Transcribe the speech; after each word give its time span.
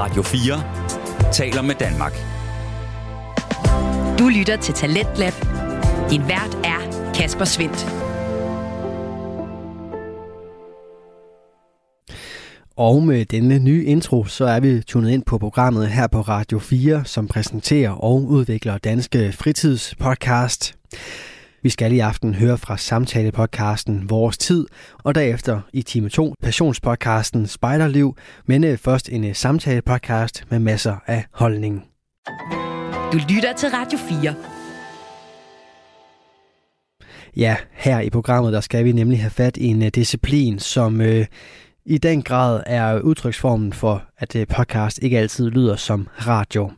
Radio 0.00 0.22
4 0.22 1.32
taler 1.32 1.62
med 1.62 1.74
Danmark. 1.74 2.12
Du 4.18 4.28
lytter 4.28 4.56
til 4.56 4.74
Talentlab. 4.74 5.32
Din 6.10 6.28
vært 6.28 6.54
er 6.64 7.12
Kasper 7.14 7.44
Svendt. 7.44 7.86
Og 12.76 13.02
med 13.02 13.24
denne 13.24 13.58
nye 13.58 13.84
intro, 13.84 14.24
så 14.24 14.44
er 14.44 14.60
vi 14.60 14.82
tunet 14.82 15.10
ind 15.10 15.22
på 15.22 15.38
programmet 15.38 15.88
her 15.88 16.06
på 16.06 16.20
Radio 16.20 16.58
4, 16.58 17.04
som 17.04 17.28
præsenterer 17.28 17.90
og 17.90 18.24
udvikler 18.24 18.78
Danske 18.78 19.32
Fritidspodcast. 19.32 20.74
Vi 21.62 21.70
skal 21.70 21.92
i 21.92 21.98
aften 21.98 22.34
høre 22.34 22.58
fra 22.58 22.76
samtalepodcasten 22.76 24.10
Vores 24.10 24.38
Tid, 24.38 24.66
og 24.98 25.14
derefter 25.14 25.60
i 25.72 25.82
time 25.82 26.08
2 26.08 26.34
passionspodcasten 26.42 27.46
Spejderliv, 27.46 28.16
men 28.46 28.64
øh, 28.64 28.78
først 28.78 29.08
en 29.08 29.24
øh, 29.24 29.34
samtalepodcast 29.34 30.44
med 30.50 30.58
masser 30.58 30.96
af 31.06 31.24
holdning. 31.32 31.84
Du 33.12 33.18
lytter 33.28 33.52
til 33.56 33.68
Radio 33.68 33.98
4. 33.98 34.34
Ja, 37.36 37.56
her 37.72 38.00
i 38.00 38.10
programmet, 38.10 38.52
der 38.52 38.60
skal 38.60 38.84
vi 38.84 38.92
nemlig 38.92 39.20
have 39.20 39.30
fat 39.30 39.56
i 39.56 39.66
en 39.66 39.82
øh, 39.82 39.88
disciplin, 39.88 40.58
som 40.58 41.00
øh, 41.00 41.26
i 41.86 41.98
den 41.98 42.22
grad 42.22 42.62
er 42.66 43.00
udtryksformen 43.00 43.72
for, 43.72 44.04
at 44.18 44.48
podcast 44.48 44.98
ikke 45.02 45.18
altid 45.18 45.50
lyder 45.50 45.76
som 45.76 46.08
radio. 46.26 46.70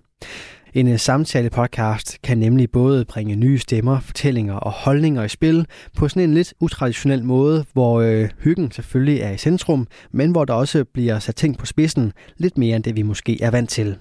En 0.74 0.88
øh, 0.88 0.98
samtale-podcast 0.98 2.16
kan 2.22 2.38
nemlig 2.38 2.70
både 2.70 3.04
bringe 3.04 3.36
nye 3.36 3.58
stemmer, 3.58 4.00
fortællinger 4.00 4.54
og 4.54 4.72
holdninger 4.72 5.24
i 5.24 5.28
spil 5.28 5.66
på 5.96 6.08
sådan 6.08 6.22
en 6.22 6.34
lidt 6.34 6.54
utraditionel 6.60 7.24
måde, 7.24 7.64
hvor 7.72 8.00
øh, 8.00 8.28
hyggen 8.38 8.70
selvfølgelig 8.70 9.20
er 9.20 9.30
i 9.30 9.38
centrum, 9.38 9.86
men 10.12 10.30
hvor 10.30 10.44
der 10.44 10.54
også 10.54 10.84
bliver 10.84 11.18
sat 11.18 11.36
ting 11.36 11.58
på 11.58 11.66
spidsen 11.66 12.12
lidt 12.36 12.58
mere 12.58 12.76
end 12.76 12.84
det 12.84 12.96
vi 12.96 13.02
måske 13.02 13.42
er 13.42 13.50
vant 13.50 13.70
til. 13.70 13.96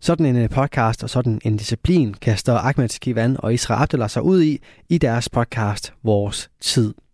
Sådan 0.00 0.26
en 0.26 0.36
øh, 0.36 0.50
podcast 0.50 1.02
og 1.02 1.10
sådan 1.10 1.40
en 1.44 1.56
disciplin 1.56 2.14
kaster 2.14 2.54
Ahmed 2.54 3.00
Kivan 3.00 3.36
og 3.38 3.54
Isra 3.54 3.82
Abdullah 3.82 4.10
sig 4.10 4.22
ud 4.22 4.42
i 4.42 4.58
i 4.88 4.98
deres 4.98 5.28
podcast 5.28 5.92
Vores 6.02 6.50
Tid. 6.60 7.05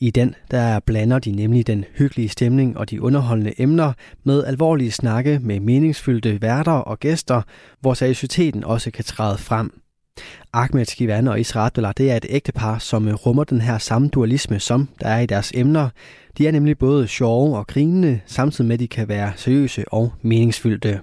I 0.00 0.10
den 0.10 0.34
der 0.50 0.80
blander 0.80 1.18
de 1.18 1.30
nemlig 1.32 1.66
den 1.66 1.84
hyggelige 1.98 2.28
stemning 2.28 2.78
og 2.78 2.90
de 2.90 3.02
underholdende 3.02 3.60
emner 3.60 3.92
med 4.24 4.44
alvorlige 4.44 4.92
snakke 4.92 5.38
med 5.42 5.60
meningsfyldte 5.60 6.42
værter 6.42 6.72
og 6.72 7.00
gæster, 7.00 7.42
hvor 7.80 7.94
seriøsiteten 7.94 8.64
også 8.64 8.90
kan 8.90 9.04
træde 9.04 9.38
frem. 9.38 9.82
Ahmed 10.52 10.84
Skivan 10.84 11.28
og 11.28 11.40
Isra 11.40 11.66
Abdullah, 11.66 11.92
det 11.96 12.10
er 12.10 12.16
et 12.16 12.26
ægtepar, 12.28 12.78
som 12.78 13.08
øh, 13.08 13.14
rummer 13.14 13.44
den 13.44 13.60
her 13.60 13.78
samme 13.78 14.08
dualisme, 14.08 14.60
som 14.60 14.88
der 15.00 15.08
er 15.08 15.20
i 15.20 15.26
deres 15.26 15.52
emner. 15.54 15.88
De 16.38 16.46
er 16.46 16.52
nemlig 16.52 16.78
både 16.78 17.08
sjove 17.08 17.58
og 17.58 17.66
grinende, 17.66 18.20
samtidig 18.26 18.68
med 18.68 18.74
at 18.74 18.80
de 18.80 18.88
kan 18.88 19.08
være 19.08 19.32
seriøse 19.36 19.84
og 19.88 20.12
meningsfyldte. 20.22 21.00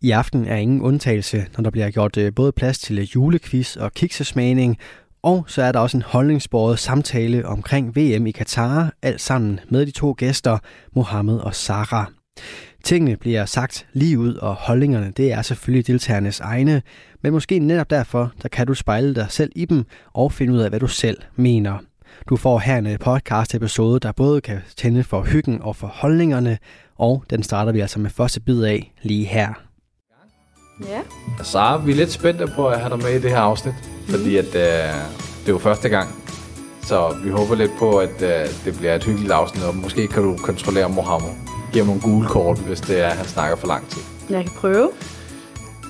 I 0.00 0.10
aften 0.10 0.46
er 0.46 0.56
ingen 0.56 0.82
undtagelse, 0.82 1.46
når 1.56 1.62
der 1.62 1.70
bliver 1.70 1.90
gjort 1.90 2.16
øh, 2.16 2.34
både 2.34 2.52
plads 2.52 2.78
til 2.78 3.10
julequiz 3.14 3.76
og 3.76 3.92
kiksesmagning, 3.92 4.78
og 5.22 5.44
så 5.46 5.62
er 5.62 5.72
der 5.72 5.78
også 5.78 5.96
en 5.96 6.02
holdningsbordet 6.02 6.78
samtale 6.78 7.46
omkring 7.46 7.96
VM 7.96 8.26
i 8.26 8.30
Katar, 8.30 8.92
alt 9.02 9.20
sammen 9.20 9.60
med 9.68 9.86
de 9.86 9.90
to 9.90 10.14
gæster, 10.18 10.58
Mohammed 10.94 11.38
og 11.38 11.54
Sara. 11.54 12.12
Tingene 12.84 13.16
bliver 13.16 13.44
sagt 13.44 13.86
lige 13.92 14.18
ud, 14.18 14.34
og 14.34 14.54
holdningerne 14.54 15.12
det 15.16 15.32
er 15.32 15.42
selvfølgelig 15.42 15.86
deltagernes 15.86 16.40
egne, 16.40 16.82
men 17.22 17.32
måske 17.32 17.58
netop 17.58 17.90
derfor, 17.90 18.32
der 18.42 18.48
kan 18.48 18.66
du 18.66 18.74
spejle 18.74 19.14
dig 19.14 19.26
selv 19.30 19.52
i 19.56 19.64
dem 19.64 19.84
og 20.12 20.32
finde 20.32 20.52
ud 20.52 20.58
af, 20.58 20.68
hvad 20.68 20.80
du 20.80 20.86
selv 20.86 21.18
mener. 21.36 21.78
Du 22.28 22.36
får 22.36 22.58
her 22.58 22.78
en 22.78 22.98
podcast 22.98 23.54
episode, 23.54 24.00
der 24.00 24.12
både 24.12 24.40
kan 24.40 24.60
tænde 24.76 25.04
for 25.04 25.22
hyggen 25.22 25.62
og 25.62 25.76
for 25.76 25.86
holdningerne, 25.86 26.58
og 26.96 27.24
den 27.30 27.42
starter 27.42 27.72
vi 27.72 27.80
altså 27.80 28.00
med 28.00 28.10
første 28.10 28.40
bid 28.40 28.62
af 28.62 28.92
lige 29.02 29.24
her. 29.24 29.71
Ja. 30.88 31.00
Sara, 31.42 31.76
vi 31.76 31.92
er 31.92 31.96
lidt 31.96 32.12
spændte 32.12 32.46
på 32.56 32.68
at 32.68 32.80
have 32.80 32.90
dig 32.90 32.98
med 32.98 33.14
i 33.14 33.18
det 33.22 33.30
her 33.30 33.38
afsnit, 33.38 33.74
fordi 34.08 34.36
at, 34.36 34.44
øh, 34.44 34.52
det 34.52 35.48
er 35.48 35.52
jo 35.52 35.58
første 35.58 35.88
gang. 35.88 36.08
Så 36.82 37.16
vi 37.24 37.30
håber 37.30 37.54
lidt 37.54 37.70
på, 37.78 37.98
at 37.98 38.22
øh, 38.22 38.46
det 38.64 38.76
bliver 38.78 38.94
et 38.94 39.04
hyggeligt 39.04 39.32
afsnit, 39.32 39.64
og 39.64 39.76
måske 39.76 40.08
kan 40.08 40.22
du 40.22 40.36
kontrollere 40.36 40.88
Mohammed. 40.88 41.30
Giv 41.72 41.84
ham 41.84 41.86
nogle 41.86 42.00
gule 42.00 42.28
kort, 42.28 42.58
hvis 42.58 42.80
det 42.80 43.00
er, 43.00 43.08
at 43.08 43.16
han 43.16 43.26
snakker 43.26 43.56
for 43.56 43.66
lang 43.66 43.88
tid. 43.88 44.02
Jeg 44.30 44.42
kan 44.44 44.52
prøve. 44.56 44.90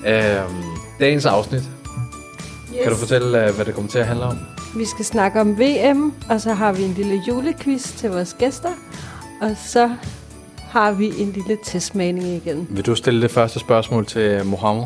Øhm, 0.05 0.63
dagens 0.99 1.25
afsnit. 1.25 1.61
Yes. 1.61 2.83
Kan 2.83 2.91
du 2.91 2.97
fortælle, 2.97 3.47
øh, 3.47 3.55
hvad 3.55 3.65
det 3.65 3.73
kommer 3.73 3.91
til 3.91 3.99
at 3.99 4.07
handle 4.07 4.25
om? 4.25 4.37
Vi 4.75 4.85
skal 4.85 5.05
snakke 5.05 5.41
om 5.41 5.59
VM, 5.59 6.13
og 6.29 6.41
så 6.41 6.53
har 6.53 6.73
vi 6.73 6.83
en 6.83 6.93
lille 6.93 7.21
julequiz 7.27 7.91
til 7.97 8.09
vores 8.09 8.35
gæster. 8.39 8.71
Og 9.41 9.49
så 9.65 9.91
har 10.73 10.91
vi 10.91 11.21
en 11.21 11.31
lille 11.31 11.57
testmagning 11.63 12.27
igen. 12.27 12.67
Vil 12.69 12.85
du 12.85 12.95
stille 12.95 13.21
det 13.21 13.31
første 13.31 13.59
spørgsmål 13.59 14.05
til 14.05 14.45
Mohammed? 14.45 14.83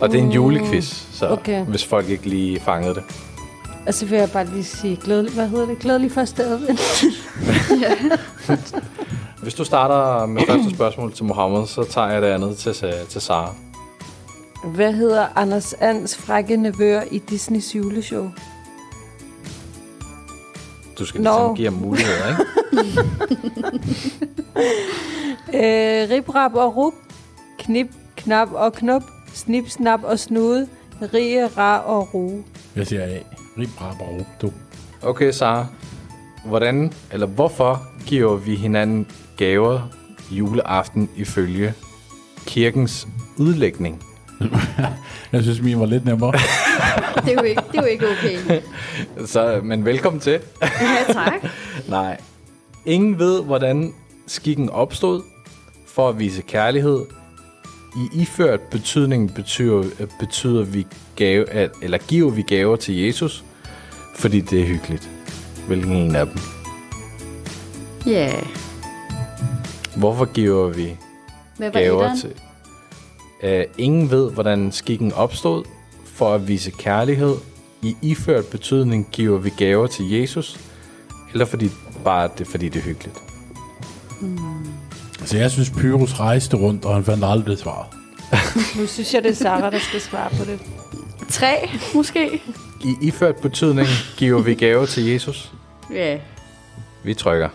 Og 0.00 0.08
det 0.08 0.14
er 0.18 0.22
en 0.22 0.26
Mm, 0.28 0.32
julequiz, 0.32 1.04
så 1.12 1.28
okay. 1.28 1.64
hvis 1.64 1.84
folk 1.84 2.08
ikke 2.08 2.28
lige 2.28 2.60
fangede 2.60 2.94
det. 2.94 3.02
Og 3.86 3.94
så 3.94 4.06
vil 4.06 4.18
jeg 4.18 4.30
bare 4.30 4.44
lige 4.46 4.64
sige, 4.64 4.96
glædelig, 5.04 5.32
hvad 5.32 5.48
hedder 5.48 5.66
det? 5.66 5.78
Glædelig 5.78 6.12
første 6.12 6.44
advent. 6.44 6.80
Hvis 9.42 9.54
du 9.54 9.64
starter 9.64 10.26
med 10.26 10.42
første 10.48 10.70
spørgsmål 10.74 11.12
til 11.12 11.24
Mohammed, 11.24 11.66
så 11.66 11.84
tager 11.90 12.08
jeg 12.08 12.22
det 12.22 12.28
andet 12.28 12.56
til, 12.56 12.74
til 13.08 13.20
Sara. 13.20 13.54
Hvad 14.64 14.92
hedder 14.92 15.26
Anders 15.36 15.72
Ans 15.72 16.16
frække 16.16 16.56
nevøer 16.56 17.02
i 17.10 17.18
Disneys 17.18 17.74
juleshow? 17.76 18.30
Du 20.98 21.04
skal 21.06 21.20
Nå. 21.20 21.30
ligesom 21.30 21.56
give 21.56 21.70
ham 21.70 21.78
muligheder, 21.80 22.28
ikke? 22.28 22.42
Øh, 25.54 26.10
rip, 26.10 26.34
rap 26.34 26.54
og 26.54 26.76
rup. 26.76 26.92
Knip, 27.58 27.86
knap 28.16 28.48
og 28.52 28.72
knop. 28.72 29.02
Snip, 29.34 29.68
snap 29.68 30.00
og 30.04 30.18
snude. 30.18 30.68
Rie, 31.14 31.46
ra 31.46 31.78
og 31.78 32.14
ru. 32.14 32.40
Jeg 32.76 32.86
siger 32.86 33.04
A. 33.04 33.18
Rip, 33.58 33.80
rap 33.80 34.00
og 34.00 34.08
rup, 34.08 34.26
du. 34.42 34.52
Okay, 35.02 35.30
Sara. 35.32 35.66
Hvordan, 36.44 36.92
eller 37.12 37.26
hvorfor 37.26 37.82
giver 38.06 38.36
vi 38.36 38.54
hinanden 38.54 39.06
gaver 39.36 39.80
juleaften 40.30 41.10
ifølge 41.16 41.74
kirkens 42.46 43.08
udlægning? 43.36 44.02
Jeg 45.32 45.42
synes, 45.42 45.60
min 45.62 45.80
var 45.80 45.86
lidt 45.86 46.04
nemmere. 46.04 46.32
Det 47.24 47.32
er 47.32 47.32
jo 47.32 47.42
ikke, 47.42 47.62
det 47.72 47.78
er 47.78 47.82
jo 47.82 47.88
ikke 47.88 48.06
okay. 48.08 48.60
Så, 49.32 49.60
men 49.62 49.84
velkommen 49.84 50.20
til. 50.20 50.40
Ja, 50.62 51.12
tak. 51.12 51.32
Nej. 51.88 52.20
Ingen 52.88 53.18
ved, 53.18 53.42
hvordan 53.42 53.94
skikken 54.26 54.70
opstod 54.70 55.22
for 55.86 56.08
at 56.08 56.18
vise 56.18 56.42
kærlighed. 56.42 57.04
I 57.96 58.20
iført 58.22 58.60
betydning 58.60 59.34
betyder, 59.34 59.84
betyder 60.20 60.64
vi 60.64 60.86
gave, 61.16 61.50
at- 61.50 61.70
eller 61.82 61.98
giver 61.98 62.30
vi 62.30 62.42
gaver 62.42 62.76
til 62.76 62.94
Jesus, 63.00 63.44
fordi 64.16 64.40
det 64.40 64.60
er 64.60 64.66
hyggeligt. 64.66 65.10
Hvilken 65.66 65.92
en 65.92 66.16
af 66.16 66.26
dem? 66.26 66.36
Ja. 68.06 68.32
Hvorfor 69.96 70.24
giver 70.24 70.68
vi 70.68 70.96
Hvad 71.56 71.70
var 71.70 71.80
gaver 71.80 72.02
etteren? 72.10 72.18
til? 72.20 72.32
Uh, 73.68 73.84
ingen 73.84 74.10
ved, 74.10 74.30
hvordan 74.32 74.72
skikken 74.72 75.12
opstod. 75.12 75.64
For 76.04 76.34
at 76.34 76.48
vise 76.48 76.70
kærlighed. 76.70 77.34
I 77.82 77.96
iført 78.02 78.46
betydning 78.46 79.08
giver 79.12 79.38
vi 79.38 79.50
gaver 79.58 79.86
til 79.86 80.10
Jesus. 80.10 80.60
Eller 81.32 81.44
fordi 81.44 81.70
bare 82.08 82.30
det, 82.38 82.46
fordi 82.46 82.68
det 82.68 82.78
er 82.78 82.84
hyggeligt. 82.84 83.16
Altså, 85.20 85.36
jeg 85.36 85.50
synes, 85.50 85.70
Pyrus 85.70 86.20
rejste 86.20 86.56
rundt, 86.56 86.84
og 86.84 86.94
han 86.94 87.04
fandt 87.04 87.24
aldrig 87.24 87.58
svaret. 87.58 87.86
Nu 88.78 88.86
synes 88.86 89.14
jeg, 89.14 89.22
det 89.22 89.30
er 89.30 89.34
Sarah, 89.34 89.72
der 89.72 89.78
skal 89.78 90.00
svare 90.00 90.30
på 90.30 90.44
det. 90.44 90.60
Tre, 91.28 91.70
måske? 91.94 92.42
I 92.84 93.06
iført 93.06 93.36
betydning 93.36 93.88
giver 94.16 94.42
vi 94.42 94.54
gaver 94.54 94.86
til 94.86 95.06
Jesus. 95.06 95.52
Ja. 95.94 96.18
Vi 97.04 97.14
trykker. 97.14 97.48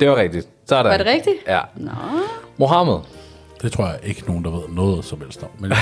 Det 0.00 0.08
var 0.08 0.16
rigtigt. 0.16 0.48
Sådan. 0.66 0.90
Var 0.90 0.96
det 0.96 1.06
rigtigt? 1.06 1.36
Ja. 1.48 1.60
Nå. 1.76 1.90
Mohammed, 2.56 2.98
Det 3.62 3.72
tror 3.72 3.86
jeg 3.86 3.98
ikke 4.02 4.22
nogen, 4.26 4.44
der 4.44 4.50
ved 4.50 4.68
noget 4.68 5.04
som 5.04 5.20
helst 5.20 5.42
om. 5.42 5.48
Men 5.58 5.72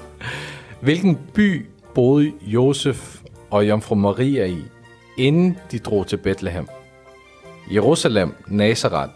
hvilken 0.80 1.18
by 1.34 1.66
boede 1.94 2.32
Josef 2.42 3.16
og 3.50 3.68
Jomfru 3.68 3.94
Maria 3.94 4.46
i, 4.46 4.62
inden 5.20 5.58
de 5.70 5.78
drog 5.78 6.06
til 6.06 6.16
Bethlehem? 6.16 6.68
Jerusalem, 7.74 8.34
Nazareth, 8.46 9.12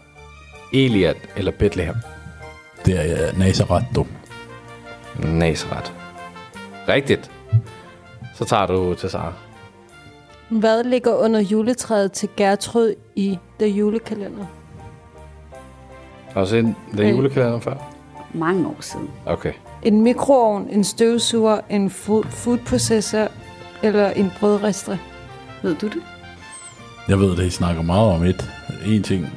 Eliad 0.73 1.15
eller 1.37 1.51
Bethlehem? 1.51 1.95
det 2.85 2.99
er 3.21 3.31
uh, 3.31 3.39
Nazareth, 3.39 3.85
du. 3.95 4.05
Nazareth. 5.23 5.91
Rigtigt. 6.87 7.31
Så 8.35 8.45
tager 8.45 8.65
du 8.65 8.93
til 8.93 9.09
Sara. 9.09 9.33
Hvad 10.49 10.83
ligger 10.83 11.13
under 11.13 11.39
juletræet 11.39 12.11
til 12.11 12.29
Gertrud 12.37 12.93
i 13.15 13.37
The 13.59 13.67
Julekalender? 13.69 14.45
Har 16.33 16.41
du 16.41 16.47
set 16.47 16.75
Øh. 16.99 17.09
julekalender 17.09 17.59
før? 17.59 17.91
Mange 18.33 18.67
år 18.67 18.77
siden. 18.79 19.09
Okay. 19.25 19.53
En 19.83 20.01
mikroovn, 20.01 20.67
en 20.69 20.83
støvsuger, 20.83 21.59
en 21.69 21.89
food, 21.89 22.23
food 22.23 22.57
processor 22.57 23.27
eller 23.83 24.09
en 24.09 24.31
brødristre? 24.39 24.97
Ved 25.65 25.75
du 25.75 25.85
det? 25.87 26.01
Jeg 27.07 27.19
ved, 27.19 27.39
at 27.39 27.45
I 27.45 27.49
snakker 27.49 27.81
meget 27.81 28.11
om 28.11 28.23
et. 28.23 28.51
En 28.85 29.03
ting. 29.03 29.29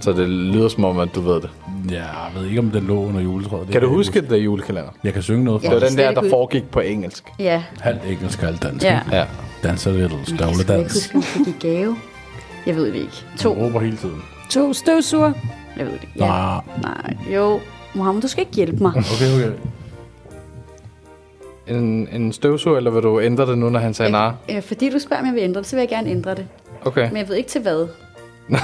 Så 0.00 0.12
det 0.12 0.28
lyder 0.28 0.68
som 0.68 0.84
om, 0.84 0.98
at 0.98 1.14
du 1.14 1.20
ved 1.20 1.34
det. 1.40 1.50
Ja, 1.90 1.96
jeg 1.96 2.30
ved 2.34 2.46
ikke, 2.46 2.58
om 2.58 2.70
den 2.70 2.84
lå 2.84 3.04
under 3.04 3.20
juletræet. 3.20 3.62
Det 3.66 3.72
Kan 3.72 3.80
du 3.80 3.86
jeg 3.88 3.96
huske 3.96 4.20
det 4.20 4.30
der 4.30 4.36
julekalender? 4.36 4.90
Jeg 5.04 5.12
kan 5.12 5.22
synge 5.22 5.44
noget 5.44 5.62
Ja. 5.62 5.68
fra 5.68 5.74
Det 5.74 5.82
var 5.82 5.88
det. 5.88 5.98
den 5.98 6.14
der, 6.16 6.20
der 6.22 6.30
foregik 6.30 6.70
på 6.70 6.80
engelsk. 6.80 7.24
Ja. 7.38 7.62
Halvt 7.80 8.00
engelsk, 8.06 8.40
halvt 8.40 8.62
dansk. 8.62 8.84
Ja. 8.86 9.00
Ja. 9.12 9.24
Danser 9.62 9.92
lidt, 9.92 10.12
Jeg 10.12 10.18
støvle 10.24 10.38
kan 10.38 10.54
sgu 10.54 10.60
ikke 10.60 10.72
dans. 10.72 10.92
huske, 10.92 11.14
om 11.14 11.20
jeg 11.38 11.46
fik 11.46 11.64
i 11.64 11.66
gave. 11.68 11.96
Jeg 12.66 12.76
ved 12.76 12.86
det 12.86 12.94
ikke. 12.94 13.24
To. 13.38 13.54
Han 13.54 13.62
råber 13.64 13.80
hele 13.80 13.96
tiden. 13.96 14.22
To 14.50 14.72
støvsuger. 14.72 15.32
Jeg 15.76 15.86
ved 15.86 15.92
det 15.92 16.02
ikke. 16.02 16.24
Ja. 16.24 16.26
Nej. 16.26 16.60
Nej. 16.82 17.34
Jo. 17.34 17.60
Mohammed, 17.94 18.22
du 18.22 18.28
skal 18.28 18.40
ikke 18.40 18.52
hjælpe 18.56 18.82
mig. 18.82 18.92
Okay, 18.96 19.34
okay. 19.34 19.50
En, 21.70 22.08
en 22.12 22.32
støvsuger, 22.32 22.76
eller 22.76 22.90
vil 22.90 23.02
du 23.02 23.20
ændre 23.20 23.46
det 23.46 23.58
nu, 23.58 23.68
når 23.70 23.80
han 23.80 23.94
sagde 23.94 24.12
nej? 24.12 24.32
Øh, 24.50 24.62
Fordi 24.62 24.90
du 24.90 24.98
spørger, 24.98 25.20
om 25.20 25.26
jeg 25.26 25.34
vil 25.34 25.42
ændre 25.42 25.58
det, 25.60 25.66
så 25.68 25.76
vil 25.76 25.80
jeg 25.82 25.88
gerne 25.88 26.10
ændre 26.10 26.34
det. 26.34 26.46
Okay, 26.84 27.08
Men 27.08 27.16
jeg 27.16 27.28
ved 27.28 27.36
ikke 27.36 27.48
til 27.48 27.60
hvad. 27.62 27.88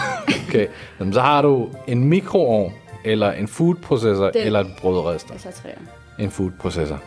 okay. 0.49 0.67
Jamen, 1.01 1.13
så 1.13 1.21
har 1.21 1.43
du 1.43 1.69
en 1.87 2.05
mikroovn, 2.05 2.73
eller 3.05 3.33
en 3.33 3.49
foodprocessor, 3.49 4.31
Den. 4.31 4.43
eller 4.47 4.61
en 4.61 4.75
brødrester. 4.81 5.35
Jeg 5.35 5.41
tager 5.41 5.55
træer. 5.55 5.75
En 6.19 6.31
foodprocessor. 6.31 6.99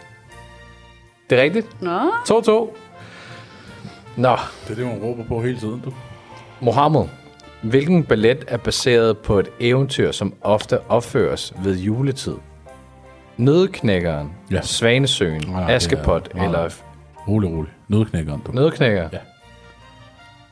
Det 1.30 1.40
er 1.40 1.44
rigtigt. 1.44 1.82
Nå. 1.82 2.00
2-2. 2.10 2.70
Nå, 4.18 4.36
Det 4.68 4.72
er 4.72 4.76
det, 4.76 4.86
man 4.86 4.98
råber 5.04 5.24
på 5.28 5.42
hele 5.42 5.60
tiden, 5.60 5.82
du. 5.86 5.94
Mohammed. 6.60 7.02
Hvilken 7.62 8.04
ballet 8.04 8.46
er 8.48 8.58
baseret 8.58 9.18
på 9.18 9.40
et 9.40 9.50
eventyr, 9.60 10.12
som 10.12 10.34
ofte 10.42 10.80
opføres 10.90 11.54
ved 11.64 11.78
juletid? 11.78 12.34
Nødknækkeren, 13.40 14.32
Ja. 14.52 14.62
Svanesøen, 14.62 15.42
det 15.42 15.50
er- 15.50 15.68
Askepot 15.68 16.34
nej. 16.36 16.46
eller 16.46 16.70
Rolig, 17.28 17.50
rolig. 17.52 17.72
Nødknækkeren, 17.88 18.42
du. 18.48 18.52
Nødknækker? 18.52 19.10
Ja. 19.14 19.18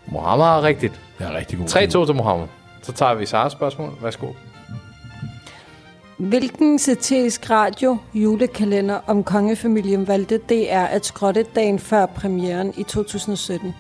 Mohammed 0.06 0.46
har 0.46 0.62
rigtigt. 0.64 1.02
Jeg 1.20 1.28
er 1.34 1.38
rigtig 1.38 1.58
god. 1.60 1.68
3-2 1.68 2.06
til 2.06 2.16
Mohammed. 2.16 2.48
Så 2.82 2.92
tager 2.94 3.14
vi 3.14 3.26
Saras 3.26 3.52
spørgsmål. 3.52 3.90
Værsgo. 4.02 4.28
Hvilken 6.18 6.80
satirisk 6.80 7.50
radio 7.50 7.98
julekalender 8.14 9.00
om 9.08 9.24
kongefamilien 9.24 10.08
valgte 10.08 10.38
DR 10.38 10.84
at 10.86 11.06
skrotte 11.06 11.44
dagen 11.56 11.80
før 11.80 12.06
premieren 12.06 12.74
i 12.78 12.84
2017? 12.84 13.76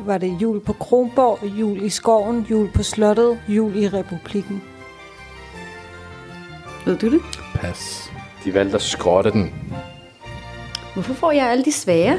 Var 0.00 0.18
det 0.18 0.36
jul 0.42 0.60
på 0.60 0.72
Kronborg, 0.72 1.38
jul 1.60 1.82
i 1.82 1.88
skoven, 1.88 2.46
jul 2.50 2.70
på 2.74 2.82
slottet, 2.82 3.38
jul 3.48 3.76
i 3.76 3.88
republikken? 3.88 4.62
Ved 6.84 6.96
du 6.98 7.10
det? 7.10 7.20
Pas. 7.54 8.12
De 8.44 8.54
valgte 8.54 8.74
at 8.74 8.82
skrotte 8.82 9.30
den. 9.30 9.54
Hvorfor 10.94 11.14
får 11.14 11.32
jeg 11.32 11.50
alle 11.50 11.64
de 11.64 11.72
svære? 11.72 12.18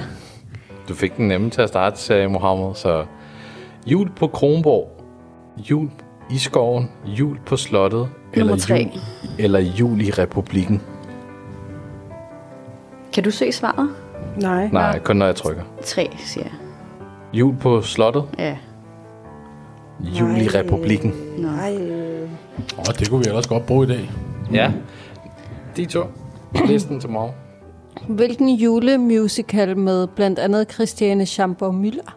Du 0.90 0.94
fik 0.96 1.18
den 1.18 1.28
nemme 1.28 1.50
til 1.50 1.62
at 1.62 1.70
starte, 1.70 2.00
sagde 2.00 2.28
Mohammed. 2.28 2.76
Så 2.76 3.06
jul 3.86 4.10
på 4.16 4.28
Kronborg, 4.28 5.04
jul 5.58 5.90
i 6.32 6.38
skoven, 6.38 6.92
jul 7.06 7.40
på 7.46 7.58
slottet, 7.58 8.10
eller 8.34 8.58
tre. 8.58 8.76
jul, 8.78 9.02
eller 9.40 9.60
jul 9.60 10.02
i 10.02 10.12
republikken. 10.12 10.82
Kan 13.14 13.24
du 13.24 13.32
se 13.32 13.52
svaret? 13.52 13.90
Nej. 14.38 14.70
Nej, 14.72 15.00
kun 15.00 15.16
når 15.16 15.26
jeg 15.26 15.36
trykker. 15.36 15.64
Tre, 15.84 16.10
siger 16.18 16.44
jeg. 16.46 16.54
Jul 17.34 17.56
på 17.56 17.82
slottet, 17.82 18.24
Ja. 18.40 18.58
jul 20.00 20.38
i 20.42 20.48
republikken. 20.48 21.14
Nej. 21.38 21.74
Åh, 22.78 22.94
det 23.00 23.10
kunne 23.10 23.24
vi 23.24 23.30
ellers 23.30 23.48
godt 23.48 23.66
bruge 23.66 23.86
i 23.86 23.90
dag. 23.90 24.12
Ja, 24.54 24.72
de 25.78 25.86
to. 25.86 26.04
Listen 26.66 27.00
til 27.00 27.10
morgen. 27.10 27.32
Hvilken 28.10 28.50
julemusical 28.50 29.78
med 29.78 30.08
blandt 30.08 30.40
andet 30.40 30.72
Christiane 30.74 31.26
Schamborg 31.26 31.74
Müller 31.86 32.12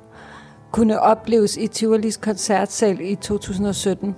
kunne 0.73 1.01
opleves 1.01 1.57
i 1.57 1.67
Tivolis 1.67 2.17
koncertsal 2.17 3.01
i 3.01 3.15
2017? 3.15 4.15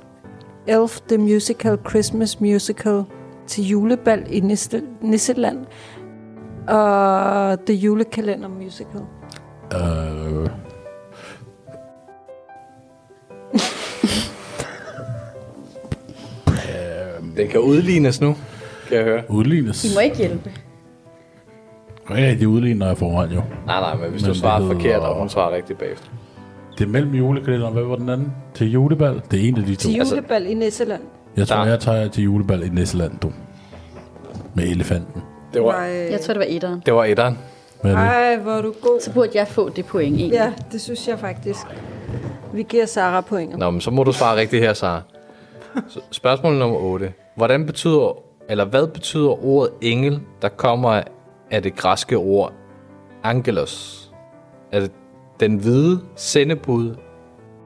Elf 0.67 1.01
The 1.09 1.19
Musical 1.19 1.79
Christmas 1.89 2.41
Musical 2.41 3.05
til 3.47 3.65
julebal 3.69 4.27
i 4.31 4.41
Nisse- 4.41 4.85
Nisseland 5.03 5.67
og 6.69 7.59
The 7.67 7.75
Julekalender 7.77 8.49
Musical. 8.49 9.01
Øh, 9.75 10.49
Den 17.41 17.49
kan 17.49 17.61
udlignes 17.61 18.21
nu, 18.21 18.37
kan 18.89 18.97
jeg 18.97 19.05
høre. 19.05 19.23
udlignes. 19.29 19.85
I 19.85 19.89
må 19.95 20.01
ikke 20.01 20.17
hjælpe. 20.17 20.51
Jeg 22.09 22.17
kan 22.17 22.27
rigtig 22.27 22.49
udligne, 22.49 22.79
når 22.79 22.87
jeg 22.87 22.99
får 22.99 23.11
hånd, 23.11 23.31
jo. 23.33 23.43
Nej, 23.67 23.81
nej, 23.81 23.95
men 23.97 24.11
hvis 24.11 24.23
Men 24.23 24.27
du 24.29 24.33
det 24.33 24.41
svarer 24.41 24.67
forkert, 24.73 25.01
og 25.01 25.19
hun 25.19 25.29
svarer 25.29 25.55
rigtigt 25.55 25.79
bagefter. 25.79 26.09
Det 26.79 26.85
er 26.85 26.89
mellem 26.89 27.15
julekalenderen. 27.15 27.73
Hvad 27.75 27.83
var 27.85 27.97
den 27.97 28.09
anden? 28.09 28.33
Til 28.55 28.73
julebal? 28.73 29.23
Det 29.31 29.45
er 29.45 29.49
en 29.49 29.59
af 29.59 29.65
de 29.65 29.75
to. 29.75 29.81
Til 29.81 29.95
julebal 29.95 30.47
i 30.47 30.55
Nisseland. 30.55 31.03
Jeg 31.37 31.49
tror, 31.49 31.57
Der. 31.57 31.67
jeg 31.67 31.81
tager 31.81 32.09
til 32.09 32.25
julebal 32.25 32.63
i 32.63 32.69
Næsseland, 32.69 33.13
du. 33.23 33.33
Med 34.55 34.65
elefanten. 34.65 35.23
Det 35.55 35.63
var, 35.63 35.73
Nej. 35.73 36.09
Jeg 36.11 36.21
tror, 36.21 36.35
det 36.35 36.39
var 36.41 36.47
etteren. 36.49 36.83
det 36.87 36.95
var 36.95 37.05
etteren. 37.05 37.39
Hvad 37.83 37.93
er 37.93 37.97
det? 37.99 38.05
Ej, 38.07 38.37
hvor 38.37 38.53
er 38.53 38.63
du 38.63 38.75
god. 38.83 39.01
Så 39.01 39.13
burde 39.13 39.31
jeg 39.35 39.49
få 39.49 39.69
det 39.69 39.87
point 39.87 40.17
egentlig. 40.17 40.37
Ja, 40.37 40.53
det 40.73 40.81
synes 40.81 41.09
jeg 41.09 41.19
faktisk. 41.19 41.59
Vi 42.53 42.63
giver 42.63 42.87
Sara 42.87 43.21
pointet. 43.21 43.59
Nå, 43.59 43.71
men 43.71 43.81
så 43.81 43.91
må 43.91 44.05
du 44.05 44.13
svare 44.13 44.37
rigtigt 44.37 44.63
her, 44.63 44.73
Sara. 44.73 45.03
Så 45.89 46.01
Spørgsmål 46.11 46.55
nummer 46.55 46.79
8. 46.79 47.13
Hvordan 47.37 47.67
betyder, 47.67 48.19
eller 48.49 48.65
hvad 48.65 48.87
betyder 48.87 49.45
ordet 49.45 49.73
engel, 49.81 50.21
der 50.43 50.49
kommer 50.49 51.03
af 51.51 51.63
det 51.63 51.77
græske 51.77 52.17
ord 52.17 52.53
angelos? 53.23 54.07
Er 54.73 54.81
det 54.81 54.93
den 55.41 55.57
hvide 55.57 56.01
sendebud, 56.17 56.95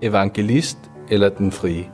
evangelist 0.02 0.78
eller 1.10 1.28
den 1.28 1.52
frie? 1.52 1.90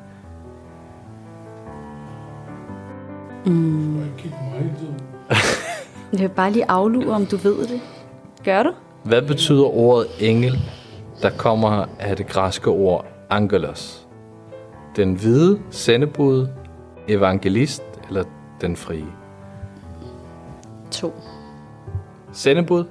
Jeg 6.13 6.21
vil 6.21 6.29
bare 6.29 6.51
lige 6.53 6.71
aflure, 6.71 7.15
om 7.15 7.27
du 7.27 7.37
ved 7.37 7.67
det. 7.67 7.81
Gør 8.45 8.63
du? 8.63 8.73
Hvad 9.05 9.23
betyder 9.23 9.77
ordet 9.77 10.07
engel, 10.21 10.59
der 11.23 11.31
kommer 11.31 11.87
af 11.99 12.17
det 12.17 12.27
græske 12.27 12.71
ord 12.71 13.07
angelos? 13.31 14.09
Den 14.97 15.15
hvide 15.15 15.61
sendebud, 15.71 16.49
evangelist 17.13 17.83
eller 18.09 18.25
den 18.61 18.77
frie? 18.77 19.07
To. 20.91 21.13
Sendebud, 22.33 22.85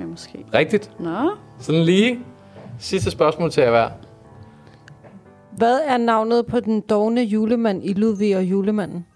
Ja, 0.00 0.06
måske. 0.06 0.46
rigtigt. 0.54 0.90
Nå. 1.00 1.30
Sådan 1.60 1.82
lige. 1.82 2.18
Sidste 2.78 3.10
spørgsmål 3.10 3.50
til 3.50 3.62
jer 3.62 3.70
hver. 3.70 3.90
Hvad 5.56 5.80
er 5.86 5.96
navnet 5.96 6.46
på 6.46 6.60
den 6.60 6.80
dogne 6.80 7.22
julemand 7.22 7.84
i 7.84 7.92
Ludvig 7.92 8.36
og 8.36 8.44
julemanden? 8.44 9.06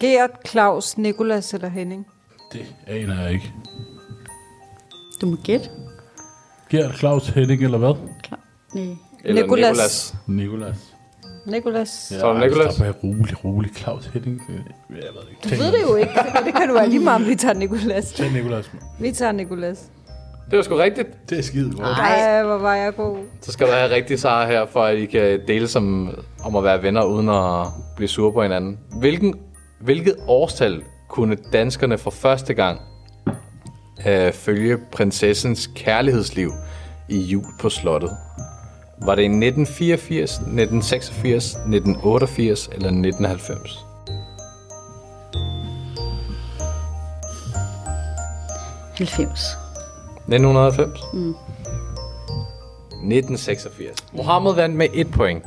Gert, 0.00 0.30
Claus, 0.48 0.98
Nikolas 0.98 1.54
eller 1.54 1.68
Henning? 1.68 2.06
Det 2.52 2.74
aner 2.86 3.20
jeg 3.22 3.32
ikke. 3.32 3.52
Du 5.20 5.26
må 5.26 5.36
gætte. 5.44 5.70
Gert 6.70 6.98
Claus 6.98 7.28
Henning, 7.28 7.64
eller 7.64 7.78
hvad? 7.78 7.94
Klar. 8.22 8.40
Nej. 8.74 8.96
Eller 9.24 9.42
Nicolas. 9.42 10.14
Nikolas. 10.26 10.93
Nikolas. 11.46 11.88
Så 11.88 12.26
er 12.26 12.32
det 12.32 12.42
Nicolas. 12.42 12.74
Stop 12.74 12.86
med 12.86 12.94
rolig, 13.04 13.44
rolig. 13.44 13.70
Claus 13.76 14.06
Henning. 14.06 14.42
Jeg 14.48 14.96
ved 14.96 15.02
det 15.02 15.28
ikke. 15.30 15.56
Du 15.56 15.62
ved 15.62 15.72
det 15.72 15.82
jo 15.90 15.94
ikke. 15.96 16.12
Det 16.44 16.54
kan 16.54 16.68
du 16.68 16.74
være 16.74 16.88
lige 16.88 17.00
meget, 17.04 17.22
om 17.22 17.28
vi 17.28 17.34
tager 17.34 17.54
Nikolas. 17.54 18.12
Tag 18.12 18.32
Nikolas. 18.32 18.70
Vi 19.00 19.12
tager 19.12 19.32
Nikolas. 19.32 19.78
Det 20.50 20.56
var 20.56 20.62
sgu 20.62 20.74
rigtigt. 20.76 21.08
Det 21.30 21.38
er 21.38 21.42
skide 21.42 21.70
godt. 21.70 21.98
Ej, 21.98 22.42
hvor 22.42 22.58
var 22.58 22.74
jeg 22.74 22.94
god. 22.96 23.18
Så 23.40 23.52
skal 23.52 23.66
du 23.66 23.72
have 23.72 23.90
rigtig 23.94 24.20
Sara 24.20 24.46
her, 24.46 24.66
for 24.66 24.84
at 24.84 24.96
I 24.98 25.06
kan 25.06 25.40
dele 25.48 25.68
som, 25.68 26.10
om 26.44 26.56
at 26.56 26.64
være 26.64 26.82
venner, 26.82 27.04
uden 27.04 27.28
at 27.28 27.66
blive 27.96 28.08
sure 28.08 28.32
på 28.32 28.42
hinanden. 28.42 28.78
Hvilken, 28.98 29.34
hvilket 29.80 30.16
årstal 30.28 30.82
kunne 31.08 31.36
danskerne 31.52 31.98
for 31.98 32.10
første 32.10 32.54
gang 32.54 32.80
øh, 34.08 34.32
følge 34.32 34.78
prinsessens 34.92 35.70
kærlighedsliv 35.76 36.50
i 37.08 37.18
jul 37.20 37.44
på 37.60 37.68
slottet? 37.68 38.10
Var 38.98 39.14
det 39.14 39.22
i 39.22 39.26
1984, 39.26 40.22
1986, 40.22 41.54
1988 41.54 42.68
eller 42.72 42.88
1990? 42.88 43.84
90. 48.98 49.56
1990? 50.28 50.86
Mm. 51.12 51.34
1986. 53.04 53.94
Mohammed 54.12 54.54
vandt 54.54 54.76
med 54.76 54.88
et 54.94 55.10
point. 55.10 55.44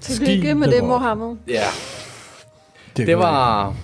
Tillykke 0.00 0.54
med 0.54 0.68
det. 0.68 0.84
Mohammed. 0.84 1.36
Ja, 1.48 1.62
det 2.96 3.18
var, 3.18 3.74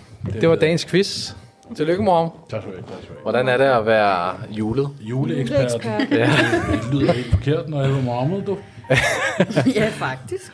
det 0.40 0.48
var 0.48 0.56
dagens 0.56 0.84
quiz. 0.84 1.32
Tillykke, 1.76 2.02
Mohammed. 2.02 2.30
Tak 2.50 2.62
skal 2.62 2.72
du 2.72 2.76
have. 2.76 2.86
Tak 2.88 2.98
skal 3.02 3.08
du 3.08 3.14
have. 3.14 3.22
Hvordan 3.22 3.48
er 3.48 3.56
det 3.56 3.64
at 3.64 3.86
være 3.86 4.34
julet? 4.50 4.88
Juleekspert. 5.00 5.58
Juleekspert. 5.60 6.18
Ja. 6.18 6.30
Det 6.90 6.94
lyder 6.94 7.12
helt 7.12 7.30
forkert, 7.30 7.68
når 7.68 7.78
jeg 7.80 7.88
hedder 7.88 8.02
Mohammed, 8.02 8.42
du. 8.42 8.56
ja, 9.74 9.88
faktisk. 9.88 10.52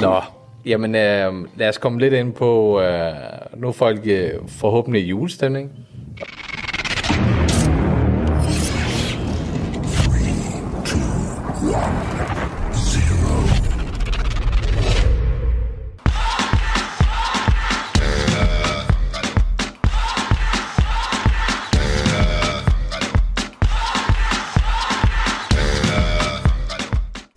Nå, 0.00 0.20
jamen 0.64 0.94
øh, 0.94 1.32
lad 1.56 1.68
os 1.68 1.78
komme 1.78 2.00
lidt 2.00 2.14
ind 2.14 2.32
på, 2.32 2.80
øh, 2.80 3.14
nu 3.56 3.68
er 3.68 3.72
folk 3.72 4.00
øh, 4.04 4.30
forhåbentlig 4.48 5.02
i 5.02 5.06
julestemning. 5.06 5.70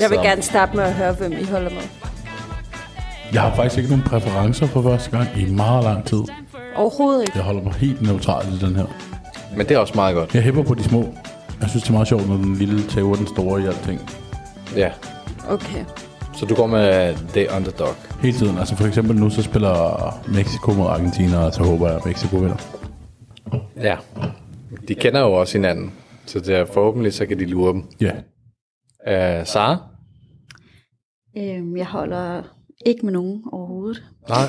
Jeg 0.08 0.18
vil 0.18 0.30
gerne 0.30 0.42
starte 0.42 0.76
med 0.76 0.84
at 0.84 0.94
høre, 0.94 1.14
hvem 1.14 1.32
I 1.32 1.44
holder 1.44 1.70
med. 1.70 1.82
Jeg 3.34 3.42
har 3.42 3.56
faktisk 3.56 3.78
ikke 3.78 3.90
nogen 3.90 4.04
præferencer 4.04 4.68
for 4.68 4.82
første 4.82 5.12
gang 5.12 5.28
i 5.38 5.46
meget 5.46 5.84
lang 5.84 6.06
tid. 6.06 6.24
Overhovedet 6.76 7.22
ikke. 7.22 7.32
Jeg 7.36 7.44
holder 7.44 7.64
mig 7.64 7.74
helt 7.74 8.02
neutral 8.02 8.54
i 8.54 8.58
den 8.66 8.76
her. 8.76 8.86
Men 9.56 9.68
det 9.68 9.72
er 9.72 9.80
også 9.80 9.94
meget 9.96 10.16
godt. 10.16 10.36
Jeg 10.36 10.44
hæpper 10.44 10.64
på 10.64 10.74
de 10.74 10.84
små. 10.84 11.14
Jeg 11.62 11.70
synes, 11.70 11.84
det 11.84 11.90
er 11.90 11.94
meget 11.94 12.08
sjovt, 12.08 12.30
når 12.30 12.36
den 12.36 12.56
lille 12.56 12.84
tæver 12.84 13.16
den 13.16 13.28
store 13.28 13.62
i 13.62 13.66
alting. 13.66 14.10
Ja. 14.76 14.92
Okay. 15.50 15.86
Så 16.34 16.46
du 16.46 16.56
går 16.56 16.68
med 16.68 17.16
The 17.34 17.48
Underdog. 17.56 17.96
Hele 18.22 18.38
tiden. 18.38 18.58
Altså 18.58 18.76
for 18.76 18.88
eksempel 18.88 19.16
nu, 19.16 19.30
så 19.30 19.42
spiller 19.42 20.20
Mexico 20.28 20.72
mod 20.72 20.88
Argentina, 20.88 21.38
og 21.38 21.54
så 21.54 21.64
håber 21.64 21.88
jeg, 21.88 21.96
at 21.96 22.06
Mexico 22.06 22.38
vinder. 22.38 22.58
Ja. 23.82 23.96
De 24.88 24.96
kender 24.96 25.20
jo 25.20 25.34
også 25.34 25.58
hinanden. 25.58 25.94
Så 26.26 26.40
det 26.40 26.56
er 26.56 26.66
forhåbentlig, 26.74 27.14
så 27.14 27.26
kan 27.26 27.40
de 27.40 27.46
lure 27.46 27.74
dem. 27.74 27.84
Ja. 28.02 28.12
Uh, 29.40 29.46
Sara? 29.46 29.78
Øhm, 31.38 31.78
jeg 31.78 31.86
holder 31.86 32.44
ikke 32.86 33.06
med 33.06 33.14
nogen 33.14 33.44
overhovedet. 33.52 34.04
Nej. 34.30 34.38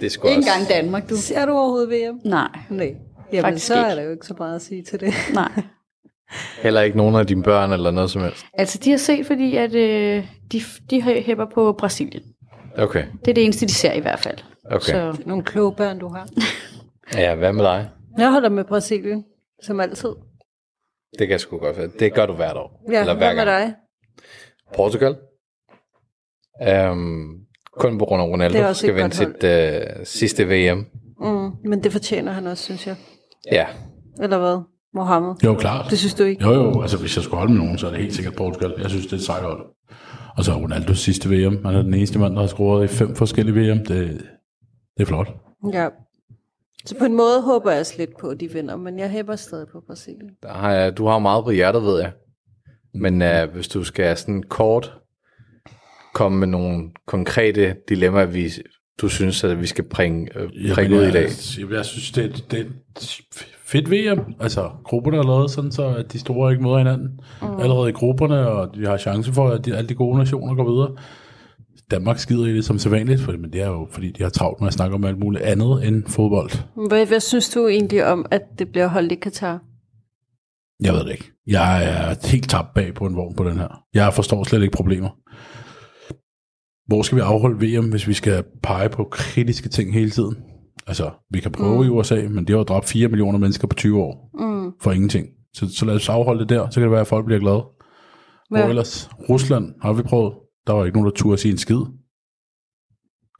det 0.00 0.06
er 0.06 0.10
sgu 0.10 0.28
Ikke 0.28 0.38
også... 0.38 0.50
engang 0.50 0.68
Danmark, 0.68 1.10
du. 1.10 1.16
Ser 1.16 1.46
du 1.46 1.52
overhovedet 1.52 1.90
VM? 1.90 2.20
Nej, 2.24 2.48
Nej. 2.70 2.94
Jamen, 3.32 3.42
Faktisk 3.44 3.66
så 3.66 3.74
er 3.74 3.86
ikke. 3.90 3.96
der 3.96 4.02
jo 4.06 4.10
ikke 4.10 4.26
så 4.26 4.34
meget 4.38 4.54
at 4.56 4.62
sige 4.62 4.82
til 4.82 5.00
det. 5.00 5.12
nej. 5.34 5.62
Heller 6.62 6.80
ikke 6.80 6.96
nogen 6.96 7.14
af 7.14 7.26
dine 7.26 7.42
børn 7.42 7.72
eller 7.72 7.90
noget 7.90 8.10
som 8.10 8.22
helst. 8.22 8.46
Altså, 8.54 8.78
de 8.84 8.90
har 8.90 8.96
set, 8.98 9.26
fordi 9.26 9.56
at, 9.56 9.74
øh, 9.74 10.26
de, 10.52 10.60
de 10.90 11.00
hæpper 11.02 11.46
på 11.54 11.72
Brasilien. 11.72 12.22
Okay. 12.78 13.04
Det 13.24 13.30
er 13.30 13.34
det 13.34 13.44
eneste, 13.44 13.66
de 13.66 13.72
ser 13.72 13.92
i 13.92 14.00
hvert 14.00 14.18
fald. 14.20 14.38
Okay. 14.64 14.78
Så 14.92 15.16
Nogle 15.26 15.44
kloge 15.44 15.72
børn, 15.74 15.98
du 15.98 16.08
har. 16.08 16.28
Ja, 17.14 17.34
hvad 17.34 17.52
med 17.52 17.64
dig? 17.64 17.88
Jeg 18.18 18.30
holder 18.32 18.48
med 18.48 18.64
Brasilien, 18.64 19.24
som 19.62 19.80
altid. 19.80 20.08
Det 21.12 21.18
kan 21.18 21.30
jeg 21.30 21.40
sgu 21.40 21.58
godt 21.58 21.78
være. 21.78 21.88
Det 21.98 22.14
gør 22.14 22.26
du 22.26 22.32
hvert 22.32 22.56
år. 22.56 22.84
Ja, 22.92 23.00
eller 23.00 23.14
hvad 23.14 23.26
hver 23.26 23.34
med 23.44 23.44
gang. 23.52 23.66
dig? 23.68 23.74
Portugal. 24.76 25.16
Um, 26.90 27.38
kun 27.72 27.98
på 27.98 28.04
grund 28.04 28.22
af 28.22 28.26
Ronaldo 28.26 28.56
Det 28.56 28.64
er 28.64 28.68
også 28.68 28.80
skal 28.80 28.94
vinde 28.94 29.14
sit 29.14 29.44
uh, 29.44 30.04
sidste 30.04 30.44
VM. 30.44 30.86
Mm, 31.20 31.50
men 31.64 31.82
det 31.82 31.92
fortjener 31.92 32.32
han 32.32 32.46
også, 32.46 32.64
synes 32.64 32.86
jeg. 32.86 32.96
Ja. 33.52 33.66
Eller 34.22 34.38
hvad? 34.38 34.58
Mohammed? 34.94 35.34
Jo, 35.44 35.54
klart. 35.54 35.90
Det 35.90 35.98
synes 35.98 36.14
du 36.14 36.24
ikke? 36.24 36.44
Jo, 36.44 36.52
jo, 36.52 36.82
altså 36.82 36.98
hvis 36.98 37.16
jeg 37.16 37.24
skulle 37.24 37.38
holde 37.38 37.52
med 37.52 37.60
nogen, 37.60 37.78
så 37.78 37.86
er 37.86 37.90
det 37.90 38.00
helt 38.00 38.14
sikkert 38.14 38.34
Portugal. 38.36 38.74
Jeg 38.78 38.90
synes, 38.90 39.04
det 39.06 39.12
er 39.12 39.16
et 39.16 39.22
sejt 39.22 39.42
hold. 39.42 39.66
Og 40.36 40.44
så 40.44 40.52
Ronaldos 40.52 40.98
sidste 40.98 41.28
VM. 41.28 41.64
Han 41.64 41.74
er 41.74 41.82
den 41.82 41.94
eneste 41.94 42.18
mand, 42.18 42.34
der 42.34 42.40
har 42.40 42.46
scoret 42.46 42.84
i 42.84 42.88
fem 42.88 43.14
forskellige 43.14 43.54
VM. 43.54 43.78
Det, 43.78 44.20
det 44.96 45.02
er 45.02 45.04
flot. 45.04 45.28
Ja. 45.72 45.88
Så 46.86 46.98
på 46.98 47.04
en 47.04 47.14
måde 47.14 47.42
håber 47.42 47.70
jeg 47.70 47.80
også 47.80 47.94
lidt 47.98 48.16
på, 48.20 48.28
at 48.28 48.40
de 48.40 48.52
vinder, 48.52 48.76
men 48.76 48.98
jeg 48.98 49.10
hæber 49.10 49.36
stadig 49.36 49.66
på 49.72 49.80
Brasilien. 49.86 50.30
Der 50.42 50.52
har 50.52 50.72
jeg, 50.72 50.96
du 50.96 51.06
har 51.06 51.18
meget 51.18 51.44
på 51.44 51.50
hjertet, 51.50 51.82
ved 51.82 52.00
jeg. 52.00 52.12
Men 52.94 53.22
uh, 53.22 53.54
hvis 53.54 53.68
du 53.68 53.84
skal 53.84 54.16
sådan 54.16 54.42
kort 54.42 54.92
komme 56.14 56.38
med 56.38 56.46
nogle 56.46 56.90
konkrete 57.06 57.74
dilemmaer, 57.88 58.26
vi, 58.26 58.50
du 59.00 59.08
synes, 59.08 59.44
at 59.44 59.60
vi 59.60 59.66
skal 59.66 59.84
bringe, 59.84 60.28
uh, 60.36 60.74
bringe 60.74 60.96
ud 60.96 61.02
i 61.02 61.10
dag. 61.10 61.28
Jeg, 61.60 61.70
jeg 61.70 61.84
synes, 61.84 62.10
det, 62.12 62.24
er- 62.24 62.46
det 62.50 62.60
er 62.60 62.64
fedt 63.64 63.90
VM. 63.90 64.34
Altså, 64.40 64.70
grupperne 64.84 65.16
er 65.16 65.22
lavet 65.22 65.50
sådan, 65.50 65.72
så 65.72 65.86
at 65.96 66.12
de 66.12 66.18
store 66.18 66.52
ikke 66.52 66.62
møder 66.64 66.78
hinanden. 66.78 67.08
Mm. 67.42 67.60
Allerede 67.60 67.88
i 67.88 67.92
grupperne, 67.92 68.48
og 68.48 68.68
vi 68.78 68.84
har 68.84 68.96
chance 68.98 69.32
for, 69.32 69.48
at 69.48 69.64
de, 69.64 69.76
alle 69.76 69.88
de 69.88 69.94
gode 69.94 70.18
nationer 70.18 70.54
går 70.54 70.70
videre. 70.72 70.96
Danmark 71.90 72.18
skider 72.18 72.46
i 72.46 72.54
det 72.56 72.64
som 72.64 72.78
sædvanligt, 72.78 73.20
for, 73.20 73.32
men 73.32 73.52
det 73.52 73.60
er 73.62 73.66
jo, 73.66 73.88
fordi 73.90 74.10
de 74.10 74.22
har 74.22 74.30
travlt 74.30 74.60
med 74.60 74.68
at 74.68 74.74
snakke 74.74 74.94
om 74.94 75.04
alt 75.04 75.18
muligt 75.18 75.42
andet 75.44 75.86
end 75.88 76.04
fodbold. 76.06 76.50
Hvad, 76.88 77.06
hvad 77.06 77.20
synes 77.20 77.50
du 77.50 77.66
egentlig 77.66 78.06
om, 78.06 78.26
at 78.30 78.42
det 78.58 78.68
bliver 78.72 78.86
holdt 78.86 79.12
i 79.12 79.14
Katar? 79.14 79.60
Jeg 80.82 80.92
ved 80.92 81.04
det 81.04 81.10
ikke. 81.10 81.32
Jeg 81.46 81.84
er 81.84 82.28
helt 82.28 82.50
tabt 82.50 82.74
bag 82.74 82.94
på 82.94 83.06
en 83.06 83.16
vogn 83.16 83.36
på 83.36 83.44
den 83.44 83.58
her. 83.58 83.84
Jeg 83.94 84.14
forstår 84.14 84.44
slet 84.44 84.62
ikke 84.62 84.76
problemer. 84.76 85.08
Hvor 86.86 87.02
skal 87.02 87.16
vi 87.16 87.20
afholde 87.20 87.66
VM, 87.66 87.90
hvis 87.90 88.08
vi 88.08 88.12
skal 88.12 88.44
pege 88.62 88.88
på 88.88 89.04
kritiske 89.10 89.68
ting 89.68 89.94
hele 89.94 90.10
tiden? 90.10 90.36
Altså, 90.86 91.10
vi 91.30 91.40
kan 91.40 91.52
prøve 91.52 91.76
mm. 91.76 91.84
i 91.84 91.88
USA, 91.88 92.28
men 92.30 92.46
det 92.46 92.56
har 92.56 92.62
dræbt 92.64 92.88
4 92.88 93.08
millioner 93.08 93.38
mennesker 93.38 93.68
på 93.68 93.74
20 93.74 94.02
år. 94.02 94.30
Mm. 94.40 94.72
For 94.82 94.92
ingenting. 94.92 95.26
Så, 95.54 95.74
så 95.76 95.84
lad 95.84 95.94
os 95.94 96.08
afholde 96.08 96.40
det 96.40 96.48
der, 96.48 96.70
så 96.70 96.74
kan 96.74 96.82
det 96.82 96.90
være, 96.90 97.00
at 97.00 97.06
folk 97.06 97.24
bliver 97.26 97.40
glade. 97.40 97.64
Hvor 98.50 98.58
Ja. 98.58 98.68
ellers? 98.68 99.10
Rusland 99.28 99.74
har 99.82 99.92
vi 99.92 100.02
prøvet. 100.02 100.34
Der 100.66 100.72
var 100.72 100.84
ikke 100.84 100.98
nogen, 100.98 101.10
der 101.10 101.16
turde 101.16 101.38
sige 101.38 101.52
en 101.52 101.58
skid. 101.58 101.80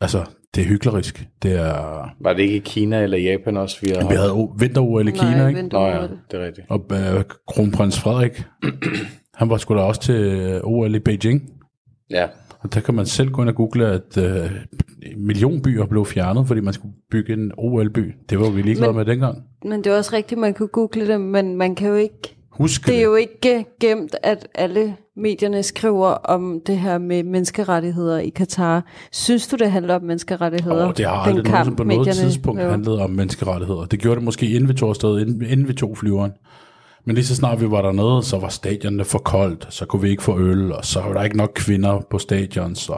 Altså, 0.00 0.24
det 0.54 0.60
er 0.60 0.64
hyklerisk. 0.64 1.26
Det 1.42 1.52
er... 1.52 2.08
Var 2.20 2.32
det 2.32 2.42
ikke 2.42 2.54
i 2.56 2.62
Kina 2.64 3.02
eller 3.02 3.18
Japan 3.18 3.56
også, 3.56 3.78
vi 3.82 3.88
havde 3.90 4.08
Vi 4.08 4.14
havde 4.14 4.48
vinter-OL 4.58 5.08
i 5.08 5.10
Kina, 5.10 5.36
Nej, 5.36 5.48
ikke? 5.48 5.62
Nå 5.62 5.86
ja, 5.86 6.02
det. 6.02 6.18
det 6.30 6.40
er 6.40 6.46
rigtigt. 6.46 6.66
Og 6.70 6.84
øh, 6.92 7.24
kronprins 7.48 8.00
Frederik, 8.00 8.42
han 9.40 9.50
var 9.50 9.56
sgu 9.56 9.74
da 9.74 9.80
også 9.80 10.00
til 10.00 10.14
øh, 10.14 10.60
OL 10.64 10.94
i 10.94 10.98
Beijing. 10.98 11.42
Ja, 12.10 12.26
Og 12.60 12.74
der 12.74 12.80
kan 12.80 12.94
man 12.94 13.06
selv 13.06 13.30
gå 13.30 13.42
ind 13.42 13.48
og 13.48 13.54
google, 13.54 13.86
at 13.86 14.16
øh, 14.18 14.50
millionbyer 15.16 15.86
blev 15.86 16.06
fjernet, 16.06 16.46
fordi 16.46 16.60
man 16.60 16.74
skulle 16.74 16.94
bygge 17.10 17.32
en 17.32 17.52
OL-by. 17.58 18.14
Det 18.30 18.38
var 18.40 18.50
vi 18.50 18.62
ligeglade 18.62 18.92
Men- 18.92 18.96
med 18.96 19.04
dengang. 19.04 19.42
Men 19.64 19.84
det 19.84 19.92
er 19.92 19.96
også 19.96 20.16
rigtigt, 20.16 20.40
man 20.40 20.54
kunne 20.54 20.68
google 20.68 21.06
det, 21.06 21.20
men 21.20 21.56
man 21.56 21.74
kan 21.74 21.88
jo 21.88 21.94
ikke... 21.94 22.36
Husk 22.50 22.86
Det 22.86 22.98
er 22.98 23.02
jo 23.02 23.14
ikke 23.14 23.64
gemt, 23.80 24.16
at 24.22 24.48
alle 24.54 24.96
medierne 25.16 25.62
skriver 25.62 26.08
om 26.08 26.60
det 26.66 26.78
her 26.78 26.98
med 26.98 27.22
menneskerettigheder 27.22 28.18
i 28.18 28.28
Katar. 28.28 28.84
Synes 29.12 29.46
du, 29.46 29.56
det 29.56 29.70
handler 29.70 29.94
om 29.94 30.02
menneskerettigheder? 30.02 30.86
Og 30.86 30.96
det 30.96 31.06
har 31.06 31.12
aldrig 31.12 31.44
kamp, 31.44 31.54
nogensinde 31.54 31.76
på 31.76 31.84
noget 31.84 31.98
medierne 31.98 32.30
tidspunkt 32.30 32.58
laver? 32.58 32.70
handlet 32.70 33.00
om 33.00 33.10
menneskerettigheder. 33.10 33.84
Det 33.84 33.98
gjorde 33.98 34.16
det 34.16 34.24
måske 34.24 34.50
inden 34.50 34.68
vi 34.68 34.74
tog 34.74 34.88
afsted, 34.88 35.20
inden, 35.20 35.42
inden 35.42 35.68
vi 35.68 35.72
tog 35.72 35.98
flyveren. 35.98 36.32
Men 37.04 37.14
lige 37.14 37.24
så 37.24 37.36
snart 37.36 37.60
vi 37.60 37.70
var 37.70 37.82
dernede, 37.82 38.22
så 38.22 38.38
var 38.38 38.48
stadionerne 38.48 39.04
for 39.04 39.18
koldt, 39.18 39.66
så 39.70 39.86
kunne 39.86 40.02
vi 40.02 40.10
ikke 40.10 40.22
få 40.22 40.38
øl, 40.38 40.72
og 40.72 40.84
så 40.84 41.00
var 41.00 41.12
der 41.12 41.22
ikke 41.22 41.36
nok 41.36 41.52
kvinder 41.54 42.00
på 42.10 42.18
stadion, 42.18 42.74
så, 42.74 42.96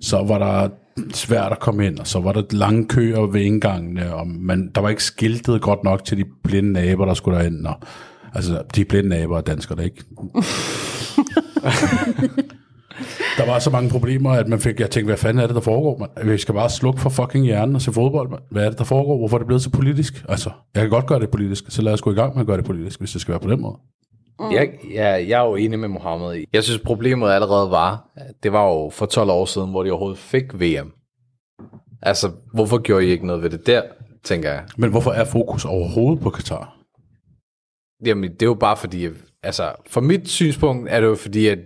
så 0.00 0.24
var 0.24 0.38
der 0.38 0.68
svært 1.14 1.52
at 1.52 1.60
komme 1.60 1.86
ind, 1.86 1.98
og 1.98 2.06
så 2.06 2.20
var 2.20 2.32
der 2.32 2.42
lange 2.50 2.88
køer 2.88 3.26
ved 3.26 3.40
indgangene, 3.40 4.14
og 4.14 4.28
man, 4.28 4.70
der 4.74 4.80
var 4.80 4.88
ikke 4.88 5.04
skiltet 5.04 5.62
godt 5.62 5.84
nok 5.84 6.04
til 6.04 6.18
de 6.18 6.24
blinde 6.44 6.72
naber, 6.72 7.04
der 7.04 7.14
skulle 7.14 7.38
derind. 7.38 7.66
Og, 7.66 7.74
altså, 8.34 8.62
de 8.76 8.84
blinde 8.84 9.08
naber 9.08 9.36
er 9.36 9.40
danskere, 9.40 9.84
ikke? 9.84 10.04
Der 13.38 13.46
var 13.46 13.58
så 13.58 13.70
mange 13.70 13.90
problemer, 13.90 14.30
at 14.30 14.48
man 14.48 14.60
fik, 14.60 14.80
jeg 14.80 14.90
tænkte, 14.90 15.06
hvad 15.06 15.16
fanden 15.16 15.42
er 15.42 15.46
det, 15.46 15.54
der 15.54 15.60
foregår, 15.60 15.98
man? 15.98 16.32
Vi 16.32 16.38
skal 16.38 16.54
bare 16.54 16.70
slukke 16.70 17.00
for 17.00 17.10
fucking 17.10 17.44
hjernen 17.44 17.74
og 17.74 17.82
se 17.82 17.92
fodbold, 17.92 18.30
man. 18.30 18.38
Hvad 18.50 18.64
er 18.64 18.68
det, 18.68 18.78
der 18.78 18.84
foregår? 18.84 19.18
Hvorfor 19.18 19.36
er 19.36 19.38
det 19.38 19.46
blevet 19.46 19.62
så 19.62 19.70
politisk? 19.70 20.24
Altså, 20.28 20.50
jeg 20.74 20.82
kan 20.82 20.90
godt 20.90 21.06
gøre 21.06 21.20
det 21.20 21.30
politisk, 21.30 21.64
så 21.68 21.82
lad 21.82 21.92
os 21.92 22.02
gå 22.02 22.12
i 22.12 22.14
gang 22.14 22.34
med 22.34 22.40
at 22.40 22.46
gøre 22.46 22.56
det 22.56 22.64
politisk, 22.64 22.98
hvis 22.98 23.12
det 23.12 23.20
skal 23.20 23.32
være 23.32 23.40
på 23.40 23.50
den 23.50 23.60
måde. 23.60 23.76
jeg, 24.40 24.70
jeg, 24.94 25.28
jeg 25.28 25.40
er 25.42 25.48
jo 25.48 25.56
enig 25.56 25.78
med 25.78 25.88
Mohammed 25.88 26.36
i. 26.36 26.44
Jeg 26.52 26.64
synes, 26.64 26.80
problemet 26.80 27.30
allerede 27.30 27.70
var, 27.70 28.08
det 28.42 28.52
var 28.52 28.64
jo 28.68 28.90
for 28.90 29.06
12 29.06 29.30
år 29.30 29.44
siden, 29.44 29.70
hvor 29.70 29.84
de 29.84 29.90
overhovedet 29.90 30.18
fik 30.18 30.60
VM. 30.60 30.92
Altså, 32.02 32.30
hvorfor 32.54 32.78
gjorde 32.78 33.06
I 33.06 33.10
ikke 33.10 33.26
noget 33.26 33.42
ved 33.42 33.50
det 33.50 33.66
der, 33.66 33.82
tænker 34.24 34.50
jeg. 34.50 34.64
Men 34.76 34.90
hvorfor 34.90 35.10
er 35.10 35.24
fokus 35.24 35.64
overhovedet 35.64 36.22
på 36.22 36.30
Katar? 36.30 36.76
Jamen, 38.06 38.32
det 38.32 38.42
er 38.42 38.46
jo 38.46 38.54
bare 38.54 38.76
fordi, 38.76 39.08
altså, 39.42 39.72
fra 39.90 40.00
mit 40.00 40.28
synspunkt 40.28 40.88
er 40.90 41.00
det 41.00 41.06
jo 41.06 41.14
fordi, 41.14 41.46
at, 41.46 41.58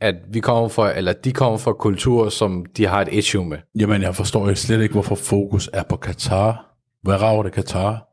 at 0.00 0.14
vi 0.30 0.40
kommer 0.40 0.68
fra, 0.68 0.96
eller 0.96 1.12
de 1.12 1.32
kommer 1.32 1.58
fra 1.58 1.72
kulturer, 1.72 2.28
som 2.28 2.66
de 2.76 2.86
har 2.86 3.00
et 3.02 3.08
issue 3.12 3.44
med. 3.44 3.58
Jamen, 3.80 4.02
jeg 4.02 4.14
forstår 4.16 4.48
ikke 4.48 4.60
slet 4.60 4.80
ikke, 4.82 4.92
hvorfor 4.92 5.14
fokus 5.14 5.70
er 5.72 5.82
på 5.82 5.96
Katar. 5.96 6.64
Hvad 7.02 7.22
rager 7.22 7.42
det 7.42 7.52
Katar? 7.52 8.04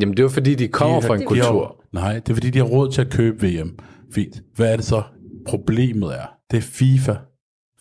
Jamen, 0.00 0.10
det 0.12 0.18
er 0.18 0.22
jo 0.24 0.28
fordi, 0.28 0.54
de 0.54 0.68
kommer 0.68 1.00
De 1.00 1.06
fra 1.06 1.14
har- 1.14 1.20
en 1.22 1.28
de 1.28 1.40
har- 1.40 1.50
kultur. 1.50 1.84
nej, 1.92 2.12
det 2.14 2.28
er 2.28 2.34
fordi, 2.34 2.50
de 2.50 2.58
har 2.58 2.66
råd 2.66 2.92
til 2.92 3.00
at 3.00 3.10
købe 3.10 3.46
VM. 3.46 3.78
Fint. 4.14 4.42
Hvad 4.56 4.72
er 4.72 4.76
det 4.76 4.84
så, 4.84 5.02
problemet 5.46 6.14
er? 6.14 6.26
Det 6.50 6.56
er 6.56 6.60
FIFA. 6.62 7.14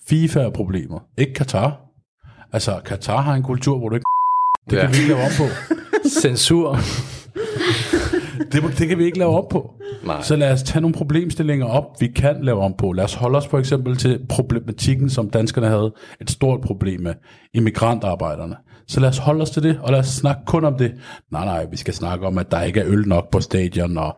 FIFA 0.08 0.40
er 0.40 0.50
problemet, 0.50 1.00
ikke 1.18 1.34
Katar. 1.34 1.82
Altså, 2.54 2.82
Katar 2.86 3.22
har 3.22 3.34
en 3.34 3.44
kultur, 3.44 3.78
hvor 3.78 3.90
du 3.90 3.96
ikke... 3.96 4.06
Det 4.70 4.78
Ja. 4.78 4.82
kan 4.86 4.92
vi 4.92 4.98
ikke 4.98 5.14
lave 5.14 5.24
om 5.24 5.32
på. 5.38 5.44
Censur. 6.22 6.78
Det, 8.52 8.64
det 8.80 8.88
kan 8.88 8.98
vi 8.98 9.06
ikke 9.06 9.18
lave 9.18 9.38
op 9.38 9.50
på. 9.50 9.75
Nej. 10.06 10.22
Så 10.22 10.36
lad 10.36 10.52
os 10.52 10.64
tage 10.64 10.82
nogle 10.82 10.94
problemstillinger 10.94 11.66
op, 11.66 11.86
vi 12.00 12.08
kan 12.08 12.36
lave 12.42 12.62
om 12.62 12.74
på. 12.78 12.92
Lad 12.92 13.04
os 13.04 13.14
holde 13.14 13.38
os 13.38 13.48
for 13.48 13.60
eksempel 13.60 13.98
til 13.98 14.20
problematikken, 14.30 15.10
som 15.10 15.30
danskerne 15.30 15.68
havde 15.68 15.94
et 16.22 16.32
stort 16.32 16.62
problem 16.62 17.02
med, 17.02 17.14
immigrantarbejderne. 17.54 18.56
Så 18.88 19.00
lad 19.00 19.10
os 19.10 19.18
holde 19.18 19.42
os 19.42 19.50
til 19.50 19.64
det, 19.64 19.80
og 19.82 19.92
lad 19.92 20.00
os 20.00 20.08
snakke 20.08 20.42
kun 20.46 20.66
om 20.66 20.78
det. 20.78 20.94
Nej, 21.32 21.46
nej, 21.46 21.66
vi 21.72 21.78
skal 21.78 21.94
snakke 21.94 22.28
om, 22.28 22.38
at 22.38 22.52
der 22.52 22.62
ikke 22.62 22.80
er 22.80 22.86
øl 22.88 23.08
nok 23.08 23.32
på 23.32 23.40
stadion, 23.40 23.98
og 23.98 24.18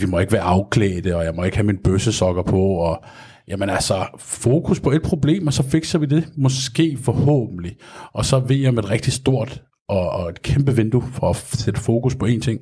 vi 0.00 0.06
må 0.06 0.18
ikke 0.18 0.32
være 0.32 0.42
afklædte, 0.42 1.16
og 1.16 1.24
jeg 1.24 1.34
må 1.34 1.44
ikke 1.44 1.56
have 1.56 1.66
mine 1.66 1.78
bøssesokker 1.84 2.42
på, 2.42 2.60
og 2.60 3.04
Jamen 3.48 3.70
altså, 3.70 4.06
fokus 4.18 4.80
på 4.80 4.90
et 4.90 5.02
problem, 5.02 5.46
og 5.46 5.52
så 5.52 5.62
fikser 5.62 5.98
vi 5.98 6.06
det, 6.06 6.28
måske 6.36 6.98
forhåbentlig. 7.02 7.76
Og 8.12 8.24
så 8.24 8.38
ved 8.38 8.56
jeg 8.56 8.74
med 8.74 8.82
et 8.82 8.90
rigtig 8.90 9.12
stort 9.12 9.62
og, 9.88 10.10
og 10.10 10.28
et 10.28 10.42
kæmpe 10.42 10.76
vindue 10.76 11.02
for 11.02 11.30
at 11.30 11.36
sætte 11.36 11.80
fokus 11.80 12.14
på 12.14 12.26
én 12.26 12.40
ting. 12.40 12.60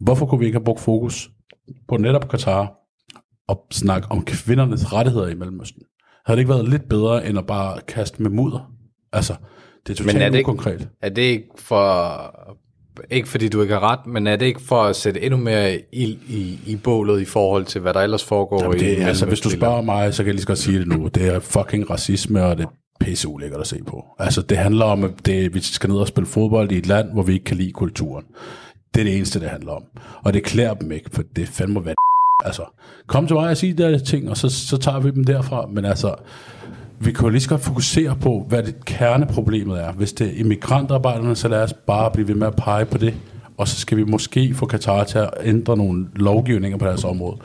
Hvorfor 0.00 0.26
kunne 0.26 0.38
vi 0.38 0.46
ikke 0.46 0.58
have 0.58 0.64
brugt 0.64 0.80
fokus 0.80 1.30
på 1.88 1.96
netop 1.96 2.28
Katar 2.28 2.72
og 3.48 3.66
snakke 3.72 4.08
om 4.10 4.24
kvindernes 4.24 4.92
rettigheder 4.92 5.28
i 5.28 5.34
Mellemøsten? 5.34 5.82
Havde 6.26 6.36
det 6.36 6.40
ikke 6.40 6.52
været 6.54 6.68
lidt 6.68 6.88
bedre, 6.88 7.26
end 7.28 7.38
at 7.38 7.46
bare 7.46 7.78
kaste 7.88 8.22
med 8.22 8.30
mudder? 8.30 8.70
Altså, 9.12 9.34
det 9.86 9.92
er 9.92 9.96
totalt 9.96 10.14
Men 10.16 10.22
er 10.22 10.28
det 10.30 10.38
ikke- 10.38 10.48
ukonkret. 10.50 10.88
Er 11.02 11.08
det 11.08 11.22
ikke 11.22 11.46
for 11.58 12.46
ikke 13.10 13.28
fordi 13.28 13.48
du 13.48 13.62
ikke 13.62 13.74
har 13.74 13.92
ret, 13.92 14.06
men 14.06 14.26
er 14.26 14.36
det 14.36 14.46
ikke 14.46 14.60
for 14.60 14.82
at 14.82 14.96
sætte 14.96 15.20
endnu 15.22 15.36
mere 15.40 15.80
ild 15.92 16.18
i, 16.28 16.58
i 16.66 16.76
bålet 16.76 17.20
i 17.20 17.24
forhold 17.24 17.64
til, 17.64 17.80
hvad 17.80 17.94
der 17.94 18.00
ellers 18.00 18.24
foregår 18.24 18.62
Jamen, 18.62 18.76
i 18.76 18.80
det, 18.80 19.02
er- 19.02 19.06
altså, 19.06 19.26
hvis 19.26 19.40
du 19.40 19.50
spørger 19.50 19.80
mig, 19.82 20.14
så 20.14 20.22
kan 20.22 20.26
jeg 20.26 20.34
lige 20.34 20.42
så 20.42 20.46
godt 20.46 20.58
sige 20.58 20.78
det 20.78 20.86
nu. 20.88 21.08
Det 21.14 21.26
er 21.34 21.40
fucking 21.40 21.90
racisme, 21.90 22.44
og 22.44 22.58
det 22.58 22.64
er 22.64 22.68
pisse 23.00 23.28
ulækkert 23.28 23.60
at 23.60 23.66
se 23.66 23.78
på. 23.86 24.04
Altså, 24.18 24.42
det 24.42 24.58
handler 24.58 24.84
om, 24.84 25.04
at 25.04 25.26
det, 25.26 25.54
vi 25.54 25.60
skal 25.60 25.90
ned 25.90 25.98
og 25.98 26.08
spille 26.08 26.26
fodbold 26.26 26.72
i 26.72 26.78
et 26.78 26.86
land, 26.86 27.12
hvor 27.12 27.22
vi 27.22 27.32
ikke 27.32 27.44
kan 27.44 27.56
lide 27.56 27.72
kulturen. 27.72 28.24
Det 28.96 29.02
er 29.02 29.04
det 29.04 29.16
eneste, 29.16 29.40
det 29.40 29.48
handler 29.48 29.72
om. 29.72 29.82
Og 30.24 30.34
det 30.34 30.42
klæder 30.42 30.74
dem 30.74 30.92
ikke, 30.92 31.10
for 31.12 31.22
det 31.36 31.42
er 31.42 31.46
fandme 31.46 31.80
hvad 31.80 31.94
Altså, 32.44 32.62
kom 33.06 33.26
til 33.26 33.36
mig 33.36 33.50
og 33.50 33.56
sige 33.56 33.72
de 33.72 33.82
der 33.82 33.98
ting, 33.98 34.30
og 34.30 34.36
så, 34.36 34.48
så 34.48 34.76
tager 34.76 35.00
vi 35.00 35.10
dem 35.10 35.24
derfra. 35.24 35.66
Men 35.66 35.84
altså, 35.84 36.14
vi 36.98 37.12
kan 37.12 37.24
jo 37.24 37.28
lige 37.28 37.40
så 37.40 37.48
godt 37.48 37.60
fokusere 37.60 38.16
på, 38.20 38.46
hvad 38.48 38.62
det 38.62 38.84
kerneproblemet 38.84 39.80
er. 39.82 39.92
Hvis 39.92 40.12
det 40.12 40.26
er 40.26 40.40
immigrantarbejderne, 40.40 41.36
så 41.36 41.48
lad 41.48 41.62
os 41.62 41.72
bare 41.72 42.10
blive 42.10 42.28
ved 42.28 42.34
med 42.34 42.46
at 42.46 42.56
pege 42.56 42.84
på 42.84 42.98
det. 42.98 43.14
Og 43.56 43.68
så 43.68 43.80
skal 43.80 43.98
vi 43.98 44.04
måske 44.04 44.54
få 44.54 44.66
Katar 44.66 45.04
til 45.04 45.18
at 45.18 45.30
ændre 45.42 45.76
nogle 45.76 46.06
lovgivninger 46.16 46.78
på 46.78 46.86
deres 46.86 47.04
område. 47.04 47.36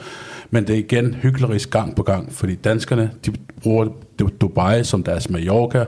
Men 0.49 0.67
det 0.67 0.75
er 0.75 0.79
igen 0.79 1.13
hyklerisk 1.13 1.69
gang 1.69 1.95
på 1.95 2.03
gang, 2.03 2.33
fordi 2.33 2.55
danskerne, 2.55 3.11
de 3.25 3.31
bruger 3.63 3.87
Dubai 4.41 4.83
som 4.83 5.03
deres 5.03 5.29
Mallorca, 5.29 5.85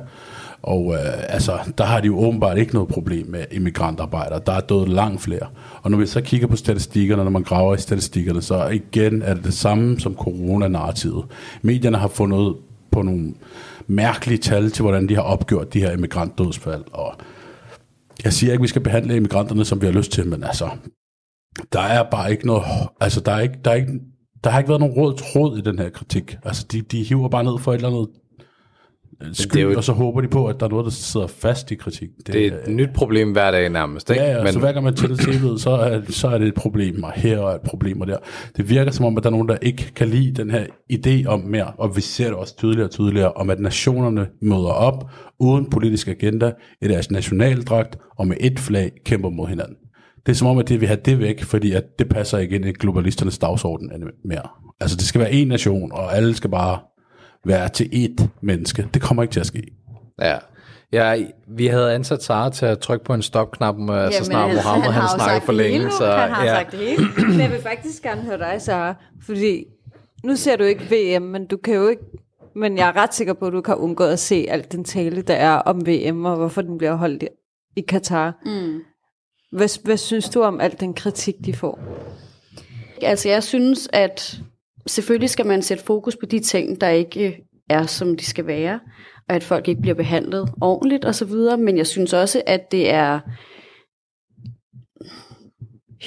og 0.63 0.93
øh, 0.93 1.23
altså, 1.29 1.59
der 1.77 1.83
har 1.83 2.01
de 2.01 2.07
jo 2.07 2.19
åbenbart 2.19 2.57
ikke 2.57 2.73
noget 2.73 2.89
problem 2.89 3.27
med 3.27 3.45
immigrantarbejdere. 3.51 4.41
Der 4.45 4.51
er 4.51 4.59
døde 4.59 4.87
langt 4.87 5.21
flere. 5.21 5.47
Og 5.81 5.91
når 5.91 5.97
vi 5.97 6.05
så 6.05 6.21
kigger 6.21 6.47
på 6.47 6.55
statistikkerne, 6.55 7.23
når 7.23 7.31
man 7.31 7.43
graver 7.43 7.75
i 7.75 7.77
statistikkerne, 7.77 8.41
så 8.41 8.67
igen 8.67 9.21
er 9.21 9.33
det 9.33 9.43
det 9.43 9.53
samme 9.53 9.99
som 9.99 10.15
coronanarrativet. 10.15 11.25
Medierne 11.61 11.97
har 11.97 12.07
fundet 12.07 12.55
på 12.91 13.01
nogle 13.01 13.33
mærkelige 13.87 14.37
tal 14.37 14.71
til, 14.71 14.81
hvordan 14.81 15.09
de 15.09 15.15
har 15.15 15.21
opgjort 15.21 15.73
de 15.73 15.79
her 15.79 15.91
immigrantdødsfald. 15.91 16.83
Og 16.91 17.13
jeg 18.23 18.33
siger 18.33 18.51
ikke, 18.51 18.61
at 18.61 18.63
vi 18.63 18.67
skal 18.67 18.81
behandle 18.81 19.15
immigranterne, 19.15 19.65
som 19.65 19.81
vi 19.81 19.85
har 19.85 19.93
lyst 19.93 20.11
til, 20.11 20.27
men 20.27 20.43
altså, 20.43 20.69
der 21.73 21.81
er 21.81 22.03
bare 22.11 22.31
ikke 22.31 22.47
noget, 22.47 22.63
altså 22.99 23.19
der 23.19 23.31
er 23.31 23.39
ikke, 23.39 23.59
der 23.65 23.71
er 23.71 23.75
ikke, 23.75 23.93
der 24.43 24.49
har 24.49 24.59
ikke 24.59 24.69
været 24.69 24.79
nogen 24.79 24.95
råd 24.95 25.17
tråd 25.17 25.57
i 25.57 25.61
den 25.61 25.79
her 25.79 25.89
kritik. 25.89 26.37
Altså, 26.43 26.65
de, 26.71 26.81
de 26.81 27.03
hiver 27.03 27.29
bare 27.29 27.43
ned 27.43 27.59
for 27.59 27.71
et 27.71 27.75
eller 27.75 27.89
andet 27.89 28.07
sky, 29.33 29.53
det 29.53 29.59
er 29.59 29.63
jo- 29.63 29.77
og 29.77 29.83
så 29.83 29.93
håber 29.93 30.21
de 30.21 30.27
på, 30.27 30.45
at 30.47 30.59
der 30.59 30.65
er 30.65 30.69
noget, 30.69 30.85
der 30.85 30.91
sidder 30.91 31.27
fast 31.27 31.71
i 31.71 31.75
kritik. 31.75 32.09
Det 32.27 32.47
er 32.47 32.51
et 32.67 32.67
nyt 32.67 32.89
problem 32.93 33.31
hver 33.31 33.51
dag 33.51 33.69
nærmest, 33.69 34.09
ikke? 34.09 34.23
Ja, 34.23 34.37
ja, 34.37 34.43
Men, 34.43 34.53
så 34.53 34.59
hver 34.59 34.71
gang 34.71 34.83
man 34.83 34.95
tænder 34.95 35.15
tv'et, 35.15 35.59
så 35.59 35.69
er, 35.69 36.01
så 36.09 36.27
er 36.27 36.37
det 36.37 36.47
et 36.47 36.53
problem, 36.53 37.03
og 37.03 37.11
her 37.15 37.37
er 37.39 37.55
et 37.55 37.61
problem, 37.61 38.01
og 38.01 38.07
der. 38.07 38.17
Det 38.57 38.69
virker 38.69 38.91
som 38.91 39.05
om, 39.05 39.17
at 39.17 39.23
der 39.23 39.29
er 39.29 39.31
nogen, 39.31 39.49
der 39.49 39.57
ikke 39.61 39.91
kan 39.95 40.07
lide 40.09 40.43
den 40.43 40.51
her 40.51 40.65
idé 40.93 41.27
om 41.27 41.39
mere, 41.39 41.71
og 41.77 41.95
vi 41.95 42.01
ser 42.01 42.25
det 42.25 42.33
også 42.33 42.57
tydeligere 42.57 42.87
og 42.87 42.91
tydeligere, 42.91 43.31
om 43.31 43.49
at 43.49 43.59
nationerne 43.59 44.27
møder 44.41 44.71
op 44.71 45.09
uden 45.39 45.69
politisk 45.69 46.07
agenda 46.07 46.51
i 46.81 46.87
deres 46.87 47.11
nationaldragt, 47.11 47.97
og 48.17 48.27
med 48.27 48.37
et 48.39 48.59
flag 48.59 48.91
kæmper 49.05 49.29
mod 49.29 49.47
hinanden. 49.47 49.75
Det 50.25 50.31
er 50.31 50.35
som 50.35 50.47
om, 50.47 50.57
at 50.57 50.69
det 50.69 50.79
vil 50.81 50.87
have 50.87 50.99
det 51.05 51.19
væk, 51.19 51.43
fordi 51.43 51.71
at 51.71 51.83
det 51.99 52.09
passer 52.09 52.37
ikke 52.37 52.55
ind 52.55 52.65
i 52.65 52.71
globalisternes 52.71 53.37
dagsorden 53.37 53.91
mere. 54.25 54.47
Altså, 54.81 54.97
det 54.97 55.05
skal 55.05 55.21
være 55.21 55.33
en 55.33 55.47
nation, 55.47 55.91
og 55.91 56.17
alle 56.17 56.35
skal 56.35 56.49
bare 56.49 56.79
være 57.45 57.69
til 57.69 57.83
ét 57.93 58.27
menneske. 58.41 58.87
Det 58.93 59.01
kommer 59.01 59.23
ikke 59.23 59.33
til 59.33 59.39
at 59.39 59.45
ske. 59.45 59.63
ja. 60.21 60.37
Ja, 60.91 61.25
vi 61.47 61.67
havde 61.67 61.93
ansat 61.93 62.23
Sara 62.23 62.49
til 62.49 62.65
at 62.65 62.79
trykke 62.79 63.05
på 63.05 63.13
en 63.13 63.21
stopknap, 63.21 63.75
øh, 63.79 63.87
så 64.13 64.23
snart 64.23 64.49
altså, 64.49 64.63
Mohammed 64.63 64.85
han, 64.85 64.93
har 64.93 65.01
jo 65.01 65.17
snakkede 65.17 65.45
for 65.45 65.51
længe. 65.51 65.77
hele. 65.77 65.91
Så, 65.91 66.11
han 66.11 66.31
har 66.31 66.45
ja. 66.45 66.55
sagt 66.55 66.71
det 66.71 66.79
hele. 66.79 67.05
Men 67.17 67.39
jeg 67.39 67.51
vil 67.51 67.61
faktisk 67.61 68.03
gerne 68.03 68.21
høre 68.21 68.37
dig, 68.37 68.61
Sara, 68.61 68.95
fordi 69.25 69.65
nu 70.23 70.35
ser 70.35 70.55
du 70.55 70.63
ikke 70.63 70.83
VM, 70.91 71.21
men 71.21 71.47
du 71.47 71.57
kan 71.57 71.73
jo 71.75 71.87
ikke 71.87 72.03
men 72.55 72.77
jeg 72.77 72.87
er 72.87 72.95
ret 72.95 73.13
sikker 73.13 73.33
på, 73.33 73.45
at 73.47 73.53
du 73.53 73.57
ikke 73.57 73.69
har 73.69 73.75
undgået 73.75 74.11
at 74.11 74.19
se 74.19 74.45
alt 74.49 74.71
den 74.71 74.83
tale, 74.83 75.21
der 75.21 75.33
er 75.33 75.55
om 75.55 75.87
VM, 75.87 76.25
og 76.25 76.35
hvorfor 76.35 76.61
den 76.61 76.77
bliver 76.77 76.95
holdt 76.95 77.23
i, 77.23 77.27
i 77.75 77.81
Katar. 77.81 78.41
Mm. 78.45 78.81
Hvad, 79.51 79.83
hvad 79.83 79.97
synes 79.97 80.29
du 80.29 80.41
om 80.41 80.61
al 80.61 80.75
den 80.79 80.93
kritik, 80.93 81.35
de 81.45 81.53
får? 81.53 81.79
Altså, 83.01 83.29
jeg 83.29 83.43
synes, 83.43 83.89
at 83.93 84.39
selvfølgelig 84.87 85.29
skal 85.29 85.45
man 85.45 85.61
sætte 85.61 85.83
fokus 85.83 86.15
på 86.15 86.25
de 86.25 86.39
ting, 86.39 86.81
der 86.81 86.89
ikke 86.89 87.43
er, 87.69 87.85
som 87.85 88.17
de 88.17 88.25
skal 88.25 88.47
være, 88.47 88.79
og 89.29 89.35
at 89.35 89.43
folk 89.43 89.67
ikke 89.67 89.81
bliver 89.81 89.95
behandlet 89.95 90.49
ordentligt 90.61 91.05
osv., 91.05 91.31
men 91.59 91.77
jeg 91.77 91.87
synes 91.87 92.13
også, 92.13 92.41
at 92.45 92.71
det 92.71 92.89
er 92.89 93.19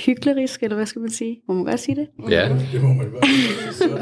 hyklerisk, 0.05 0.63
eller 0.63 0.77
hvad 0.77 0.87
skal 0.87 1.01
man 1.01 1.11
sige? 1.11 1.37
Må 1.49 1.55
man 1.55 1.65
godt 1.65 1.81
sige 1.81 1.97
det? 1.97 2.31
ja. 2.31 2.49
Det 2.73 2.83
må 2.83 2.89
man 2.89 3.13
være. 3.13 3.23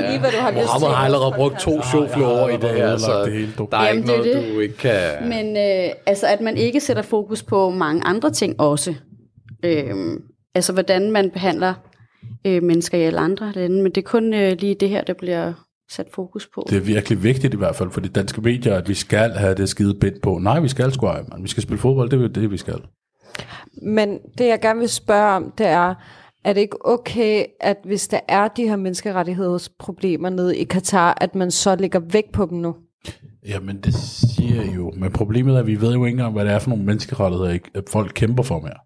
Lige 0.11 0.21
hvad 0.21 0.31
du 0.31 0.37
har 0.39 0.51
lyst 0.51 0.65
Mohammed 0.65 0.89
til. 0.89 0.97
har 0.97 1.05
allerede 1.05 1.33
brugt 1.37 1.61
to 1.61 1.83
showflower 1.83 2.49
i 2.49 2.57
det 2.57 2.71
her, 2.71 2.97
så 2.97 3.25
der 3.71 3.79
er 3.79 3.87
Jamen, 3.87 3.97
ikke 4.03 4.13
det 4.13 4.19
noget, 4.19 4.35
det. 4.35 4.55
du 4.55 4.61
ikke 4.61 4.77
kan... 4.77 5.29
Men 5.29 5.57
øh, 5.57 5.95
altså, 6.07 6.27
at 6.27 6.41
man 6.41 6.57
ikke 6.57 6.81
sætter 6.81 7.03
fokus 7.03 7.43
på 7.43 7.71
mange 7.71 8.05
andre 8.05 8.31
ting 8.31 8.61
også. 8.61 8.95
Øhm, 9.65 10.23
altså, 10.55 10.73
hvordan 10.73 11.11
man 11.11 11.31
behandler 11.31 11.75
øh, 12.45 12.63
mennesker 12.63 12.99
i 12.99 13.03
alle 13.03 13.21
andre 13.21 13.53
lande, 13.53 13.83
men 13.83 13.93
det 13.93 13.97
er 13.97 14.09
kun 14.09 14.35
øh, 14.35 14.57
lige 14.59 14.75
det 14.75 14.89
her, 14.89 15.05
der 15.05 15.15
bliver 15.15 15.53
sat 15.91 16.07
fokus 16.13 16.49
på. 16.55 16.67
Det 16.71 16.77
er 16.77 16.81
virkelig 16.81 17.23
vigtigt 17.23 17.55
i 17.55 17.57
hvert 17.57 17.77
fald 17.77 17.91
for 17.91 18.01
de 18.01 18.09
danske 18.09 18.41
medier, 18.41 18.75
at 18.75 18.89
vi 18.89 18.95
skal 18.95 19.31
have 19.31 19.55
det 19.55 19.69
skide 19.69 19.95
bind 19.95 20.21
på. 20.23 20.39
Nej, 20.39 20.61
vi 20.61 20.69
skal 20.69 20.93
sgu 20.93 21.07
man. 21.07 21.43
Vi 21.43 21.49
skal 21.49 21.63
spille 21.63 21.79
fodbold, 21.79 22.11
det 22.11 22.23
er 22.23 22.29
det, 22.29 22.51
vi 22.51 22.57
skal. 22.57 22.81
Men 23.83 24.19
det, 24.39 24.47
jeg 24.47 24.61
gerne 24.61 24.81
vil 24.81 24.89
spørge 24.89 25.37
om, 25.37 25.53
det 25.59 25.67
er, 25.67 25.95
er 26.45 26.53
det 26.53 26.61
ikke 26.61 26.87
okay, 26.87 27.45
at 27.61 27.77
hvis 27.85 28.09
der 28.09 28.21
er 28.29 28.49
de 28.49 28.69
her 28.69 28.77
menneskerettighedsproblemer 28.77 30.31
nede 30.31 30.57
i 30.57 30.65
Katar, 30.65 31.19
at 31.21 31.35
man 31.35 31.51
så 31.51 31.77
lægger 31.77 32.01
væk 32.13 32.33
på 32.33 32.47
dem 32.47 32.59
nu? 32.59 32.77
Jamen, 33.49 33.81
det 33.81 33.95
siger 33.95 34.63
jeg 34.63 34.77
jo. 34.77 34.93
Men 34.97 35.13
problemet 35.13 35.55
er, 35.55 35.59
at 35.59 35.67
vi 35.67 35.81
ved 35.81 35.93
jo 35.95 36.05
ikke 36.05 36.15
engang, 36.15 36.33
hvad 36.33 36.45
det 36.45 36.53
er 36.53 36.59
for 36.59 36.71
nogle 36.71 36.85
menneskerettigheder, 36.85 37.59
at 37.75 37.85
folk 37.89 38.13
kæmper 38.15 38.43
for 38.43 38.61
mere. 38.61 38.79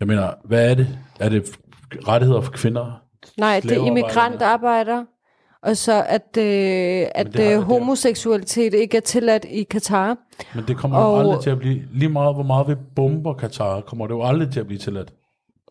Jeg 0.00 0.08
mener, 0.08 0.32
hvad 0.44 0.70
er 0.70 0.74
det? 0.74 0.98
Er 1.20 1.28
det 1.28 1.58
rettigheder 2.08 2.40
for 2.40 2.52
kvinder? 2.52 3.02
Nej, 3.38 3.60
det 3.62 3.72
er 3.72 3.84
immigrantarbejdere, 3.84 5.06
og 5.62 5.76
så 5.76 6.04
at, 6.08 6.36
øh, 6.38 7.06
at 7.14 7.26
det 7.32 7.54
øh, 7.56 7.60
homoseksualitet 7.62 8.74
ikke 8.74 8.96
er 8.96 9.00
tilladt 9.00 9.44
i 9.44 9.62
Katar. 9.62 10.16
Men 10.54 10.64
det 10.68 10.76
kommer 10.76 10.98
Og- 10.98 11.14
jo 11.14 11.20
aldrig 11.20 11.42
til 11.42 11.50
at 11.50 11.58
blive, 11.58 11.82
lige 11.92 12.08
meget 12.08 12.34
hvor 12.34 12.42
meget 12.42 12.68
vi 12.68 12.74
bomber 12.96 13.34
Katar, 13.34 13.80
kommer 13.80 14.06
det 14.06 14.14
jo 14.14 14.22
aldrig 14.22 14.50
til 14.50 14.60
at 14.60 14.66
blive 14.66 14.78
tilladt. 14.78 15.12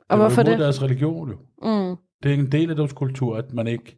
Og 0.10 0.18
hvorfor 0.18 0.44
det? 0.44 0.52
er 0.52 0.52
det? 0.52 0.58
imod 0.58 0.64
deres 0.64 0.84
religion 0.84 1.30
jo. 1.30 1.36
Mm. 1.62 1.96
Det 2.24 2.30
er 2.34 2.34
en 2.34 2.52
del 2.52 2.70
af 2.70 2.76
deres 2.76 2.94
kultur, 2.94 3.38
at 3.38 3.54
man 3.54 3.68
ikke... 3.68 3.98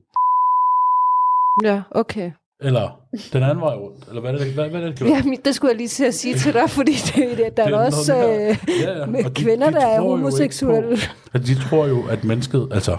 Ja, 1.64 1.82
okay. 1.92 2.32
Eller 2.62 3.02
den 3.34 3.44
anden 3.44 3.62
vej 3.62 3.76
rundt. 3.76 4.08
Eller 4.08 4.22
hvad 4.22 4.34
er 4.34 4.38
det, 4.38 4.54
hvad, 4.54 4.70
hvad 4.70 4.82
er 4.82 4.86
det, 4.86 5.00
det 5.00 5.06
Jamen, 5.10 5.38
det 5.46 5.56
skulle 5.56 5.70
jeg 5.72 5.78
lige 5.78 5.88
til 5.88 6.06
at 6.06 6.14
sige 6.14 6.36
til 6.36 6.54
dig, 6.54 6.70
fordi 6.78 6.92
det, 6.92 7.38
det, 7.38 7.58
der 7.58 7.64
er 7.64 7.68
Det 7.68 7.76
er 7.76 7.86
også 7.86 8.16
øh, 8.16 8.58
Ja, 8.84 9.00
ja. 9.00 9.06
med 9.06 9.24
de- 9.24 9.44
kvinder, 9.44 9.70
de 9.70 9.76
der 9.76 9.86
er 9.88 10.02
homoseksuelle. 10.02 10.98
på- 11.32 11.38
de 11.38 11.56
tror 11.56 11.88
jo, 11.88 12.08
at 12.10 12.24
mennesket, 12.24 12.68
altså, 12.72 12.98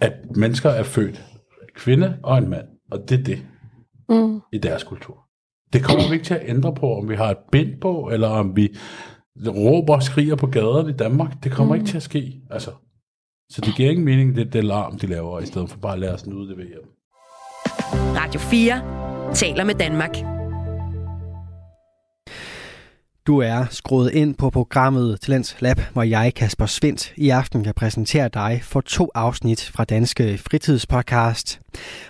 at 0.00 0.12
mennesker 0.36 0.70
er 0.70 0.82
født 0.82 1.24
kvinde 1.76 2.16
og 2.22 2.38
en 2.38 2.48
mand. 2.50 2.66
Og 2.90 3.08
det 3.08 3.20
er 3.20 3.24
det 3.24 3.38
Mm. 4.08 4.40
i 4.52 4.58
deres 4.58 4.82
kultur. 4.84 5.18
Det 5.72 5.84
kommer 5.84 6.08
vi 6.08 6.14
ikke 6.14 6.24
til 6.26 6.34
at 6.34 6.42
ændre 6.48 6.74
på, 6.74 6.94
om 6.98 7.08
vi 7.08 7.14
har 7.16 7.30
et 7.30 7.36
bind 7.52 7.80
på, 7.80 8.10
eller 8.12 8.28
om 8.28 8.56
vi 8.56 8.68
råber 9.46 9.94
og 9.94 10.02
skriger 10.02 10.36
på 10.36 10.46
gaderne 10.46 10.90
i 10.90 10.92
Danmark. 10.92 11.44
Det 11.44 11.52
kommer 11.52 11.74
mm. 11.74 11.80
ikke 11.80 11.90
til 11.90 11.96
at 11.96 12.02
ske. 12.02 12.32
Altså, 12.50 12.70
så 13.50 13.60
det 13.60 13.74
giver 13.76 13.90
ingen 13.90 14.04
mening, 14.04 14.36
det, 14.36 14.52
det 14.52 14.64
larm, 14.64 14.98
de 14.98 15.06
laver, 15.06 15.40
i 15.40 15.46
stedet 15.46 15.70
for 15.70 15.78
bare 15.78 15.92
at 15.92 15.98
lade 15.98 16.12
os 16.14 16.26
nyde 16.26 16.48
det 16.48 16.56
ved 16.56 16.66
hjem. 16.66 16.88
Radio 17.94 18.40
4 18.40 19.34
taler 19.34 19.64
med 19.64 19.74
Danmark. 19.74 20.16
Du 23.26 23.38
er 23.38 23.66
skruet 23.70 24.10
ind 24.10 24.34
på 24.34 24.50
programmet 24.50 25.20
Talents 25.20 25.56
Lab, 25.60 25.80
hvor 25.92 26.02
jeg, 26.02 26.32
Kasper 26.36 26.66
Svendt, 26.66 27.12
i 27.16 27.30
aften 27.30 27.64
kan 27.64 27.74
præsentere 27.74 28.28
dig 28.28 28.60
for 28.62 28.80
to 28.80 29.10
afsnit 29.14 29.70
fra 29.74 29.84
Danske 29.84 30.38
Fritidspodcast. 30.38 31.60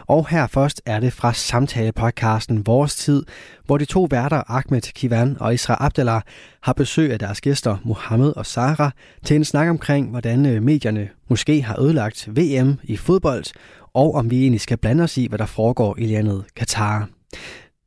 Og 0.06 0.28
her 0.28 0.46
først 0.46 0.82
er 0.86 1.00
det 1.00 1.12
fra 1.12 1.32
samtalepodcasten 1.32 2.66
Vores 2.66 2.96
Tid, 2.96 3.22
hvor 3.66 3.78
de 3.78 3.84
to 3.84 4.06
værter 4.10 4.42
Ahmed 4.48 4.92
Kivan 4.92 5.36
og 5.40 5.54
Isra 5.54 5.76
Abdallah 5.80 6.22
har 6.60 6.72
besøg 6.72 7.12
af 7.12 7.18
deres 7.18 7.40
gæster 7.40 7.76
Mohammed 7.84 8.32
og 8.36 8.46
Sara 8.46 8.90
til 9.24 9.36
en 9.36 9.44
snak 9.44 9.68
omkring, 9.68 10.10
hvordan 10.10 10.46
øh, 10.46 10.62
medierne 10.62 11.08
måske 11.28 11.62
har 11.62 11.80
ødelagt 11.80 12.28
VM 12.36 12.78
i 12.82 12.96
fodbold, 12.96 13.44
og 13.94 14.14
om 14.14 14.30
vi 14.30 14.42
egentlig 14.42 14.60
skal 14.60 14.76
blande 14.76 15.04
os 15.04 15.18
i, 15.18 15.26
hvad 15.26 15.38
der 15.38 15.46
foregår 15.46 15.96
i 15.98 16.06
landet 16.06 16.44
Katar. 16.56 17.08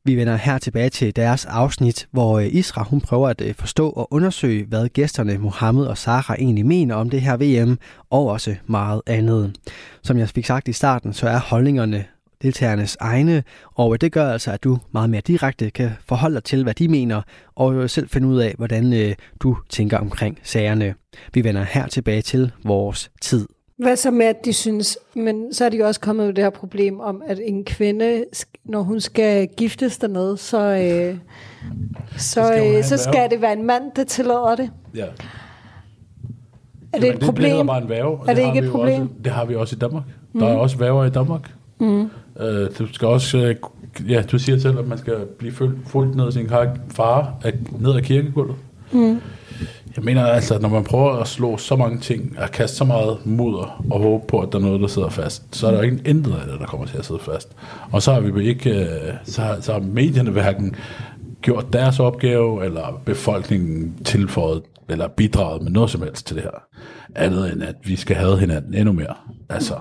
Vi 0.08 0.16
vender 0.16 0.36
her 0.36 0.58
tilbage 0.58 0.90
til 0.90 1.16
deres 1.16 1.46
afsnit, 1.46 2.08
hvor 2.10 2.38
øh, 2.38 2.46
Isra 2.46 2.82
hun 2.82 3.00
prøver 3.00 3.28
at 3.28 3.40
øh, 3.40 3.54
forstå 3.54 3.90
og 3.90 4.12
undersøge, 4.12 4.64
hvad 4.64 4.88
gæsterne 4.88 5.38
Mohammed 5.38 5.86
og 5.86 5.98
Sara 5.98 6.34
egentlig 6.34 6.66
mener 6.66 6.94
om 6.94 7.10
det 7.10 7.20
her 7.20 7.36
VM, 7.36 7.78
og 8.10 8.26
også 8.26 8.56
meget 8.66 9.02
andet. 9.06 9.56
Som 10.02 10.18
jeg 10.18 10.28
fik 10.28 10.46
sagt 10.46 10.68
i 10.68 10.72
starten, 10.72 11.12
så 11.12 11.28
er 11.28 11.38
holdningerne 11.38 12.04
deltagernes 12.42 12.96
egne, 13.00 13.42
og 13.74 13.92
øh, 13.92 13.98
det 14.00 14.12
gør 14.12 14.32
altså, 14.32 14.50
at 14.52 14.64
du 14.64 14.78
meget 14.92 15.10
mere 15.10 15.20
direkte 15.20 15.70
kan 15.70 15.90
forholde 16.06 16.34
dig 16.34 16.44
til, 16.44 16.62
hvad 16.62 16.74
de 16.74 16.88
mener, 16.88 17.22
og 17.54 17.90
selv 17.90 18.08
finde 18.08 18.28
ud 18.28 18.38
af, 18.38 18.54
hvordan 18.56 19.14
du 19.40 19.56
tænker 19.70 19.98
omkring 19.98 20.38
sagerne. 20.42 20.94
Vi 21.34 21.44
vender 21.44 21.62
her 21.62 21.86
tilbage 21.86 22.22
til 22.22 22.52
vores 22.64 23.10
tid. 23.20 23.48
Hvad 23.78 23.96
så 23.96 24.10
med, 24.10 24.26
at 24.26 24.44
de 24.44 24.52
synes, 24.52 24.98
men 25.14 25.54
så 25.54 25.64
er 25.64 25.68
de 25.68 25.76
jo 25.76 25.86
også 25.86 26.00
kommet 26.00 26.26
med 26.26 26.34
det 26.34 26.44
her 26.44 26.50
problem 26.50 27.00
om, 27.00 27.22
at 27.26 27.40
en 27.44 27.64
kvinde, 27.64 28.24
når 28.64 28.82
hun 28.82 29.00
skal 29.00 29.48
giftes 29.56 29.98
dernede, 29.98 30.36
så, 30.36 30.58
øh, 30.58 31.16
så, 32.16 32.46
skal 32.46 32.76
øh, 32.76 32.84
så 32.84 32.96
værge. 32.96 32.98
skal 32.98 33.30
det 33.30 33.40
være 33.42 33.52
en 33.52 33.66
mand, 33.66 33.82
der 33.96 34.04
tillader 34.04 34.56
det. 34.56 34.70
Ja. 34.94 35.04
Er 36.92 36.98
det 37.00 37.08
et 37.08 37.14
det, 37.14 37.22
problem? 37.22 37.56
Det 37.56 37.66
bare 37.66 37.82
en 37.82 37.88
værve. 37.88 38.18
Er 38.28 38.34
det 38.34 38.44
har 38.44 38.54
ikke 38.54 38.66
et 38.66 38.72
problem? 38.72 39.02
Også, 39.02 39.12
det 39.24 39.32
har 39.32 39.44
vi 39.44 39.54
også 39.54 39.76
i 39.76 39.78
Danmark. 39.78 40.02
Mm. 40.32 40.40
Der 40.40 40.48
er 40.48 40.56
også 40.56 40.78
værver 40.78 41.04
i 41.04 41.10
Danmark. 41.10 41.50
Mm. 41.78 42.10
Øh, 42.40 42.70
du 42.78 42.92
skal 42.92 43.08
også... 43.08 43.38
Øh, 43.38 43.56
ja, 44.08 44.22
du 44.22 44.38
siger 44.38 44.58
selv, 44.58 44.78
at 44.78 44.88
man 44.88 44.98
skal 44.98 45.14
blive 45.38 45.52
fuldt, 45.52 45.88
fuldt 45.88 46.16
ned 46.16 46.26
af 46.26 46.32
sin 46.32 46.50
far 46.90 47.34
af, 47.44 47.52
ned 47.80 47.96
ad 47.96 48.02
kirkegulvet. 48.02 48.56
Mm. 48.92 49.20
Jeg 49.96 50.04
mener 50.04 50.26
altså, 50.26 50.58
når 50.58 50.68
man 50.68 50.84
prøver 50.84 51.12
at 51.12 51.28
slå 51.28 51.56
så 51.56 51.76
mange 51.76 51.98
ting, 51.98 52.38
og 52.38 52.50
kaste 52.50 52.76
så 52.76 52.84
meget 52.84 53.18
mudder 53.24 53.84
og 53.90 54.00
håbe 54.00 54.26
på, 54.26 54.40
at 54.40 54.52
der 54.52 54.58
er 54.58 54.62
noget, 54.62 54.80
der 54.80 54.86
sidder 54.86 55.08
fast, 55.08 55.56
så 55.56 55.66
er 55.66 55.70
der 55.70 55.78
jo 55.78 55.84
ikke 55.84 56.02
intet 56.04 56.32
af 56.32 56.46
det, 56.50 56.60
der 56.60 56.66
kommer 56.66 56.86
til 56.86 56.98
at 56.98 57.04
sidde 57.04 57.20
fast. 57.20 57.56
Og 57.92 58.02
så 58.02 58.12
har 58.12 58.20
vi 58.20 58.48
ikke, 58.48 58.70
øh, 58.70 59.14
så 59.24 59.42
har, 59.42 59.60
så 59.60 59.72
har 59.72 59.80
medierne 59.80 60.30
hverken 60.30 60.76
gjort 61.42 61.72
deres 61.72 62.00
opgave, 62.00 62.64
eller 62.64 63.02
befolkningen 63.04 63.94
tilføjet, 64.04 64.62
eller 64.88 65.08
bidraget 65.08 65.62
med 65.62 65.70
noget 65.70 65.90
som 65.90 66.02
helst 66.02 66.26
til 66.26 66.36
det 66.36 66.42
her. 66.44 66.62
Andet 67.14 67.52
end, 67.52 67.62
at 67.62 67.74
vi 67.84 67.96
skal 67.96 68.16
have 68.16 68.38
hinanden 68.38 68.74
endnu 68.74 68.92
mere. 68.92 69.14
Altså, 69.48 69.74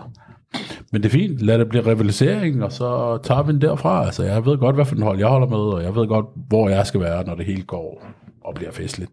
men 0.91 1.03
det 1.03 1.09
er 1.09 1.13
fint, 1.13 1.41
lad 1.41 1.59
det 1.59 1.69
blive 1.69 1.85
rivalisering, 1.85 2.63
og 2.63 2.71
så 2.71 3.19
tager 3.23 3.43
vi 3.43 3.51
den 3.51 3.61
derfra. 3.61 4.05
Altså, 4.05 4.23
jeg 4.23 4.45
ved 4.45 4.57
godt, 4.57 4.75
hvad 4.75 4.85
for 4.85 4.95
en 4.95 5.01
hold 5.01 5.19
jeg 5.19 5.27
holder 5.27 5.47
med, 5.47 5.57
og 5.57 5.83
jeg 5.83 5.95
ved 5.95 6.07
godt, 6.07 6.25
hvor 6.47 6.69
jeg 6.69 6.87
skal 6.87 6.99
være, 6.99 7.23
når 7.23 7.35
det 7.35 7.45
hele 7.45 7.63
går 7.63 8.03
og 8.43 8.55
bliver 8.55 8.71
festligt. 8.71 9.11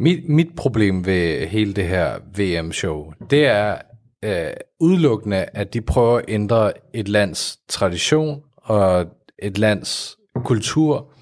Mit, 0.00 0.28
mit 0.28 0.56
problem 0.56 1.06
ved 1.06 1.46
hele 1.46 1.72
det 1.72 1.88
her 1.88 2.18
VM-show, 2.36 3.12
det 3.30 3.46
er 3.46 3.78
øh, 4.24 4.52
udelukkende, 4.80 5.36
at 5.36 5.74
de 5.74 5.80
prøver 5.80 6.18
at 6.18 6.24
ændre 6.28 6.72
et 6.94 7.08
lands 7.08 7.58
tradition 7.68 8.42
og 8.56 9.06
et 9.38 9.58
lands 9.58 10.16
kultur 10.44 11.12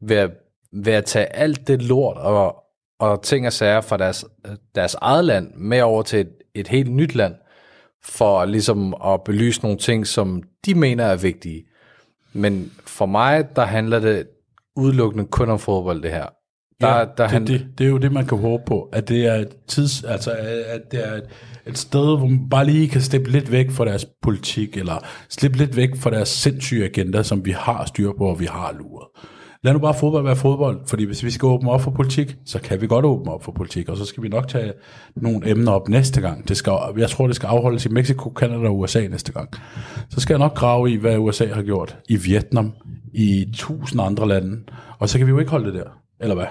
ved 0.00 0.16
at, 0.16 0.30
ved 0.72 0.92
at 0.92 1.04
tage 1.04 1.36
alt 1.36 1.68
det 1.68 1.82
lort 1.82 2.16
og, 2.16 2.56
og 3.00 3.22
ting 3.22 3.46
og 3.46 3.52
sager 3.52 3.80
fra 3.80 3.96
deres, 3.96 4.24
deres 4.74 4.94
eget 4.94 5.24
land 5.24 5.54
med 5.54 5.80
over 5.80 6.02
til 6.02 6.20
et, 6.20 6.32
et 6.54 6.68
helt 6.68 6.92
nyt 6.92 7.14
land, 7.14 7.34
for 8.04 8.44
ligesom 8.44 8.94
at 9.04 9.24
belyse 9.24 9.62
nogle 9.62 9.78
ting, 9.78 10.06
som 10.06 10.42
de 10.66 10.74
mener 10.74 11.04
er 11.04 11.16
vigtige. 11.16 11.64
Men 12.32 12.72
for 12.86 13.06
mig, 13.06 13.56
der 13.56 13.64
handler 13.64 13.98
det 13.98 14.26
udelukkende 14.76 15.26
kun 15.26 15.50
om 15.50 15.58
fodbold, 15.58 16.02
det 16.02 16.10
her. 16.10 16.37
Der, 16.80 16.88
ja, 16.88 16.98
der 16.98 17.06
det, 17.16 17.30
han, 17.30 17.46
det, 17.46 17.66
det 17.78 17.84
er 17.84 17.88
jo 17.88 17.98
det, 17.98 18.12
man 18.12 18.26
kan 18.26 18.38
håbe 18.38 18.62
på, 18.66 18.88
at 18.92 19.08
det 19.08 19.26
er 19.26 19.34
et 19.34 19.56
tids, 19.68 20.04
altså 20.04 20.30
at 20.66 20.80
det 20.90 21.08
er 21.08 21.14
et, 21.14 21.24
et 21.66 21.78
sted, 21.78 22.18
hvor 22.18 22.26
man 22.26 22.48
bare 22.50 22.66
lige 22.66 22.88
kan 22.88 23.00
slippe 23.00 23.30
lidt 23.30 23.52
væk 23.52 23.70
fra 23.70 23.84
deres 23.84 24.06
politik, 24.22 24.76
eller 24.76 25.04
slippe 25.28 25.58
lidt 25.58 25.76
væk 25.76 25.96
fra 25.96 26.10
deres 26.10 26.28
sindssyge 26.28 26.84
agenda, 26.84 27.22
som 27.22 27.44
vi 27.44 27.50
har 27.50 27.86
styr 27.86 28.12
på, 28.18 28.24
og 28.24 28.40
vi 28.40 28.44
har 28.44 28.74
luret. 28.78 29.06
Lad 29.62 29.72
nu 29.72 29.78
bare 29.78 29.94
fodbold 29.94 30.24
være 30.24 30.36
fodbold, 30.36 30.80
fordi 30.86 31.04
hvis 31.04 31.24
vi 31.24 31.30
skal 31.30 31.46
åbne 31.46 31.70
op 31.70 31.80
for 31.80 31.90
politik, 31.90 32.36
så 32.46 32.60
kan 32.60 32.80
vi 32.80 32.86
godt 32.86 33.04
åbne 33.04 33.32
op 33.32 33.44
for 33.44 33.52
politik, 33.52 33.88
og 33.88 33.96
så 33.96 34.04
skal 34.04 34.22
vi 34.22 34.28
nok 34.28 34.48
tage 34.48 34.72
nogle 35.16 35.50
emner 35.50 35.72
op 35.72 35.88
næste 35.88 36.20
gang. 36.20 36.48
Det 36.48 36.56
skal, 36.56 36.72
jeg 36.96 37.10
tror, 37.10 37.26
det 37.26 37.36
skal 37.36 37.46
afholdes 37.46 37.86
i 37.86 37.88
Mexico, 37.88 38.32
Canada 38.36 38.68
og 38.68 38.78
USA 38.78 39.08
næste 39.08 39.32
gang. 39.32 39.48
Så 40.10 40.20
skal 40.20 40.34
jeg 40.34 40.38
nok 40.38 40.54
grave 40.54 40.90
i, 40.90 40.96
hvad 40.96 41.18
USA 41.18 41.46
har 41.46 41.62
gjort 41.62 41.98
i 42.08 42.16
Vietnam, 42.16 42.72
i 43.14 43.46
tusind 43.54 44.00
andre 44.02 44.28
lande, 44.28 44.56
og 44.98 45.08
så 45.08 45.18
kan 45.18 45.26
vi 45.26 45.30
jo 45.30 45.38
ikke 45.38 45.50
holde 45.50 45.66
det 45.66 45.74
der, 45.74 45.90
eller 46.20 46.34
hvad? 46.34 46.46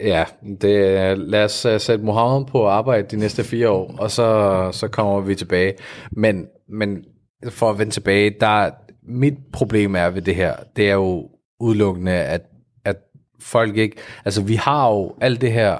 Ja, 0.00 0.24
det, 0.60 1.18
lad 1.18 1.44
os 1.44 1.66
uh, 1.66 1.80
sætte 1.80 2.04
Mohammed 2.04 2.46
på 2.46 2.68
arbejde 2.68 3.08
de 3.10 3.16
næste 3.16 3.44
fire 3.44 3.70
år, 3.70 3.94
og 3.98 4.10
så, 4.10 4.68
så 4.72 4.88
kommer 4.88 5.20
vi 5.20 5.34
tilbage. 5.34 5.74
Men, 6.10 6.46
men 6.68 7.04
for 7.48 7.70
at 7.70 7.78
vende 7.78 7.92
tilbage, 7.92 8.34
der, 8.40 8.70
mit 9.08 9.34
problem 9.52 9.94
er 9.94 10.10
ved 10.10 10.22
det 10.22 10.34
her, 10.34 10.54
det 10.76 10.88
er 10.90 10.94
jo 10.94 11.28
udelukkende, 11.60 12.12
at, 12.12 12.42
at 12.84 12.96
folk 13.40 13.76
ikke... 13.76 13.96
Altså, 14.24 14.42
vi 14.42 14.54
har 14.54 14.90
jo 14.90 15.14
alt 15.20 15.40
det 15.40 15.52
her 15.52 15.76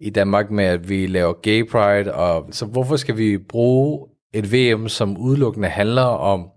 i 0.00 0.10
Danmark 0.10 0.50
med, 0.50 0.64
at 0.64 0.88
vi 0.88 1.06
laver 1.06 1.32
gay 1.42 1.68
pride, 1.70 2.14
og 2.14 2.48
så 2.50 2.66
hvorfor 2.66 2.96
skal 2.96 3.16
vi 3.16 3.38
bruge 3.38 4.06
et 4.32 4.52
VM, 4.52 4.88
som 4.88 5.16
udelukkende 5.16 5.68
handler 5.68 6.02
om 6.02 6.48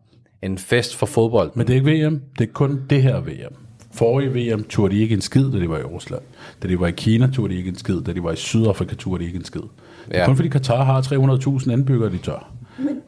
en 0.43 0.57
fest 0.57 0.95
for 0.95 1.05
fodbold? 1.05 1.51
Men 1.55 1.67
det 1.67 1.73
er 1.73 1.77
ikke 1.77 2.07
VM, 2.07 2.21
det 2.39 2.47
er 2.47 2.51
kun 2.53 2.81
det 2.89 3.01
her 3.03 3.19
VM. 3.19 3.55
Forrige 3.93 4.53
VM 4.55 4.63
turde 4.63 4.95
de 4.95 5.01
ikke 5.01 5.15
en 5.15 5.21
skid, 5.21 5.51
da 5.51 5.59
de 5.59 5.69
var 5.69 5.77
i 5.77 5.83
Rusland. 5.83 6.21
Da 6.63 6.67
de 6.67 6.79
var 6.79 6.87
i 6.87 6.91
Kina 6.91 7.27
turde 7.33 7.53
de 7.53 7.57
ikke 7.57 7.69
en 7.69 7.77
skid. 7.77 8.01
Da 8.01 8.13
de 8.13 8.23
var 8.23 8.31
i 8.31 8.35
Sydafrika 8.35 8.95
turde 8.95 9.19
de 9.21 9.25
ikke 9.27 9.37
en 9.39 9.45
skid. 9.45 9.61
Det 9.61 9.69
er 10.15 10.19
Ja. 10.19 10.25
kun 10.25 10.35
fordi 10.35 10.49
Katar 10.49 10.83
har 10.83 11.01
300.000 11.01 11.71
indbyggere, 11.71 12.11
de 12.11 12.17
tør. 12.17 12.51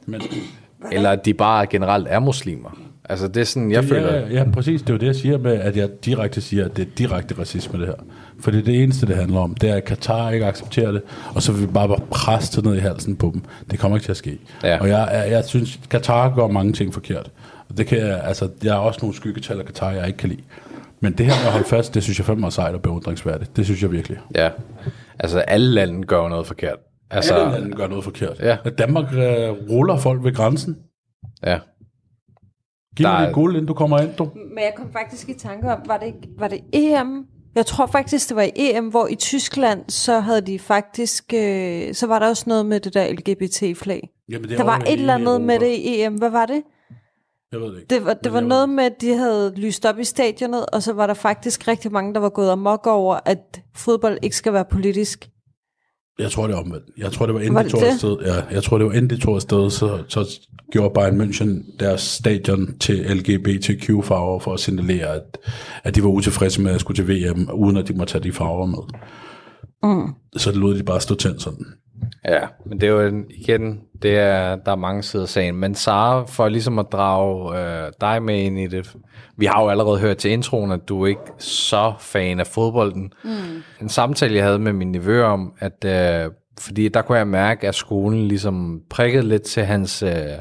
Men, 0.06 0.22
Eller 0.92 1.10
at 1.10 1.26
de 1.26 1.34
bare 1.34 1.66
generelt 1.68 2.08
er 2.10 2.20
muslimer. 2.20 2.78
Altså, 3.10 3.28
det 3.28 3.42
er 3.42 3.44
sådan, 3.46 3.72
jeg 3.72 3.84
føler... 3.84 4.14
ja, 4.14 4.28
ja, 4.34 4.46
præcis. 4.54 4.82
Det 4.82 4.90
er 4.90 4.94
jo 4.94 4.98
det, 5.00 5.06
jeg 5.08 5.16
siger 5.16 5.38
med, 5.38 5.52
at 5.54 5.78
jeg 5.78 5.90
direkte 6.06 6.42
siger, 6.42 6.66
at 6.66 6.78
det 6.78 6.82
er 6.88 6.90
direkte 6.98 7.36
racisme, 7.40 7.80
det 7.80 7.88
her. 7.88 7.94
For 8.40 8.52
det 8.52 8.60
er 8.60 8.64
det 8.64 8.84
eneste, 8.84 9.06
det 9.06 9.16
handler 9.16 9.40
om. 9.40 9.56
Det 9.56 9.70
er, 9.70 9.76
at 9.76 9.86
Katar 9.86 10.30
ikke 10.30 10.46
accepterer 10.46 10.92
det, 10.92 11.02
og 11.36 11.42
så 11.42 11.52
vil 11.52 11.62
vi 11.62 11.68
bare 11.68 11.98
presse 12.12 12.56
det 12.56 12.66
ned 12.66 12.76
i 12.76 12.80
halsen 12.80 13.16
på 13.16 13.30
dem. 13.34 13.42
Det 13.72 13.80
kommer 13.80 13.98
ikke 13.98 14.06
til 14.06 14.12
at 14.12 14.18
ske. 14.18 14.38
Ja. 14.64 14.78
Og 14.80 14.90
jeg, 14.90 15.10
jeg, 15.14 15.32
jeg 15.32 15.44
synes, 15.46 15.80
Katar 15.90 16.36
gør 16.36 16.48
mange 16.48 16.74
ting 16.74 16.94
forkert. 16.94 17.32
Og 17.70 17.78
det 17.78 17.88
kan 17.88 17.98
jeg, 17.98 18.22
altså, 18.24 18.50
der 18.64 18.74
er 18.74 18.78
også 18.78 19.00
nogle 19.02 19.16
skyggetal 19.16 19.60
af 19.60 19.66
Katar, 19.66 19.92
jeg 19.92 20.08
ikke 20.08 20.18
kan 20.18 20.30
lide. 20.30 20.42
Men 21.04 21.14
det 21.14 21.26
her 21.26 21.34
med 21.34 21.46
at 21.46 21.52
holde 21.52 21.66
fast, 21.68 21.94
det 21.94 22.04
synes 22.04 22.20
jeg 22.20 22.26
fandme 22.26 22.46
er 22.46 22.50
sejt 22.50 22.76
og 22.76 22.82
beundringsværdigt. 22.82 23.56
Det 23.58 23.66
synes 23.66 23.82
jeg 23.82 23.92
virkelig. 23.92 24.18
Ja. 24.36 24.50
Altså, 25.20 25.40
alle 25.40 25.68
lande 25.74 26.04
gør 26.08 26.22
jo 26.24 26.28
noget 26.28 26.48
forkert. 26.48 26.78
Altså, 27.12 27.36
Alle 27.36 27.60
lande 27.60 27.76
gør 27.78 27.88
noget 27.88 28.04
forkert. 28.04 28.40
Ja. 28.40 28.58
At 28.66 28.78
Danmark 28.78 29.14
øh, 29.14 29.50
ruller 29.70 29.98
folk 29.98 30.24
ved 30.24 30.34
grænsen. 30.36 30.78
ja. 31.46 31.60
Giv 32.98 33.08
mig 33.08 33.22
er- 33.22 33.26
det 33.26 33.34
guld, 33.34 33.54
inden 33.56 33.68
du 33.68 33.74
kommer 33.74 34.00
ind, 34.00 34.10
du. 34.18 34.24
Men 34.36 34.58
jeg 34.64 34.74
kom 34.78 34.92
faktisk 34.92 35.30
i 35.30 35.34
tanke 35.34 35.72
om, 35.72 35.80
var 35.86 35.98
det, 35.98 36.14
var 36.40 36.48
det 36.48 36.60
EM? 36.74 37.26
Jeg 37.56 37.66
tror 37.66 37.86
faktisk, 37.86 38.30
det 38.30 38.36
var 38.36 38.42
i 38.42 38.52
EM, 38.56 38.88
hvor 38.88 39.08
i 39.08 39.16
Tyskland, 39.16 39.80
så 39.90 40.20
havde 40.20 40.42
de 40.42 40.60
faktisk, 40.60 41.34
øh, 41.34 41.94
så 41.94 42.08
var 42.08 42.20
der 42.20 42.28
også 42.30 42.44
noget 42.48 42.66
med 42.66 42.80
det 42.80 42.94
der 42.94 43.14
LGBT-flag. 43.14 44.10
Jamen, 44.30 44.44
det 44.44 44.54
er 44.54 44.58
Der 44.58 44.64
var 44.64 44.78
et 44.80 44.92
eller 44.94 45.14
andet 45.14 45.42
med 45.42 45.56
Europa. 45.56 45.66
det 45.66 45.72
i 45.76 46.02
EM. 46.04 46.14
Hvad 46.14 46.30
var 46.30 46.46
det? 46.46 46.62
Jeg 47.54 47.62
ved 47.62 47.68
det 47.72 47.76
ikke. 47.82 47.96
Det 47.96 48.06
var, 48.06 48.14
det 48.14 48.34
var 48.34 48.40
noget 48.40 48.70
med, 48.70 48.84
at 48.84 49.02
de 49.02 49.14
havde 49.18 49.54
lyst 49.56 49.86
op 49.86 50.00
i 50.00 50.04
stadionet, 50.04 50.66
og 50.66 50.84
så 50.84 50.94
var 50.94 51.08
der 51.08 51.14
faktisk 51.14 51.68
rigtig 51.68 51.92
mange, 51.92 52.14
der 52.14 52.20
var 52.20 52.30
gået 52.30 52.50
amok 52.52 52.88
over, 52.88 53.20
at 53.26 53.62
fodbold 53.76 54.18
ikke 54.22 54.36
skal 54.36 54.54
være 54.54 54.66
politisk. 54.72 55.30
Jeg 56.20 56.32
tror, 56.32 56.48
det 56.48 56.54
er 56.54 56.60
omvendt. 56.60 56.86
Jeg 56.98 57.12
tror, 57.12 57.26
det 57.26 57.36
var 57.36 57.42
inden 57.42 57.56
Var 57.56 57.62
de 57.62 57.64
det 57.64 57.72
tog 57.72 57.82
det? 57.82 57.88
afsted. 57.88 58.18
Ja, 58.26 58.44
jeg 58.52 58.64
tror, 58.64 58.78
det 58.78 58.88
var 58.88 58.94
inden 58.94 59.10
de 59.10 59.18
tog 59.18 59.36
afsted, 59.36 59.70
så, 59.70 60.04
så 60.08 60.40
gjorde 60.72 60.94
Bayern 60.94 61.22
München 61.22 61.78
deres 61.80 62.02
stadion 62.02 62.78
til 62.80 62.96
LGBTQ-farver 62.96 64.40
for 64.40 64.54
at 64.54 64.60
signalere, 64.60 65.08
at, 65.16 65.38
at 65.84 65.96
de 65.96 66.04
var 66.04 66.10
utilfredse 66.10 66.62
med 66.62 66.72
at 66.72 66.82
skulle 66.82 67.06
til 67.06 67.08
VM, 67.08 67.50
uden 67.54 67.78
at 67.78 67.88
de 67.88 67.94
må 67.94 68.06
tage 68.06 68.24
de 68.24 68.32
farver 68.32 68.66
med. 68.66 68.80
Mm. 69.84 70.14
Så 70.38 70.52
det 70.52 70.58
lod 70.58 70.78
de 70.78 70.84
bare 70.84 71.02
stå 71.02 71.16
tændt 71.16 71.42
sådan. 71.42 71.66
Ja, 72.26 72.42
men 72.66 72.82
det 72.82 72.88
er 72.88 72.92
jo 72.92 73.08
en, 73.08 73.26
igen, 73.30 73.82
det 74.02 74.18
er, 74.18 74.56
der 74.56 74.72
er 74.72 74.76
mange 74.76 75.04
sider 75.04 75.24
af 75.24 75.30
sagen. 75.30 75.56
Men 75.56 75.76
Sara, 75.76 76.24
for 76.26 76.50
ligesom 76.50 76.80
at 76.80 76.86
drage 76.92 77.60
øh, 77.60 77.92
dig 78.02 78.24
med 78.24 78.40
ind 78.40 78.60
i 78.60 78.68
det, 78.68 78.96
vi 79.38 79.46
har 79.46 79.62
jo 79.64 79.70
allerede 79.70 80.00
hørt 80.00 80.18
til 80.18 80.32
introen, 80.32 80.72
at 80.72 80.90
du 80.90 81.04
er 81.04 81.08
ikke 81.08 81.32
så 81.38 81.94
fan 82.00 82.40
af 82.40 82.48
fodbolden. 82.48 83.14
Mm. 83.24 83.64
En 83.82 83.90
samtale, 83.90 84.36
jeg 84.36 84.44
havde 84.44 84.60
med 84.60 84.74
min 84.74 84.92
nevø 84.92 85.24
om, 85.24 85.54
at 85.60 85.86
øh, 85.86 86.32
fordi 86.60 86.90
der 86.90 87.02
kunne 87.02 87.18
jeg 87.18 87.28
mærke, 87.28 87.68
at 87.68 87.76
skolen 87.76 88.28
ligesom 88.28 88.82
prikkede 88.90 89.28
lidt 89.28 89.44
til 89.44 89.64
hans 89.64 90.04
øh, 90.04 90.38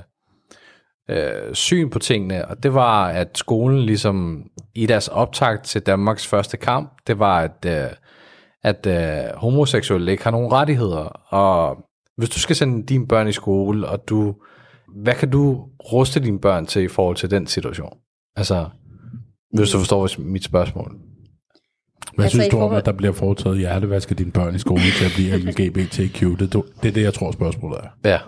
øh, 1.10 1.54
syn 1.54 1.90
på 1.90 1.98
tingene, 1.98 2.48
og 2.48 2.62
det 2.62 2.74
var, 2.74 3.08
at 3.08 3.38
skolen 3.38 3.80
ligesom 3.80 4.44
i 4.74 4.86
deres 4.86 5.08
optakt 5.08 5.64
til 5.64 5.80
Danmarks 5.80 6.26
første 6.26 6.56
kamp, 6.56 6.92
det 7.06 7.18
var, 7.18 7.40
at 7.40 7.66
øh, 7.66 7.90
at 8.64 8.86
øh, 8.86 9.36
homoseksuelle 9.36 10.12
ikke 10.12 10.24
har 10.24 10.30
nogen 10.30 10.52
rettigheder. 10.52 11.04
Og 11.34 11.76
hvis 12.16 12.28
du 12.30 12.38
skal 12.38 12.56
sende 12.56 12.86
dine 12.86 13.06
børn 13.06 13.28
i 13.28 13.32
skole, 13.32 13.88
og 13.88 14.08
du, 14.08 14.34
hvad 15.02 15.14
kan 15.14 15.30
du 15.30 15.64
ruste 15.92 16.20
dine 16.20 16.38
børn 16.38 16.66
til 16.66 16.82
i 16.82 16.88
forhold 16.88 17.16
til 17.16 17.30
den 17.30 17.46
situation? 17.46 17.96
Altså, 18.36 18.66
hvis 19.54 19.70
du 19.70 19.78
forstår 19.78 20.08
mit 20.18 20.44
spørgsmål. 20.44 20.96
Hvad 22.14 22.24
Altså, 22.24 22.36
synes 22.36 22.48
du 22.48 22.58
om, 22.58 22.72
at 22.72 22.86
der 22.86 22.92
bliver 22.92 23.12
foretaget 23.12 23.58
hjertevask 23.58 24.10
af 24.10 24.16
dine 24.16 24.32
børn 24.32 24.54
i 24.54 24.58
skolen 24.58 24.84
til 24.98 25.04
at 25.04 25.12
blive 25.14 25.36
LGBTQ? 25.50 26.20
Det, 26.38 26.52
det 26.82 26.88
er 26.88 26.92
det, 26.92 27.02
jeg 27.02 27.14
tror, 27.14 27.30
spørgsmålet 27.30 27.78
er. 27.82 28.10
Ja, 28.10 28.18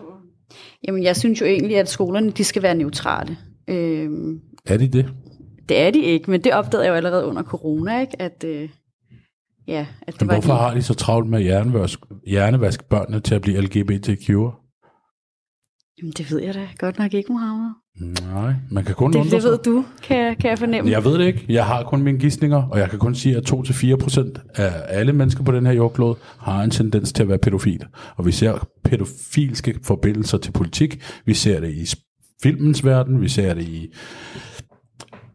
Jamen, 0.86 1.02
jeg 1.02 1.16
synes 1.16 1.40
jo 1.40 1.46
egentlig, 1.46 1.78
at 1.78 1.88
skolerne 1.88 2.30
de 2.30 2.44
skal 2.44 2.62
være 2.62 2.74
neutrale. 2.74 3.36
Øhm, 3.68 4.40
Er 4.66 4.76
de 4.76 4.88
det? 4.88 5.06
det 5.68 5.80
er 5.80 5.90
de 5.90 6.02
ikke, 6.02 6.30
men 6.30 6.44
det 6.44 6.54
opdagede 6.54 6.84
jeg 6.84 6.90
jo 6.90 6.96
allerede 6.96 7.26
under 7.26 7.42
corona, 7.42 8.00
ikke? 8.00 8.22
At, 8.22 8.44
øh, 8.46 8.68
ja, 9.68 9.86
at 10.02 10.14
det 10.14 10.20
Men 10.20 10.28
var 10.28 10.34
hvorfor 10.34 10.52
de, 10.52 10.58
har 10.58 10.74
de 10.74 10.82
så 10.82 10.94
travlt 10.94 11.28
med 11.28 11.38
at 11.38 11.44
hjernevask, 11.44 12.00
hjernevask 12.26 12.84
børnene 12.84 13.20
til 13.20 13.34
at 13.34 13.42
blive 13.42 13.58
LGBTQ'er? 13.58 14.60
Jamen, 15.98 16.12
det 16.16 16.30
ved 16.30 16.42
jeg 16.42 16.54
da 16.54 16.68
godt 16.78 16.98
nok 16.98 17.14
ikke, 17.14 17.32
Mohammed. 17.32 17.70
Nej, 18.32 18.54
man 18.70 18.84
kan 18.84 18.94
kun 18.94 19.12
Det, 19.12 19.18
undre 19.18 19.30
det 19.30 19.42
sig. 19.42 19.50
ved 19.50 19.58
du, 19.58 19.84
kan 20.02 20.16
jeg, 20.16 20.36
kan 20.40 20.50
jeg 20.50 20.58
fornemme. 20.58 20.90
Jeg 20.90 21.04
ved 21.04 21.18
det 21.18 21.26
ikke. 21.26 21.44
Jeg 21.48 21.66
har 21.66 21.82
kun 21.82 22.02
mine 22.02 22.18
gissninger, 22.18 22.62
og 22.62 22.78
jeg 22.78 22.90
kan 22.90 22.98
kun 22.98 23.14
sige, 23.14 23.36
at 23.36 23.52
2-4% 23.52 24.52
af 24.54 24.72
alle 24.88 25.12
mennesker 25.12 25.44
på 25.44 25.52
den 25.52 25.66
her 25.66 25.72
jordklode 25.72 26.16
har 26.38 26.62
en 26.62 26.70
tendens 26.70 27.12
til 27.12 27.22
at 27.22 27.28
være 27.28 27.38
pædofil. 27.38 27.84
Og 28.16 28.26
vi 28.26 28.32
ser 28.32 28.68
pædofilske 28.84 29.78
forbindelser 29.82 30.38
til 30.38 30.52
politik. 30.52 31.02
Vi 31.26 31.34
ser 31.34 31.60
det 31.60 31.70
i 31.74 31.86
filmens 32.42 32.84
verden, 32.84 33.20
vi 33.20 33.28
ser 33.28 33.54
det 33.54 33.62
i 33.62 33.92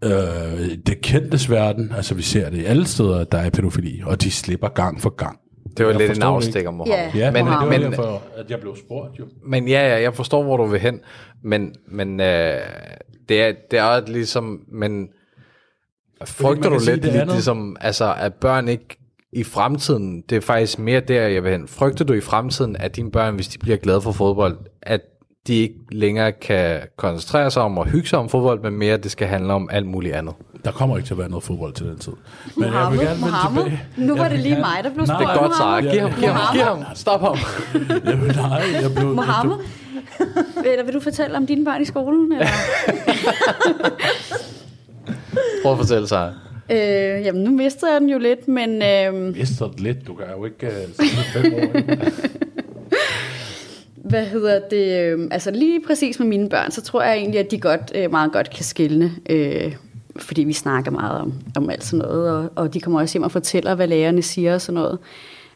øh, 0.03 0.77
det 0.88 1.01
kendtes 1.01 1.49
verden. 1.49 1.91
Altså 1.95 2.15
vi 2.15 2.21
ser 2.21 2.49
det 2.49 2.57
i 2.57 2.65
alle 2.65 2.88
steder, 2.88 3.23
der 3.23 3.38
er 3.38 3.49
pædofili, 3.49 4.01
og 4.05 4.21
de 4.21 4.31
slipper 4.31 4.67
gang 4.69 5.01
for 5.01 5.09
gang. 5.09 5.39
Det 5.77 5.85
var 5.85 5.91
Jeg 5.91 5.99
lidt 6.01 6.17
en 6.17 6.23
afstikker, 6.23 6.71
Mohammed. 6.71 6.97
Ja. 6.97 7.12
Ja, 7.25 7.31
Men- 7.31 7.45
men, 7.45 7.53
det 7.53 7.59
var 7.59 7.65
men- 7.69 7.81
derfor, 7.81 8.21
at 8.38 8.49
jeg 8.51 8.59
blev 8.59 8.75
spurgt 8.77 9.19
jo. 9.19 9.25
Men 9.45 9.67
ja, 9.67 9.88
ja, 9.88 10.01
jeg 10.01 10.13
forstår, 10.13 10.43
hvor 10.43 10.57
du 10.57 10.65
vil 10.65 10.79
hen. 10.79 10.99
Men, 11.43 11.75
men 11.91 12.19
øh, 12.19 12.57
det, 13.29 13.41
er, 13.41 13.53
det 13.71 13.79
er 13.79 14.07
ligesom... 14.07 14.59
Men 14.71 15.07
frygter 16.25 16.69
du 16.69 16.79
lidt, 16.85 17.05
lidt 17.05 17.31
ligesom, 17.31 17.77
altså, 17.81 18.13
at 18.19 18.33
børn 18.33 18.67
ikke 18.67 18.97
i 19.33 19.43
fremtiden, 19.43 20.23
det 20.29 20.35
er 20.35 20.41
faktisk 20.41 20.79
mere 20.79 20.99
der, 20.99 21.27
jeg 21.27 21.43
vil 21.43 21.51
hen. 21.51 21.67
Frygter 21.67 22.05
du 22.05 22.13
i 22.13 22.21
fremtiden, 22.21 22.75
at 22.75 22.95
dine 22.95 23.12
børn, 23.12 23.35
hvis 23.35 23.47
de 23.47 23.57
bliver 23.59 23.77
glade 23.77 24.01
for 24.01 24.12
fodbold, 24.12 24.57
at 24.81 25.01
de 25.47 25.56
ikke 25.56 25.75
længere 25.91 26.32
kan 26.32 26.80
koncentrere 26.97 27.52
sig 27.52 27.62
om 27.62 27.78
at 27.78 27.89
hygge 27.89 28.08
sig 28.08 28.19
om 28.19 28.30
fodbold, 28.30 28.62
men 28.63 28.73
mere, 28.73 28.93
at 28.93 29.04
det 29.04 29.12
skal 29.12 29.28
handle 29.28 29.54
om 29.54 29.69
alt 29.71 29.88
muligt 29.88 30.15
andet? 30.15 30.34
Der 30.65 30.71
kommer 30.71 30.97
ikke 30.97 31.08
til 31.08 31.13
at 31.13 31.17
være 31.17 31.30
noget 31.30 31.43
fodbold 31.43 31.73
til 31.73 31.86
den 31.86 31.97
tid. 31.99 32.12
Men 32.58 32.69
Mohammed, 32.69 33.17
Mohammed. 33.19 33.63
Nu 33.97 34.15
var 34.15 34.21
Jeg 34.23 34.30
det 34.30 34.36
vil 34.38 34.43
lige 34.43 34.56
gerne- 34.56 34.62
mig, 34.62 34.84
der 34.84 34.93
blev 34.93 35.06
spurgt. 35.06 35.19
Det 35.19 35.28
er 35.28 35.38
godt, 35.39 35.56
Sara. 35.56 35.82
Giv 35.82 35.99
ham, 36.02 36.12
giv 36.19 36.28
ham, 36.30 36.54
giv 36.56 36.62
ham. 36.62 36.84
Stop 36.95 37.21
ham. 37.21 37.38
Jamen, 38.06 38.28
nej, 38.36 38.62
jeg 38.82 38.91
blev... 38.95 39.08
Mohammed? 39.08 39.56
Eller 40.65 40.84
vil 40.86 40.93
du 40.93 40.99
fortælle 40.99 41.38
om 41.38 41.47
dine 41.47 41.65
børn 41.65 41.82
i 41.82 41.86
skolen? 41.86 42.32
Eller? 42.32 42.47
Prøv 45.63 45.71
at 45.71 45.78
fortælle, 45.78 46.08
Sara. 46.08 46.34
øh, 46.71 46.78
jamen, 47.25 47.43
nu 47.43 47.52
mistede 47.52 47.91
jeg 47.91 48.02
den 48.02 48.10
jo 48.10 48.17
lidt, 48.17 48.47
men 48.47 48.69
øh, 48.75 48.82
Jeg 48.82 49.13
mister 49.13 49.67
det 49.67 49.80
lidt. 49.80 50.08
Du 50.08 50.13
kan 50.13 50.25
jo 50.38 50.45
ikke 50.45 50.67
uh, 50.67 51.06
sige 51.06 51.23
fem 51.34 51.54
år 51.54 51.71
hvad 54.10 54.26
hedder 54.26 54.60
det? 54.69 55.02
Øh, 55.02 55.28
altså 55.32 55.52
lige 55.52 55.82
præcis 55.88 56.19
med 56.19 56.28
mine 56.28 56.50
børn, 56.50 56.72
så 56.72 56.82
tror 56.82 57.04
jeg 57.04 57.17
egentlig, 57.17 57.39
at 57.39 57.52
de 57.52 57.60
godt, 57.60 57.91
øh, 57.95 58.12
meget 58.12 58.32
godt 58.32 58.50
kan 58.50 58.63
skille. 58.63 59.12
Øh, 59.30 59.76
fordi 60.15 60.43
vi 60.43 60.54
snakker 60.54 60.91
meget 60.91 61.22
om, 61.22 61.34
om 61.56 61.69
alt 61.69 61.84
sådan 61.84 62.06
noget, 62.06 62.32
og, 62.32 62.50
og 62.56 62.74
de 62.74 62.82
kommer 62.82 63.00
også 63.00 63.13
hjem 63.13 63.24
og 63.24 63.32
fortæller, 63.32 63.76
hvad 63.76 63.88
lærerne 63.88 64.22
siger 64.22 64.54
og 64.54 64.62
sådan 64.62 64.82
noget. 64.82 65.00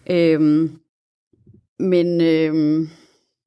Øh, 0.09 0.69
men, 1.79 2.21
øh, 2.21 2.87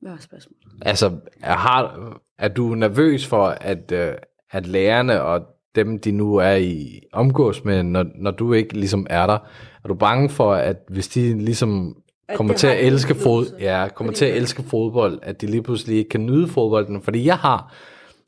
hvad 0.01 0.11
var 0.11 0.19
spørgsmålet? 0.21 0.63
Altså, 0.83 1.13
er, 1.43 1.57
har, 1.57 2.13
er 2.39 2.49
du 2.49 2.75
nervøs 2.75 3.27
for, 3.27 3.47
at, 3.47 3.93
øh, 3.93 4.15
at 4.51 4.67
lærerne 4.67 5.23
og 5.23 5.43
dem, 5.75 5.99
de 5.99 6.13
nu 6.13 6.37
er 6.37 6.55
i 6.55 7.01
omgås 7.13 7.65
med, 7.65 7.83
når, 7.83 8.05
når 8.15 8.31
du 8.31 8.53
ikke 8.53 8.75
ligesom 8.75 9.07
er 9.11 9.27
der, 9.27 9.39
er 9.85 9.89
du 9.89 9.95
bange 9.95 10.29
for, 10.29 10.55
at 10.55 10.77
hvis 10.89 11.09
de 11.09 11.39
ligesom 11.39 11.97
at 12.29 12.37
kommer 12.37 12.55
til 12.55 12.67
at 12.67 12.87
elske 12.87 13.15
fod, 13.15 13.47
ja, 13.61 13.89
kommer 13.95 14.13
til 14.13 14.25
at 14.25 14.37
elske 14.37 14.63
fodbold, 14.63 15.19
at 15.23 15.41
de 15.41 15.47
lige 15.47 15.63
pludselig 15.63 15.97
ikke 15.99 16.09
kan 16.09 16.27
nyde 16.27 16.49
fodbolden? 16.49 17.03
Fordi 17.03 17.27
jeg 17.27 17.37
har 17.37 17.75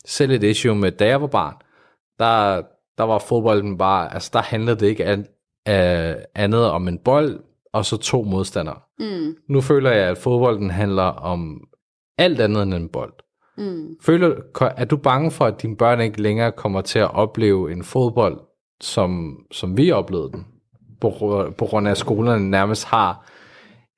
selv 0.06 0.30
et 0.30 0.42
issue 0.42 0.74
med, 0.74 0.92
da 0.92 1.06
jeg 1.06 1.20
var 1.20 1.26
barn, 1.26 1.54
der, 2.18 2.62
der 2.98 3.04
var 3.04 3.18
fodbolden 3.18 3.78
bare, 3.78 4.14
altså 4.14 4.30
der 4.32 4.42
handlede 4.42 4.76
det 4.80 4.86
ikke 4.86 5.04
an, 5.04 5.18
uh, 5.68 6.22
andet 6.34 6.70
om 6.70 6.88
en 6.88 6.98
bold, 6.98 7.40
og 7.72 7.84
så 7.84 7.96
to 7.96 8.22
modstandere. 8.22 8.78
Mm, 8.98 9.34
Nu 9.48 9.60
føler 9.60 9.90
jeg, 9.90 10.08
at 10.08 10.18
fodbolden 10.18 10.70
handler 10.70 11.02
om 11.02 11.60
alt 12.18 12.40
andet 12.40 12.62
end 12.62 12.74
en 12.74 12.88
bold. 12.88 13.12
mm. 13.58 13.96
Føler, 14.02 14.34
er 14.76 14.84
du 14.84 14.96
bange 14.96 15.30
for, 15.30 15.44
at 15.44 15.62
dine 15.62 15.76
børn 15.76 16.00
ikke 16.00 16.22
længere 16.22 16.52
kommer 16.52 16.80
til 16.80 16.98
at 16.98 17.14
opleve 17.14 17.72
en 17.72 17.82
fodbold, 17.84 18.40
som, 18.80 19.36
som 19.52 19.76
vi 19.76 19.90
oplevede 19.90 20.32
den? 20.32 20.46
På, 21.00 21.10
på 21.58 21.64
grund 21.64 21.86
af, 21.86 21.90
at 21.90 21.98
skolerne 21.98 22.50
nærmest 22.50 22.84
har 22.84 23.30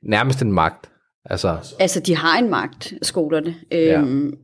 nærmest 0.02 0.42
en 0.42 0.52
magt. 0.52 0.90
Altså, 1.24 1.74
Altså, 1.78 2.00
de 2.00 2.16
har 2.16 2.38
en 2.38 2.50
magt, 2.50 2.92
skolerne. 3.02 3.54
Øhm, 3.72 4.34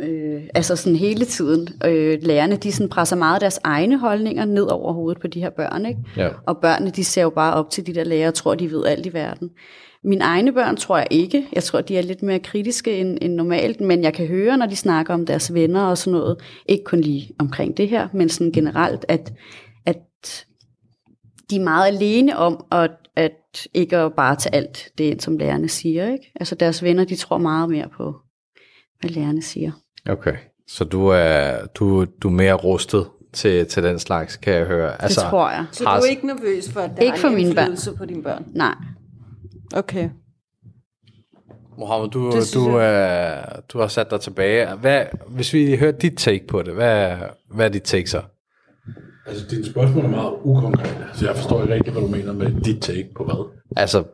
øh, 0.00 0.42
altså 0.54 0.76
sådan 0.76 0.96
hele 0.96 1.24
tiden. 1.24 1.68
Øh, 1.84 2.18
lærerne, 2.22 2.56
de 2.56 2.72
sådan 2.72 2.88
presser 2.88 3.16
meget 3.16 3.40
deres 3.40 3.60
egne 3.64 3.98
holdninger 3.98 4.44
ned 4.44 4.62
over 4.62 4.92
hovedet 4.92 5.20
på 5.20 5.26
de 5.26 5.40
her 5.40 5.50
børn, 5.50 5.86
ikke? 5.86 6.00
ja. 6.16 6.28
Og 6.46 6.58
børnene, 6.58 6.90
de 6.90 7.04
ser 7.04 7.22
jo 7.22 7.30
bare 7.30 7.54
op 7.54 7.70
til 7.70 7.86
de 7.86 7.94
der 7.94 8.04
lærere 8.04 8.28
og 8.28 8.34
tror, 8.34 8.54
de 8.54 8.70
ved 8.70 8.86
alt 8.86 9.06
i 9.06 9.12
verden. 9.12 9.50
Mine 10.04 10.24
egne 10.24 10.52
børn 10.52 10.76
tror 10.76 10.96
jeg 10.96 11.06
ikke. 11.10 11.46
Jeg 11.52 11.62
tror, 11.62 11.80
de 11.80 11.98
er 11.98 12.02
lidt 12.02 12.22
mere 12.22 12.38
kritiske 12.38 12.98
end, 12.98 13.18
end 13.20 13.34
normalt, 13.34 13.80
men 13.80 14.02
jeg 14.02 14.14
kan 14.14 14.26
høre, 14.26 14.56
når 14.56 14.66
de 14.66 14.76
snakker 14.76 15.14
om 15.14 15.26
deres 15.26 15.54
venner 15.54 15.82
og 15.82 15.98
sådan 15.98 16.18
noget, 16.18 16.36
ikke 16.66 16.84
kun 16.84 17.00
lige 17.00 17.30
omkring 17.38 17.76
det 17.76 17.88
her, 17.88 18.08
men 18.12 18.28
sådan 18.28 18.52
generelt, 18.52 19.04
at, 19.08 19.32
at 19.86 19.96
de 21.50 21.56
er 21.56 21.60
meget 21.60 21.86
alene 21.86 22.36
om 22.36 22.64
at, 22.72 22.90
at 23.20 23.66
ikke 23.74 23.96
at 23.96 24.12
bare 24.14 24.36
tage 24.36 24.54
alt 24.54 24.88
det 24.98 25.04
ind, 25.04 25.20
som 25.20 25.36
lærerne 25.38 25.68
siger. 25.68 26.12
Ikke? 26.12 26.32
Altså 26.40 26.54
deres 26.54 26.82
venner, 26.82 27.04
de 27.04 27.16
tror 27.16 27.38
meget 27.38 27.70
mere 27.70 27.88
på, 27.96 28.16
hvad 29.00 29.10
lærerne 29.10 29.42
siger. 29.42 29.72
Okay. 30.08 30.36
Så 30.68 30.84
du 30.84 31.06
er, 31.06 31.66
du, 31.74 32.04
du 32.04 32.28
er 32.28 32.32
mere 32.32 32.54
rustet 32.54 33.06
til, 33.32 33.66
til 33.66 33.82
den 33.82 33.98
slags, 33.98 34.36
kan 34.36 34.54
jeg 34.54 34.66
høre. 34.66 35.02
Altså, 35.02 35.20
det 35.20 35.30
tror 35.30 35.50
jeg. 35.50 35.66
Så 35.72 35.84
du 35.84 35.90
er 35.90 36.10
ikke 36.10 36.26
nervøs 36.26 36.72
for, 36.72 36.80
at 36.80 36.90
det 36.96 37.02
Ikke 37.02 37.18
for 37.18 37.28
en 37.28 37.34
mine 37.34 37.54
børn. 37.54 37.96
på 37.96 38.04
dine 38.04 38.22
børn? 38.22 38.44
Nej. 38.54 38.74
Okay. 39.74 40.10
Mohammed, 41.78 42.08
du, 42.08 42.32
du, 42.54 42.80
øh, 42.80 43.44
du 43.68 43.78
har 43.78 43.88
sat 43.88 44.10
dig 44.10 44.20
tilbage. 44.20 44.74
Hvad, 44.74 45.04
hvis 45.28 45.52
vi 45.52 45.76
hører 45.76 45.92
dit 45.92 46.12
take 46.16 46.46
på 46.46 46.62
det, 46.62 46.74
hvad, 46.74 47.16
hvad 47.50 47.64
er 47.64 47.68
dit 47.68 47.82
take 47.82 48.10
så? 48.10 48.22
Altså, 49.26 49.46
dine 49.50 49.66
spørgsmål 49.66 50.04
er 50.04 50.08
meget 50.08 50.32
ukonkrete, 50.42 51.06
så 51.14 51.26
jeg 51.26 51.36
forstår 51.36 51.62
ikke 51.62 51.74
rigtig, 51.74 51.92
hvad 51.92 52.02
du 52.02 52.08
mener 52.08 52.32
med 52.32 52.60
dit 52.60 52.82
take 52.82 53.08
på 53.16 53.24
hvad. 53.24 53.60
Altså, 53.76 54.04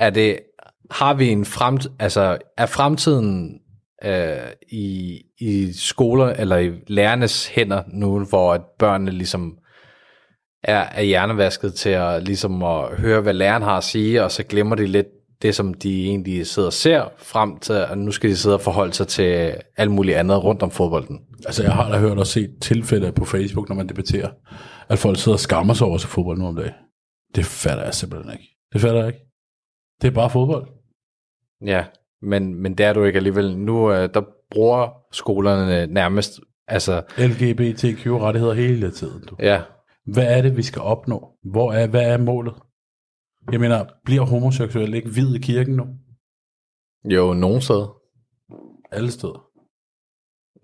er 0.00 0.10
det, 0.10 0.38
har 0.90 1.14
vi 1.14 1.28
en 1.28 1.44
fremt, 1.44 1.86
altså, 1.98 2.38
er 2.56 2.66
fremtiden 2.66 3.60
øh, 4.04 4.52
i, 4.68 5.20
i 5.40 5.72
skoler, 5.72 6.26
eller 6.26 6.56
i 6.56 6.70
lærernes 6.86 7.46
hænder 7.48 7.82
nu, 7.92 8.24
hvor 8.24 8.54
at 8.54 8.62
børnene 8.78 9.10
ligesom 9.10 9.58
er, 10.62 10.80
er 10.80 11.02
hjernevasket 11.02 11.74
til 11.74 11.90
at, 11.90 12.22
ligesom 12.22 12.62
at 12.62 12.96
høre, 12.98 13.20
hvad 13.20 13.34
læreren 13.34 13.62
har 13.62 13.76
at 13.76 13.84
sige, 13.84 14.24
og 14.24 14.30
så 14.30 14.42
glemmer 14.42 14.76
de 14.76 14.86
lidt 14.86 15.06
det, 15.42 15.54
som 15.54 15.74
de 15.74 16.06
egentlig 16.06 16.46
sidder 16.46 16.66
og 16.66 16.72
ser 16.72 17.12
frem 17.18 17.58
til, 17.58 17.72
at 17.72 17.98
nu 17.98 18.10
skal 18.10 18.30
de 18.30 18.36
sidde 18.36 18.56
og 18.56 18.60
forholde 18.60 18.92
sig 18.92 19.08
til 19.08 19.54
alt 19.76 19.90
muligt 19.90 20.16
andet 20.16 20.44
rundt 20.44 20.62
om 20.62 20.70
fodbolden. 20.70 21.20
Altså, 21.46 21.62
jeg 21.62 21.72
har 21.72 21.92
da 21.92 21.98
hørt 21.98 22.18
og 22.18 22.26
set 22.26 22.50
tilfælde 22.60 23.12
på 23.12 23.24
Facebook, 23.24 23.68
når 23.68 23.76
man 23.76 23.88
debatterer, 23.88 24.30
at 24.88 24.98
folk 24.98 25.18
sidder 25.18 25.36
og 25.36 25.40
skammer 25.40 25.74
sig 25.74 25.86
over 25.86 25.98
til 25.98 26.08
fodbold 26.08 26.38
nu 26.38 26.46
om 26.46 26.56
dagen. 26.56 26.72
Det 27.34 27.44
fatter 27.44 27.84
jeg 27.84 27.94
simpelthen 27.94 28.32
ikke. 28.32 28.56
Det 28.72 28.80
fatter 28.80 28.98
jeg 28.98 29.06
ikke. 29.06 29.26
Det 30.02 30.08
er 30.08 30.12
bare 30.14 30.30
fodbold. 30.30 30.66
Ja, 31.66 31.84
men, 32.22 32.54
men 32.54 32.74
det 32.74 32.86
er 32.86 32.92
du 32.92 33.04
ikke 33.04 33.16
alligevel. 33.16 33.58
Nu 33.58 33.92
øh, 33.92 34.08
der 34.14 34.22
bruger 34.50 34.88
skolerne 35.12 35.86
nærmest, 35.86 36.40
altså, 36.68 37.02
LGBTQ-rettigheder 37.18 38.54
hele 38.54 38.90
tiden. 38.90 39.22
Du. 39.26 39.36
ja, 39.38 39.62
Hvad 40.06 40.38
er 40.38 40.42
det, 40.42 40.56
vi 40.56 40.62
skal 40.62 40.82
opnå? 40.82 41.28
Hvor 41.44 41.72
er, 41.72 41.86
hvad 41.86 42.02
er 42.12 42.18
målet? 42.18 42.54
Jeg 43.52 43.60
mener, 43.60 43.84
bliver 44.04 44.24
homoseksuelle 44.26 44.96
ikke 44.96 45.08
hvid 45.10 45.34
i 45.34 45.38
kirken 45.38 45.76
nu? 45.76 45.86
jo, 47.04 47.34
nogen 47.34 47.60
steder. 47.60 47.96
Alle 48.92 49.10
steder. 49.10 49.46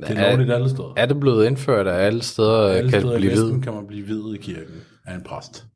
Det 0.00 0.10
er 0.10 0.14
Er- 0.14 0.30
lovligt 0.30 0.50
alle 0.52 0.70
steder. 0.70 0.92
Er 0.96 1.06
det 1.06 1.20
blevet 1.20 1.46
indført, 1.46 1.86
at 1.86 2.00
alle 2.00 2.22
steder 2.22 2.68
alle 2.68 2.90
kan 2.90 3.00
steder 3.00 3.18
blive 3.18 3.32
hvid? 3.32 3.62
kan 3.62 3.74
man 3.74 3.86
blive 3.86 4.04
hvid 4.04 4.34
i 4.34 4.38
kirken 4.38 4.74
af 5.06 5.14
en 5.14 5.22
præst. 5.22 5.66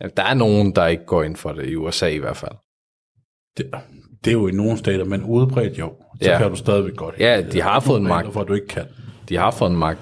Ja, 0.00 0.06
der 0.16 0.22
er 0.22 0.34
nogen, 0.34 0.74
der 0.74 0.86
ikke 0.86 1.04
går 1.04 1.22
ind 1.22 1.36
for 1.36 1.52
det, 1.52 1.68
i 1.70 1.76
USA 1.76 2.06
i 2.08 2.18
hvert 2.18 2.36
fald. 2.36 2.52
Det, 3.56 3.70
det 4.24 4.30
er 4.30 4.34
jo 4.34 4.46
i 4.48 4.50
nogle 4.52 4.76
stater, 4.78 5.04
men 5.04 5.24
udbredt 5.24 5.78
jo. 5.78 5.94
Så 6.22 6.30
Ja. 6.30 6.38
kan 6.38 6.50
du 6.50 6.56
stadigvæk 6.56 6.96
godt. 6.96 7.14
Ja, 7.18 7.42
de 7.52 7.60
har 7.60 7.80
fået 7.80 7.98
en 8.00 8.06
magt. 8.06 8.32
For 8.32 8.40
at 8.40 8.48
du 8.48 8.52
ikke 8.54 8.66
kan. 8.66 8.86
De 9.28 9.36
har 9.36 9.50
fået 9.50 9.70
en 9.70 9.76
magt. 9.76 9.98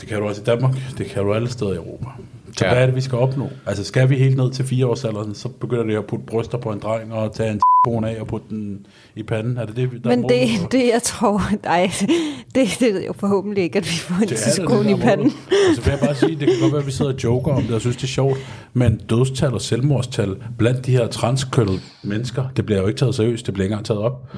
Det 0.00 0.08
kan 0.08 0.20
du 0.20 0.28
også 0.28 0.42
i 0.42 0.44
Danmark. 0.44 0.74
Det 0.98 1.06
kan 1.06 1.22
du 1.24 1.34
alle 1.34 1.48
steder 1.48 1.72
i 1.72 1.76
Europa. 1.76 2.06
Så 2.56 2.64
Ja. 2.64 2.72
hvad 2.72 2.82
er 2.82 2.86
det, 2.86 2.94
vi 2.96 3.00
skal 3.00 3.18
opnå? 3.18 3.48
Altså 3.66 3.84
skal 3.84 4.10
vi 4.10 4.16
helt 4.16 4.36
ned 4.36 4.50
til 4.50 4.64
fire 4.64 4.86
årsalderen, 4.86 5.34
så 5.34 5.48
begynder 5.48 5.84
det 5.84 5.96
at 5.96 6.04
putte 6.06 6.24
bryster 6.26 6.58
på 6.58 6.70
en 6.72 6.78
dreng 6.78 7.12
og 7.12 7.34
tage 7.34 7.50
en 7.52 7.60
bone 7.84 8.10
af 8.10 8.20
og 8.20 8.26
putte 8.26 8.46
den 8.50 8.86
i 9.16 9.22
panden? 9.22 9.56
Er 9.58 9.66
det 9.66 9.76
det, 9.76 9.90
der 9.90 10.10
er 10.10 10.16
Men 10.16 10.20
målet? 10.22 10.36
det, 10.62 10.72
det, 10.72 10.86
jeg 10.92 11.02
tror, 11.02 11.42
nej, 11.64 11.90
det, 12.54 12.68
det 12.80 12.96
er 13.02 13.06
jo 13.06 13.12
forhåbentlig 13.12 13.64
ikke, 13.64 13.78
at 13.78 13.84
vi 13.84 13.96
får 13.98 14.14
en 14.14 14.22
er 14.22 14.82
der 14.82 14.88
i 14.88 14.92
er 14.92 14.96
panden. 14.96 15.32
Altså 15.68 15.82
vil 15.82 15.90
jeg 15.90 16.00
bare 16.00 16.14
sige, 16.14 16.30
det 16.30 16.38
kan 16.48 16.56
godt 16.60 16.72
være, 16.72 16.80
at 16.80 16.86
vi 16.86 16.92
sidder 16.92 17.12
og 17.12 17.24
joker 17.24 17.52
om 17.52 17.62
det 17.62 17.74
og 17.74 17.80
synes, 17.80 17.96
det 17.96 18.02
er 18.02 18.06
sjovt, 18.08 18.38
men 18.72 18.96
dødstal 19.10 19.54
og 19.54 19.60
selvmordstal 19.60 20.36
blandt 20.58 20.86
de 20.86 20.92
her 20.92 21.06
transkønnede 21.06 21.80
mennesker, 22.02 22.44
det 22.56 22.66
bliver 22.66 22.80
jo 22.80 22.86
ikke 22.86 22.98
taget 22.98 23.14
seriøst, 23.14 23.46
det 23.46 23.54
bliver 23.54 23.64
ikke 23.64 23.72
engang 23.72 23.86
taget 23.86 24.00
op. 24.00 24.28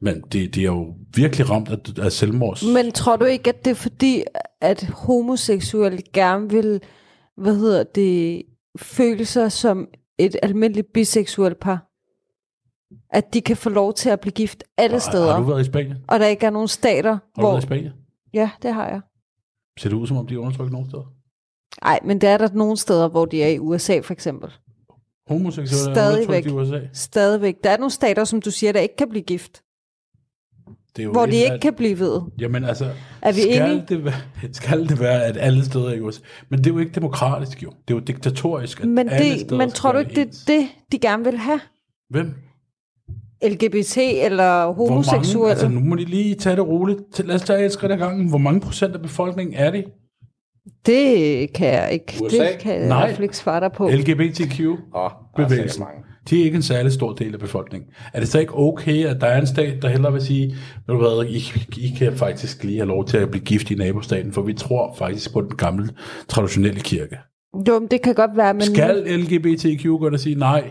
Men 0.00 0.20
det, 0.32 0.54
det 0.54 0.60
er 0.60 0.64
jo 0.64 0.94
virkelig 1.14 1.50
ramt 1.50 1.68
af, 1.68 2.04
af 2.04 2.12
selvmords. 2.12 2.62
Men 2.74 2.92
tror 2.92 3.16
du 3.16 3.24
ikke, 3.24 3.48
at 3.48 3.64
det 3.64 3.70
er 3.70 3.74
fordi, 3.74 4.22
at 4.60 4.82
homoseksuelle 4.94 5.98
gerne 6.12 6.50
vil, 6.50 6.80
hvad 7.36 7.56
hedder 7.56 7.84
det, 7.84 8.42
føle 8.78 9.24
sig 9.24 9.52
som 9.52 9.88
et 10.18 10.36
almindeligt 10.42 10.92
biseksuelt 10.94 11.60
par? 11.60 11.90
At 13.10 13.34
de 13.34 13.40
kan 13.40 13.56
få 13.56 13.70
lov 13.70 13.94
til 13.94 14.10
at 14.10 14.20
blive 14.20 14.32
gift 14.32 14.64
alle 14.76 15.00
steder, 15.00 15.32
Har 15.32 15.40
du 15.40 15.46
været 15.46 15.60
i 15.60 15.64
Spanien? 15.64 15.96
og 16.08 16.20
der 16.20 16.26
ikke 16.26 16.46
er 16.46 16.50
nogen 16.50 16.68
stater, 16.68 17.10
Har 17.10 17.18
du 17.36 17.40
hvor... 17.40 17.50
været 17.50 17.62
i 17.62 17.66
Spanien? 17.66 17.92
Ja, 18.34 18.50
det 18.62 18.74
har 18.74 18.88
jeg. 18.88 19.00
Ser 19.78 19.88
det 19.88 19.96
ud, 19.96 20.06
som 20.06 20.16
om 20.16 20.26
de 20.26 20.34
er 20.34 20.38
undertrykt 20.38 20.72
nogle 20.72 20.88
steder? 20.88 21.12
Nej, 21.84 22.00
men 22.04 22.20
der 22.20 22.28
er 22.28 22.38
der 22.38 22.48
nogle 22.54 22.76
steder, 22.76 23.08
hvor 23.08 23.24
de 23.24 23.42
er 23.42 23.48
i 23.48 23.58
USA 23.58 24.00
for 24.00 24.12
eksempel. 24.12 24.52
Homoseksuelle 25.28 25.90
er 25.90 25.94
Stadigvæk. 25.94 26.46
undertrykt 26.46 26.74
i 26.74 26.78
USA. 26.78 26.88
Stadigvæk. 26.92 27.54
Der 27.64 27.70
er 27.70 27.76
nogle 27.76 27.90
stater, 27.90 28.24
som 28.24 28.40
du 28.42 28.50
siger, 28.50 28.72
der 28.72 28.80
ikke 28.80 28.96
kan 28.96 29.08
blive 29.08 29.22
gift. 29.22 29.62
Det 30.96 31.02
er 31.02 31.04
jo 31.04 31.12
Hvor 31.12 31.24
et 31.24 31.32
de 31.32 31.46
af- 31.46 31.52
ikke 31.54 31.62
kan 31.62 31.74
blive 31.74 31.98
ved. 31.98 32.20
Jamen 32.38 32.64
altså, 32.64 32.86
Er 33.22 33.32
vi 33.32 33.40
skal, 33.40 33.70
enige? 33.70 33.84
det 33.88 34.04
være, 34.04 34.14
skal 34.52 34.88
det 34.88 35.00
være, 35.00 35.24
at 35.24 35.36
alle 35.40 35.64
steder 35.64 35.92
i 35.92 36.00
USA... 36.00 36.20
Men 36.48 36.58
det 36.58 36.66
er 36.66 36.70
jo 36.74 36.78
ikke 36.78 36.92
demokratisk 36.92 37.62
jo. 37.62 37.68
Det 37.88 37.94
er 37.94 37.98
jo 37.98 38.00
diktatorisk, 38.00 38.80
at 38.80 38.88
Men, 38.88 39.08
alle 39.08 39.30
det, 39.32 39.40
steder 39.40 39.56
men 39.56 39.70
tror 39.70 39.92
du 39.92 39.98
ikke, 39.98 40.10
det 40.14 40.18
er 40.28 40.44
det, 40.46 40.66
de 40.92 40.98
gerne 40.98 41.24
vil 41.24 41.36
have? 41.38 41.60
Hvem? 42.10 42.34
LGBT 43.44 43.96
eller 43.98 44.72
Hvor 44.72 44.88
homoseksuelle. 44.88 45.38
mange, 45.38 45.50
altså 45.50 45.68
nu 45.68 45.80
må 45.80 45.94
de 45.96 46.04
lige 46.04 46.34
tage 46.34 46.56
det 46.56 46.66
roligt. 46.66 47.26
Lad 47.26 47.34
os 47.34 47.42
tage 47.42 47.64
et 47.66 47.72
skridt 47.72 47.92
ad 47.92 47.96
gangen. 47.98 48.28
Hvor 48.28 48.38
mange 48.38 48.60
procent 48.60 48.94
af 48.94 49.02
befolkningen 49.02 49.54
er 49.54 49.70
det? 49.70 49.84
Det 50.86 51.52
kan 51.52 51.66
jeg 51.68 51.92
ikke. 51.92 52.18
USA? 52.24 52.36
Det 52.36 52.58
kan 52.60 52.80
jeg 52.80 52.88
Nej. 52.88 53.10
fald 53.10 53.22
ikke 53.22 53.36
svare 53.36 53.60
dig 53.60 53.72
på. 53.72 53.88
LGBTQ 53.88 54.60
Åh, 54.60 54.76
er 54.94 55.30
bevægelsen. 55.36 55.68
sikkert 55.70 56.04
mange. 56.30 56.36
De 56.36 56.40
er 56.40 56.44
ikke 56.44 56.56
en 56.56 56.62
særlig 56.62 56.92
stor 56.92 57.12
del 57.12 57.34
af 57.34 57.40
befolkningen. 57.40 57.90
Er 58.12 58.20
det 58.20 58.28
så 58.28 58.38
ikke 58.38 58.54
okay, 58.54 59.04
at 59.06 59.20
der 59.20 59.26
er 59.26 59.40
en 59.40 59.46
stat, 59.46 59.82
der 59.82 59.88
hellere 59.88 60.12
vil 60.12 60.22
sige, 60.22 60.46
ved 60.86 60.94
du 60.94 60.98
hvad, 60.98 61.26
I, 61.26 61.36
I 61.86 61.94
kan 61.98 62.12
faktisk 62.12 62.64
lige 62.64 62.76
have 62.78 62.88
lov 62.88 63.04
til 63.04 63.16
at 63.16 63.30
blive 63.30 63.44
gift 63.44 63.70
i 63.70 63.74
nabostaten, 63.74 64.32
for 64.32 64.42
vi 64.42 64.52
tror 64.54 64.94
faktisk 64.94 65.32
på 65.32 65.40
den 65.40 65.56
gamle, 65.56 65.88
traditionelle 66.28 66.80
kirke. 66.80 67.18
Jo, 67.68 67.78
men 67.78 67.88
det 67.90 68.02
kan 68.02 68.14
godt 68.14 68.36
være, 68.36 68.54
men 68.54 68.62
Skal 68.62 69.04
LGBTQ 69.06 69.84
gå 69.86 70.08
og 70.08 70.20
sige 70.20 70.34
nej? 70.36 70.70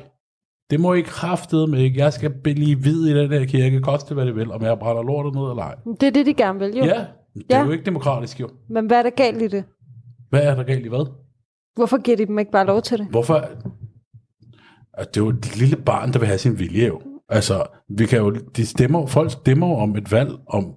Det 0.70 0.80
må 0.80 0.94
I 0.94 1.02
kraftede 1.02 1.68
med 1.68 1.80
ikke. 1.80 2.00
Jeg 2.00 2.14
skal 2.14 2.32
blive 2.44 2.76
hvid 2.76 3.06
i 3.08 3.14
den 3.20 3.32
her 3.32 3.46
kirke, 3.46 3.80
koste 3.82 4.14
hvad 4.14 4.26
det 4.26 4.36
vil, 4.36 4.52
om 4.52 4.62
jeg 4.64 4.80
brænder 4.80 5.04
lortet 5.04 5.34
ned 5.36 5.42
eller 5.50 5.64
ej. 5.64 5.76
det 6.02 6.08
er 6.08 6.12
det, 6.12 6.26
de 6.26 6.34
gerne 6.34 6.60
vil, 6.60 6.78
jo. 6.78 6.84
Ja, 6.86 7.06
det 7.34 7.44
er 7.50 7.58
Ja. 7.60 7.66
jo 7.66 7.72
ikke 7.72 7.84
demokratisk 7.86 8.40
jo. 8.42 8.50
Men 8.70 8.86
hvad 8.86 8.98
er 8.98 9.04
der 9.04 9.10
galt 9.10 9.42
i 9.42 9.48
det? 9.48 9.64
Hvad 10.30 10.42
er 10.44 10.56
der 10.56 10.64
galt 10.64 10.86
i 10.86 10.90
hvad? 10.90 11.06
Hvorfor 11.76 12.02
giver 12.02 12.18
de 12.18 12.26
dem 12.26 12.40
ikke 12.40 12.52
bare 12.52 12.66
lov 12.66 12.82
til 12.82 12.98
det? 12.98 13.08
Hvorfor? 13.10 13.46
At 14.98 15.16
det 15.16 15.22
er 15.22 15.26
jo 15.26 15.30
et 15.30 15.58
lille 15.58 15.76
barn, 15.76 16.14
der 16.14 16.20
vil 16.20 16.28
have 16.28 16.38
sin 16.38 16.60
vilje 16.60 16.88
jo. 16.88 17.02
Altså, 17.30 17.64
vi 17.98 18.06
kan 18.06 18.20
jo, 18.20 18.30
de 18.32 18.66
stemmer, 18.66 19.06
folk 19.06 19.32
stemmer 19.32 19.76
om 19.76 19.96
et 19.96 20.12
valg, 20.12 20.32
om 20.48 20.74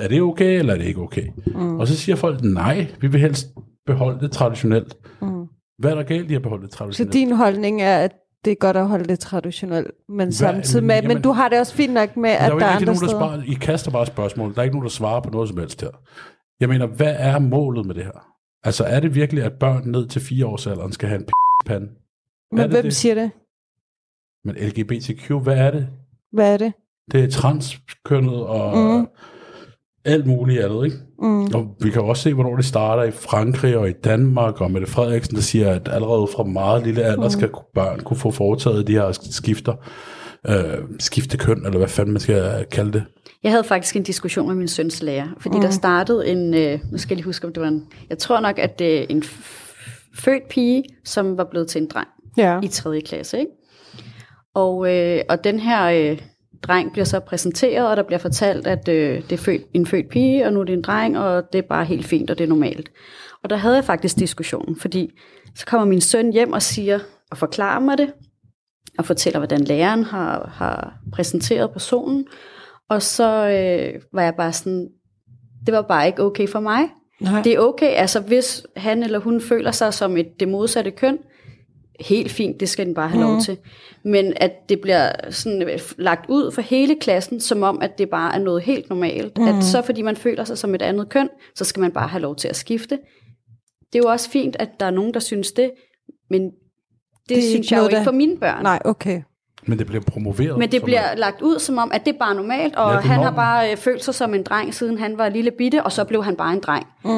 er 0.00 0.08
det 0.08 0.22
okay, 0.22 0.58
eller 0.58 0.74
er 0.74 0.78
det 0.78 0.84
ikke 0.84 1.00
okay? 1.00 1.26
Mm. 1.46 1.80
Og 1.80 1.88
så 1.88 1.96
siger 1.96 2.16
folk, 2.16 2.42
nej, 2.42 2.86
vi 3.00 3.06
vil 3.06 3.20
helst 3.20 3.46
beholde 3.86 4.20
det 4.20 4.30
traditionelt. 4.32 4.96
Mm. 5.22 5.44
Hvad 5.78 5.90
er 5.90 5.94
der 5.94 6.02
galt 6.02 6.30
i 6.30 6.34
at 6.34 6.42
beholde 6.42 6.62
det 6.64 6.72
Så 6.72 6.78
traditionelt? 6.78 7.12
din 7.12 7.32
holdning 7.32 7.82
er, 7.82 7.98
at 7.98 8.12
det 8.44 8.50
er 8.50 8.54
godt 8.54 8.76
at 8.76 8.88
holde 8.88 9.04
det 9.04 9.18
traditionelt, 9.18 9.90
men 10.08 10.32
samtidig 10.32 10.84
med, 10.84 10.94
jamen- 10.94 11.08
men 11.08 11.22
du 11.22 11.32
har 11.32 11.48
det 11.48 11.58
også 11.60 11.74
fint 11.74 11.92
nok 11.92 12.16
med, 12.16 12.30
der 12.30 12.36
at 12.36 12.48
er 12.50 12.54
jo 12.54 12.58
der 12.58 12.66
er 12.66 12.78
ikke 12.78 12.90
andre 12.90 13.06
nogen, 13.12 13.40
der. 13.40 13.52
I 13.52 13.54
kaster 13.54 13.90
bare 13.90 14.06
spørgsmål. 14.06 14.54
Der 14.54 14.58
er 14.58 14.62
ikke 14.62 14.74
nogen, 14.76 14.84
der 14.84 14.90
svarer 14.90 15.20
på 15.20 15.30
noget 15.30 15.48
som 15.48 15.58
helst 15.58 15.80
her. 15.80 15.88
Jeg 16.60 16.68
mener, 16.68 16.86
hvad 16.86 17.14
er 17.18 17.38
målet 17.38 17.86
med 17.86 17.94
det 17.94 18.04
her? 18.04 18.26
Altså, 18.64 18.84
er 18.84 19.00
det 19.00 19.14
virkelig, 19.14 19.44
at 19.44 19.52
børn 19.52 19.82
ned 19.88 20.06
til 20.06 20.20
fire 20.22 20.46
års 20.46 20.66
alderen 20.66 20.92
skal 20.92 21.08
have 21.08 21.18
en 21.20 21.24
p***pande? 21.26 21.86
Men 22.52 22.70
hvem 22.70 22.82
det? 22.82 22.94
siger 22.94 23.14
det? 23.14 23.30
Men 24.44 24.54
LGBTQ, 24.56 25.30
hvad 25.42 25.56
er 25.56 25.70
det? 25.70 25.86
Hvad 26.32 26.52
er 26.52 26.56
det? 26.56 26.72
Det 27.12 27.24
er 27.24 27.30
transkønnet 27.30 28.34
og 28.46 28.76
Mm. 28.78 28.98
mm. 28.98 29.06
alt 30.04 30.26
muligt 30.26 30.60
andet, 30.64 30.84
ikke? 30.84 30.96
Mm. 31.18 31.44
Og 31.44 31.76
vi 31.80 31.90
kan 31.90 32.02
også 32.02 32.22
se, 32.22 32.34
hvornår 32.34 32.56
det 32.56 32.64
starter 32.64 33.02
i 33.02 33.10
Frankrig 33.10 33.76
og 33.76 33.88
i 33.88 33.92
Danmark, 33.92 34.60
og 34.60 34.70
Mette 34.70 34.86
Frederiksen, 34.86 35.34
der 35.36 35.42
siger, 35.42 35.70
at 35.70 35.88
allerede 35.92 36.26
fra 36.36 36.42
meget 36.44 36.84
lille 36.86 37.02
alder 37.02 37.28
skal 37.28 37.50
børn 37.74 38.00
kunne 38.00 38.16
få 38.16 38.30
foretaget 38.30 38.86
de 38.86 38.92
her 38.92 39.12
skifter, 39.30 39.74
øh, 40.48 40.78
skifte 40.98 41.36
køn, 41.38 41.66
eller 41.66 41.78
hvad 41.78 41.88
fanden 41.88 42.12
man 42.12 42.20
skal 42.20 42.64
kalde 42.70 42.92
det. 42.92 43.04
Jeg 43.42 43.52
havde 43.52 43.64
faktisk 43.64 43.96
en 43.96 44.02
diskussion 44.02 44.46
med 44.46 44.54
min 44.54 44.68
søns 44.68 45.02
lærer, 45.02 45.28
fordi 45.40 45.56
mm. 45.56 45.62
der 45.62 45.70
startede 45.70 46.28
en, 46.28 46.54
øh, 46.54 46.78
nu 46.92 46.98
skal 46.98 47.14
jeg 47.14 47.16
lige 47.16 47.24
huske, 47.24 47.46
om 47.46 47.52
det 47.52 47.60
var 47.62 47.68
en, 47.68 47.86
jeg 48.10 48.18
tror 48.18 48.40
nok, 48.40 48.58
at 48.58 48.78
det 48.78 49.00
er 49.00 49.06
en 49.08 49.22
f- 49.22 50.10
født 50.14 50.48
pige, 50.50 50.84
som 51.04 51.38
var 51.38 51.44
blevet 51.50 51.68
til 51.68 51.82
en 51.82 51.88
dreng 51.94 52.08
Ja. 52.36 52.60
i 52.62 52.68
3. 52.68 53.00
klasse, 53.00 53.38
ikke? 53.38 53.50
Og, 54.54 54.94
øh, 54.94 55.20
og 55.28 55.44
den 55.44 55.60
her 55.60 55.84
øh, 55.84 56.20
dreng 56.62 56.92
bliver 56.92 57.04
så 57.04 57.20
præsenteret, 57.20 57.88
og 57.88 57.96
der 57.96 58.02
bliver 58.02 58.18
fortalt, 58.18 58.66
at 58.66 58.88
øh, 58.88 59.22
det 59.22 59.32
er 59.32 59.36
født, 59.36 59.62
en 59.74 59.86
født 59.86 60.08
pige, 60.08 60.46
og 60.46 60.52
nu 60.52 60.60
er 60.60 60.64
det 60.64 60.72
en 60.72 60.82
dreng, 60.82 61.18
og 61.18 61.52
det 61.52 61.58
er 61.58 61.62
bare 61.62 61.84
helt 61.84 62.06
fint, 62.06 62.30
og 62.30 62.38
det 62.38 62.44
er 62.44 62.48
normalt. 62.48 62.90
Og 63.42 63.50
der 63.50 63.56
havde 63.56 63.74
jeg 63.74 63.84
faktisk 63.84 64.18
diskussionen, 64.18 64.76
fordi 64.76 65.10
så 65.54 65.66
kommer 65.66 65.86
min 65.86 66.00
søn 66.00 66.32
hjem 66.32 66.52
og 66.52 66.62
siger, 66.62 66.98
og 67.30 67.38
forklarer 67.38 67.80
mig 67.80 67.98
det, 67.98 68.12
og 68.98 69.04
fortæller, 69.04 69.38
hvordan 69.38 69.60
læreren 69.60 70.04
har, 70.04 70.50
har 70.54 70.94
præsenteret 71.12 71.70
personen, 71.72 72.26
og 72.90 73.02
så 73.02 73.28
øh, 73.28 74.00
var 74.12 74.22
jeg 74.22 74.34
bare 74.34 74.52
sådan, 74.52 74.88
det 75.66 75.74
var 75.74 75.82
bare 75.82 76.06
ikke 76.06 76.22
okay 76.22 76.48
for 76.48 76.60
mig. 76.60 76.88
Nej. 77.20 77.42
Det 77.42 77.52
er 77.52 77.58
okay, 77.58 77.90
altså 77.90 78.20
hvis 78.20 78.66
han 78.76 79.02
eller 79.02 79.18
hun 79.18 79.40
føler 79.40 79.70
sig 79.70 79.94
som 79.94 80.16
et, 80.16 80.40
det 80.40 80.48
modsatte 80.48 80.90
køn, 80.90 81.18
helt 82.00 82.30
fint, 82.30 82.60
det 82.60 82.68
skal 82.68 82.86
den 82.86 82.94
bare 82.94 83.08
have 83.08 83.24
mm. 83.24 83.30
lov 83.30 83.40
til. 83.40 83.56
Men 84.04 84.32
at 84.36 84.68
det 84.68 84.80
bliver 84.80 85.10
sådan 85.30 85.62
øh, 85.62 85.78
lagt 85.98 86.30
ud 86.30 86.50
for 86.50 86.62
hele 86.62 86.96
klassen, 87.00 87.40
som 87.40 87.62
om, 87.62 87.78
at 87.82 87.98
det 87.98 88.10
bare 88.10 88.34
er 88.34 88.38
noget 88.38 88.62
helt 88.62 88.88
normalt. 88.88 89.38
Mm. 89.38 89.48
At 89.48 89.64
så 89.64 89.82
fordi 89.82 90.02
man 90.02 90.16
føler 90.16 90.44
sig 90.44 90.58
som 90.58 90.74
et 90.74 90.82
andet 90.82 91.08
køn, 91.08 91.28
så 91.54 91.64
skal 91.64 91.80
man 91.80 91.92
bare 91.92 92.08
have 92.08 92.20
lov 92.22 92.36
til 92.36 92.48
at 92.48 92.56
skifte. 92.56 92.98
Det 93.92 93.98
er 93.98 94.02
jo 94.04 94.08
også 94.10 94.30
fint, 94.30 94.56
at 94.58 94.68
der 94.80 94.86
er 94.86 94.90
nogen, 94.90 95.14
der 95.14 95.20
synes 95.20 95.52
det, 95.52 95.70
men 96.30 96.42
det, 96.42 97.36
Det 97.36 97.42
synes 97.44 97.70
jeg 97.72 97.78
jo 97.78 97.84
ikke 97.84 97.96
der- 97.96 98.04
for 98.04 98.12
mine 98.12 98.36
børn. 98.36 98.62
Nej, 98.62 98.78
okay. 98.84 99.22
Men 99.66 99.78
det 99.78 99.86
bliver 99.86 100.02
promoveret. 100.02 100.58
Men 100.58 100.72
det 100.72 100.82
bliver 100.82 101.00
er- 101.00 101.16
lagt 101.16 101.42
ud 101.42 101.58
som 101.58 101.78
om, 101.78 101.90
at 101.94 102.04
det 102.06 102.14
er 102.14 102.18
bare 102.18 102.34
normalt, 102.34 102.76
og 102.76 102.92
Ja, 102.92 102.98
han 103.00 103.10
har 103.10 103.16
normen. 103.22 103.36
bare 103.36 103.70
øh, 103.70 103.76
følt 103.76 104.04
sig 104.04 104.14
som 104.14 104.34
en 104.34 104.42
dreng, 104.42 104.74
siden 104.74 104.98
han 104.98 105.18
var 105.18 105.28
lille 105.28 105.50
bitte, 105.50 105.82
og 105.82 105.92
så 105.92 106.04
blev 106.04 106.24
han 106.24 106.36
bare 106.36 106.52
en 106.52 106.60
dreng. 106.60 106.86
Mm. 107.04 107.10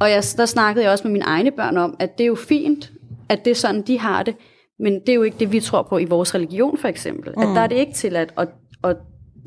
Og 0.00 0.10
jeg, 0.10 0.22
der 0.36 0.46
snakkede 0.46 0.84
jeg 0.84 0.92
også 0.92 1.04
med 1.04 1.12
mine 1.12 1.24
egne 1.24 1.50
børn 1.50 1.76
om, 1.76 1.96
at 1.98 2.18
det 2.18 2.24
er 2.24 2.28
jo 2.28 2.34
fint, 2.34 2.92
at 3.28 3.44
det 3.44 3.50
er 3.50 3.54
sådan, 3.54 3.82
de 3.82 3.98
har 3.98 4.22
det, 4.22 4.34
men 4.80 4.92
det 5.00 5.08
er 5.08 5.14
jo 5.14 5.22
ikke 5.22 5.36
det, 5.40 5.52
vi 5.52 5.60
tror 5.60 5.82
på 5.82 5.98
i 5.98 6.04
vores 6.04 6.34
religion, 6.34 6.78
for 6.78 6.88
eksempel. 6.88 7.32
Mm. 7.36 7.42
At 7.42 7.48
der 7.48 7.60
er 7.60 7.66
det 7.66 7.76
ikke 7.76 7.92
tilladt, 7.92 8.32
og, 8.36 8.46
og 8.82 8.94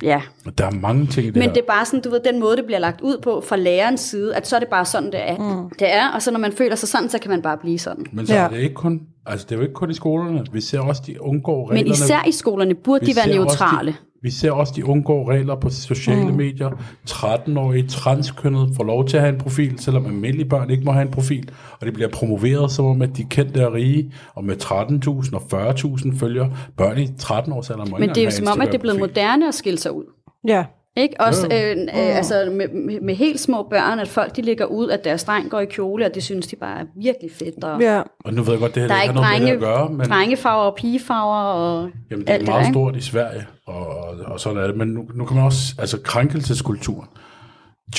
ja. 0.03 0.21
Der 0.57 0.65
er 0.65 0.71
mange 0.71 1.05
ting 1.07 1.23
i 1.27 1.29
det 1.29 1.35
Men 1.35 1.43
her. 1.43 1.53
det 1.53 1.61
er 1.61 1.65
bare 1.65 1.85
sådan, 1.85 2.01
du 2.01 2.09
ved, 2.09 2.19
den 2.19 2.39
måde, 2.39 2.57
det 2.57 2.65
bliver 2.65 2.79
lagt 2.79 3.01
ud 3.01 3.17
på 3.23 3.43
fra 3.47 3.55
lærerens 3.55 4.01
side, 4.01 4.35
at 4.35 4.47
så 4.47 4.55
er 4.55 4.59
det 4.59 4.67
bare 4.69 4.85
sådan, 4.85 5.11
det 5.11 5.19
er. 5.29 5.37
Mm. 5.37 5.69
Det 5.79 5.93
er, 5.93 6.11
og 6.11 6.21
så 6.21 6.31
når 6.31 6.39
man 6.39 6.51
føler 6.51 6.75
sig 6.75 6.89
sådan, 6.89 7.09
så 7.09 7.19
kan 7.19 7.31
man 7.31 7.41
bare 7.41 7.57
blive 7.57 7.79
sådan. 7.79 8.05
Men 8.11 8.27
så 8.27 8.33
Ja. 8.33 8.39
er 8.43 8.47
det 8.49 8.57
ikke 8.59 8.75
kun, 8.75 9.01
altså 9.25 9.45
det 9.45 9.51
er 9.51 9.55
jo 9.55 9.61
ikke 9.61 9.73
kun 9.73 9.91
i 9.91 9.93
skolerne. 9.93 10.45
Vi 10.51 10.61
ser 10.61 10.79
også, 10.79 11.01
de 11.07 11.21
undgår 11.21 11.69
reglerne. 11.69 11.83
Men 11.83 11.91
især 11.93 12.23
i 12.27 12.31
skolerne 12.31 12.75
burde 12.75 13.05
Vi 13.05 13.11
de 13.11 13.15
være 13.15 13.25
ser 13.25 13.39
også 13.39 13.57
neutrale. 13.63 13.91
De, 13.91 13.97
vi 14.21 14.31
ser 14.31 14.51
også, 14.51 14.73
de 14.75 14.85
undgår 14.85 15.31
regler 15.31 15.55
på 15.55 15.69
sociale 15.69 16.27
mm. 16.27 16.35
medier. 16.35 16.69
13-årige 17.09 17.87
transkønnet 17.87 18.75
får 18.75 18.83
lov 18.83 19.07
til 19.07 19.17
at 19.17 19.23
have 19.23 19.33
en 19.33 19.39
profil, 19.39 19.79
selvom 19.79 20.05
almindelige 20.05 20.49
børn 20.49 20.69
ikke 20.69 20.83
må 20.83 20.91
have 20.91 21.01
en 21.01 21.11
profil. 21.11 21.51
Og 21.79 21.85
det 21.85 21.93
bliver 21.93 22.09
promoveret 22.09 22.71
som 22.71 22.85
om, 22.85 23.01
at 23.01 23.17
de 23.17 23.23
kendte 23.23 23.67
og 23.67 23.73
rige, 23.73 24.13
og 24.35 24.43
med 24.45 24.55
13.000 24.63 25.35
og 25.35 25.71
40.000 25.71 26.19
følger 26.19 26.49
børn 26.77 26.97
i 26.97 27.07
13 27.17 27.53
års 27.53 27.69
alder. 27.69 27.85
må 27.85 27.97
Men 27.97 28.03
ikke 28.03 28.15
det 28.15 28.21
er 28.21 28.25
jo 28.25 28.31
som 28.31 28.47
om, 28.47 28.61
at 28.61 28.67
det 28.67 28.75
er 28.75 28.79
blevet 28.79 28.95
Instagram-profil. 28.95 29.23
moderne 29.23 29.47
at 29.47 29.53
skille 29.53 29.79
sig 29.79 29.91
ud. 29.91 30.03
Ja. 30.47 30.65
Ikke? 30.97 31.15
Også 31.19 31.45
øh, 31.45 31.77
øh, 31.81 32.17
altså 32.17 32.51
med, 32.51 32.67
med, 32.67 33.01
med 33.01 33.15
helt 33.15 33.39
små 33.39 33.67
børn, 33.69 33.99
at 33.99 34.07
folk 34.07 34.35
de 34.35 34.41
ligger 34.41 34.65
ud, 34.65 34.89
at 34.89 35.03
deres 35.03 35.23
dreng 35.23 35.49
går 35.49 35.59
i 35.59 35.65
kjole, 35.65 36.05
og 36.05 36.15
det 36.15 36.23
synes 36.23 36.47
de 36.47 36.55
bare 36.55 36.79
er 36.79 36.85
virkelig 36.95 37.31
fedt. 37.31 37.63
Og 37.63 37.81
Ja. 37.81 38.01
Og 38.25 38.33
nu 38.33 38.41
ved 38.43 38.51
jeg 38.51 38.59
godt, 38.59 38.75
det 38.75 38.81
her 38.81 38.87
der 38.87 38.95
er 38.95 39.01
ikke 39.01 39.13
har 39.13 39.21
noget 39.21 39.41
med 39.41 39.47
det 39.47 39.53
at 39.53 39.59
gøre, 39.59 39.89
men 39.89 40.07
drengefarver 40.07 40.63
og 40.63 40.75
pigefarver 40.75 41.35
og 41.35 41.89
jamen, 42.11 42.25
det 42.25 42.29
er 42.29 42.33
alt 42.33 42.41
det 42.41 42.49
meget 42.49 42.61
ikke? 42.61 42.73
stort 42.73 42.95
i 42.95 43.01
Sverige, 43.01 43.45
og, 43.65 43.87
og, 43.87 44.15
og 44.25 44.39
sådan 44.39 44.63
er 44.63 44.67
det. 44.67 44.77
Men 44.77 44.87
nu, 44.87 45.05
nu 45.15 45.25
kan 45.25 45.35
man 45.35 45.45
også, 45.45 45.75
altså 45.79 45.99
krænkelseskulturen. 46.01 47.07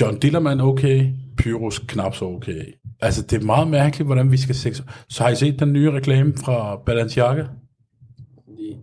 John 0.00 0.18
Dillermand 0.18 0.61
okay, 0.61 1.06
Pyrus 1.38 1.78
knap 1.78 2.14
så 2.14 2.24
okay. 2.24 2.62
Altså, 3.00 3.22
det 3.22 3.42
er 3.42 3.46
meget 3.46 3.68
mærkeligt, 3.68 4.06
hvordan 4.06 4.32
vi 4.32 4.37
skal 4.37 4.54
sex. 4.54 4.80
Så 5.08 5.22
har 5.22 5.30
I 5.30 5.34
set 5.34 5.61
den 5.61 5.72
nye 5.72 5.90
reklame 5.90 6.32
fra 6.44 6.76
Balenciaga? 6.87 7.44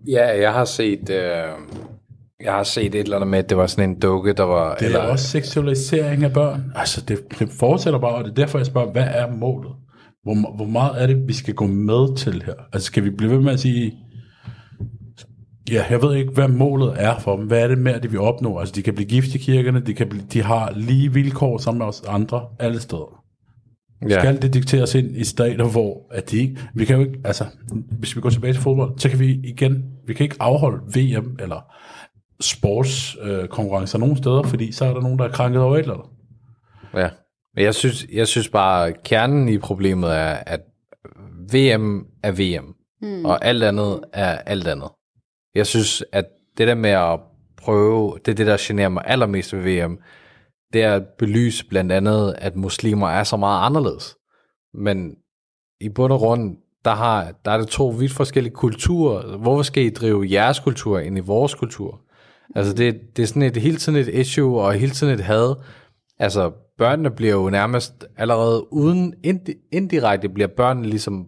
Ja, 0.08 0.42
jeg 0.42 0.54
har 0.54 0.66
set... 0.66 1.10
Øh, 1.10 1.44
jeg 2.44 2.54
har 2.54 2.64
set 2.64 2.96
et 2.96 3.00
eller 3.00 3.16
andet 3.16 3.30
med, 3.30 3.40
at 3.40 3.50
det 3.50 3.58
var 3.58 3.68
sådan 3.68 3.90
en 3.90 4.00
dukke, 4.00 4.34
der 4.34 4.44
var... 4.44 4.76
Det 4.76 4.82
er 4.82 4.86
eller... 4.86 5.00
også 5.00 5.28
seksualisering 5.28 6.24
af 6.24 6.34
børn. 6.34 6.72
Altså, 6.76 7.02
det, 7.02 7.20
det 7.40 7.50
fortsætter 7.50 8.00
bare, 8.00 8.16
og 8.16 8.24
det 8.24 8.30
er 8.30 8.36
derfor, 8.36 8.60
jeg 8.60 8.66
spørger, 8.66 8.92
hvad 8.92 9.08
er 9.08 9.32
målet? 9.32 9.72
Hvor, 10.24 10.56
hvor 10.56 10.66
meget 10.66 11.04
er 11.04 11.08
det, 11.08 11.28
vi 11.28 11.34
skal 11.34 11.54
gå 11.54 11.68
med 11.68 12.16
til 12.18 12.44
her? 12.46 12.54
Altså, 12.74 12.86
skal 12.86 13.04
vi 13.04 13.10
blive 13.10 13.32
ved 13.32 13.40
med 13.40 13.54
at 13.54 13.60
sige... 13.60 13.94
Ja, 15.72 15.84
jeg 15.90 16.02
ved 16.02 16.16
ikke, 16.16 16.32
hvad 16.32 16.48
målet 16.48 16.94
er 16.98 17.20
for 17.20 17.38
dem. 17.38 17.48
Hvad 17.48 17.64
er 17.64 17.68
det 17.68 17.78
mere, 17.78 18.00
de 18.00 18.12
vil 18.12 18.20
opnå? 18.20 18.60
Altså, 18.60 18.74
de 18.76 18.82
kan 18.82 18.96
blive 18.96 19.08
gift 19.08 19.36
i 19.36 19.38
kirkerne, 19.38 19.80
de, 19.80 19.94
kan 19.94 20.10
blive, 20.10 20.24
de 20.34 20.44
har 20.44 20.74
lige 20.76 21.14
vilkår 21.14 21.58
sammen 21.58 21.78
med 21.78 21.86
os 21.86 22.04
andre 22.08 22.42
alle 22.60 22.80
steder. 22.80 23.24
Ja. 24.10 24.20
Skal 24.20 24.42
det 24.42 24.54
dikteres 24.54 24.96
ind 24.96 25.18
i 25.18 25.24
stater, 25.24 25.66
hvor 25.66 26.08
at 26.12 26.32
de 26.32 26.38
ikke... 26.38 26.58
Vi 26.74 26.86
kan 26.86 26.96
jo 26.96 27.02
ikke... 27.02 27.20
Altså, 27.24 27.46
hvis 28.00 28.16
vi 28.16 28.22
går 28.22 28.30
tilbage 28.30 28.54
til 28.54 28.62
fodbold, 28.62 29.00
så 29.00 29.10
kan 29.10 29.20
vi 29.20 29.40
igen... 29.44 29.84
Vi 30.08 30.14
kan 30.14 30.24
ikke 30.24 30.36
afholde 30.40 30.82
VM 30.96 31.38
eller 31.40 31.66
sportskonkurrencer 32.40 33.44
øh, 33.44 33.48
konkurrencer 33.48 33.98
nogen 33.98 34.18
steder, 34.18 34.44
fordi 34.44 34.72
så 34.72 34.86
er 34.86 34.94
der 34.94 35.02
nogen, 35.02 35.20
der 35.20 35.26
er 35.26 35.32
krænket 35.32 35.62
over 35.62 35.76
et 35.76 35.80
eller 35.80 35.94
andet. 35.94 36.10
Ja. 36.94 37.10
Men 37.56 37.64
jeg 37.64 37.76
synes, 37.76 38.06
jeg 38.12 38.28
synes 38.28 38.50
bare, 38.50 38.88
at 38.88 39.04
kernen 39.04 39.50
i 39.50 39.58
problemet 39.58 40.16
er, 40.16 40.34
at 40.46 40.62
VM 41.54 42.06
er 42.24 42.32
VM, 42.32 42.76
mm. 43.02 43.26
og 43.26 43.46
alt 43.46 43.64
andet 43.64 44.04
er 44.14 44.38
alt 44.38 44.68
andet. 44.68 44.90
Jeg 45.56 45.68
synes, 45.68 46.04
at 46.12 46.26
det 46.58 46.68
der 46.68 46.76
med 46.76 46.90
at 46.90 47.20
prøve, 47.58 48.18
det 48.26 48.32
er 48.32 48.36
det, 48.36 48.48
der 48.48 48.58
generer 48.60 48.90
mig 48.90 49.04
allermest 49.06 49.54
ved 49.54 49.62
VM, 49.62 50.00
det 50.74 50.84
er 50.84 50.96
at 50.96 51.04
belyse 51.18 51.66
blandt 51.68 51.92
andet, 51.92 52.36
at 52.38 52.56
muslimer 52.56 53.08
er 53.08 53.24
så 53.24 53.38
meget 53.38 53.66
anderledes. 53.66 54.16
Men 54.74 55.16
i 55.82 55.90
bund 55.90 56.14
og 56.14 56.20
grund, 56.20 56.58
der, 56.86 56.96
har, 56.96 57.32
der 57.46 57.52
er 57.52 57.58
det 57.58 57.68
to 57.68 57.88
vidt 57.88 58.14
forskellige 58.14 58.54
kulturer. 58.54 59.38
Hvorfor 59.38 59.64
skal 59.64 59.84
I 59.84 59.90
drive 59.90 60.28
jeres 60.32 60.60
kultur 60.60 61.00
ind 61.00 61.18
i 61.18 61.22
vores 61.22 61.56
kultur? 61.56 62.02
Altså 62.56 62.74
det, 62.74 63.00
det 63.16 63.24
er 63.24 63.28
sådan 63.28 63.42
et, 63.42 63.58
hele 63.58 63.78
tiden 63.78 63.98
et 63.98 64.08
issue, 64.08 64.62
og 64.62 64.74
hele 64.74 64.92
tiden 64.92 65.14
et 65.14 65.20
had. 65.20 65.56
Altså 66.20 66.52
børnene 66.78 67.12
bliver 67.12 67.34
jo 67.34 67.50
nærmest 67.50 68.06
allerede 68.18 68.74
uden, 68.74 69.14
indi- 69.28 69.70
indirekte 69.72 70.30
bliver 70.30 70.48
børnene 70.48 70.88
ligesom 70.88 71.26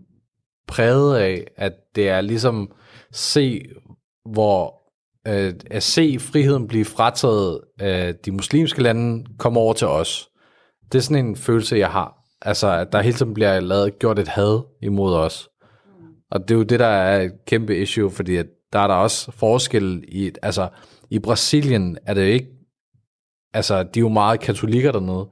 præget 0.68 1.18
af, 1.18 1.48
at 1.58 1.74
det 1.96 2.10
er 2.10 2.22
ligesom 2.22 2.72
se, 3.12 3.62
hvor 4.32 4.74
øh, 5.28 5.54
at 5.72 5.84
se 5.84 6.20
friheden 6.20 6.68
blive 6.68 6.86
frataget 6.86 7.62
af 7.80 8.16
de 8.16 8.32
muslimske 8.32 8.84
lande, 8.84 9.26
komme 9.40 9.60
over 9.60 9.74
til 9.74 9.88
os. 9.88 10.30
Det 10.92 10.98
er 10.98 11.02
sådan 11.02 11.26
en 11.26 11.36
følelse, 11.36 11.78
jeg 11.78 11.90
har. 11.90 12.14
Altså, 12.42 12.68
at 12.68 12.92
der 12.92 13.02
hele 13.02 13.18
tiden 13.18 13.34
bliver 13.34 13.60
lavet, 13.60 14.00
gjort 14.00 14.20
et 14.20 14.28
had 14.28 14.62
imod 14.82 15.14
os. 15.14 15.50
Og 16.32 16.42
det 16.42 16.52
er 16.52 16.58
jo 16.58 16.64
det, 16.64 16.80
der 16.80 16.86
er 16.88 17.22
et 17.22 17.32
kæmpe 17.46 17.78
issue, 17.78 18.10
fordi 18.10 18.36
at 18.36 18.46
der 18.74 18.80
er 18.80 18.88
der 18.88 18.96
også 18.96 19.32
forskel 19.32 20.04
i, 20.08 20.32
altså, 20.42 20.68
i 21.10 21.20
Brasilien 21.20 21.98
er 22.06 22.14
det 22.14 22.26
ikke, 22.26 22.48
altså, 23.54 23.84
de 23.84 24.00
er 24.00 24.02
jo 24.02 24.10
meget 24.10 24.40
katolikker 24.40 24.92
dernede, 24.92 25.28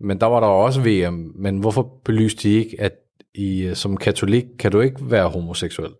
men 0.00 0.20
der 0.20 0.26
var 0.26 0.40
der 0.40 0.46
også 0.46 0.80
VM, 0.80 1.32
men 1.34 1.58
hvorfor 1.58 2.00
belyste 2.04 2.48
de 2.48 2.54
ikke, 2.54 2.80
at 2.80 2.92
i, 3.34 3.70
som 3.74 3.96
katolik 3.96 4.44
kan 4.58 4.72
du 4.72 4.80
ikke 4.80 5.10
være 5.10 5.28
homoseksuel? 5.28 5.90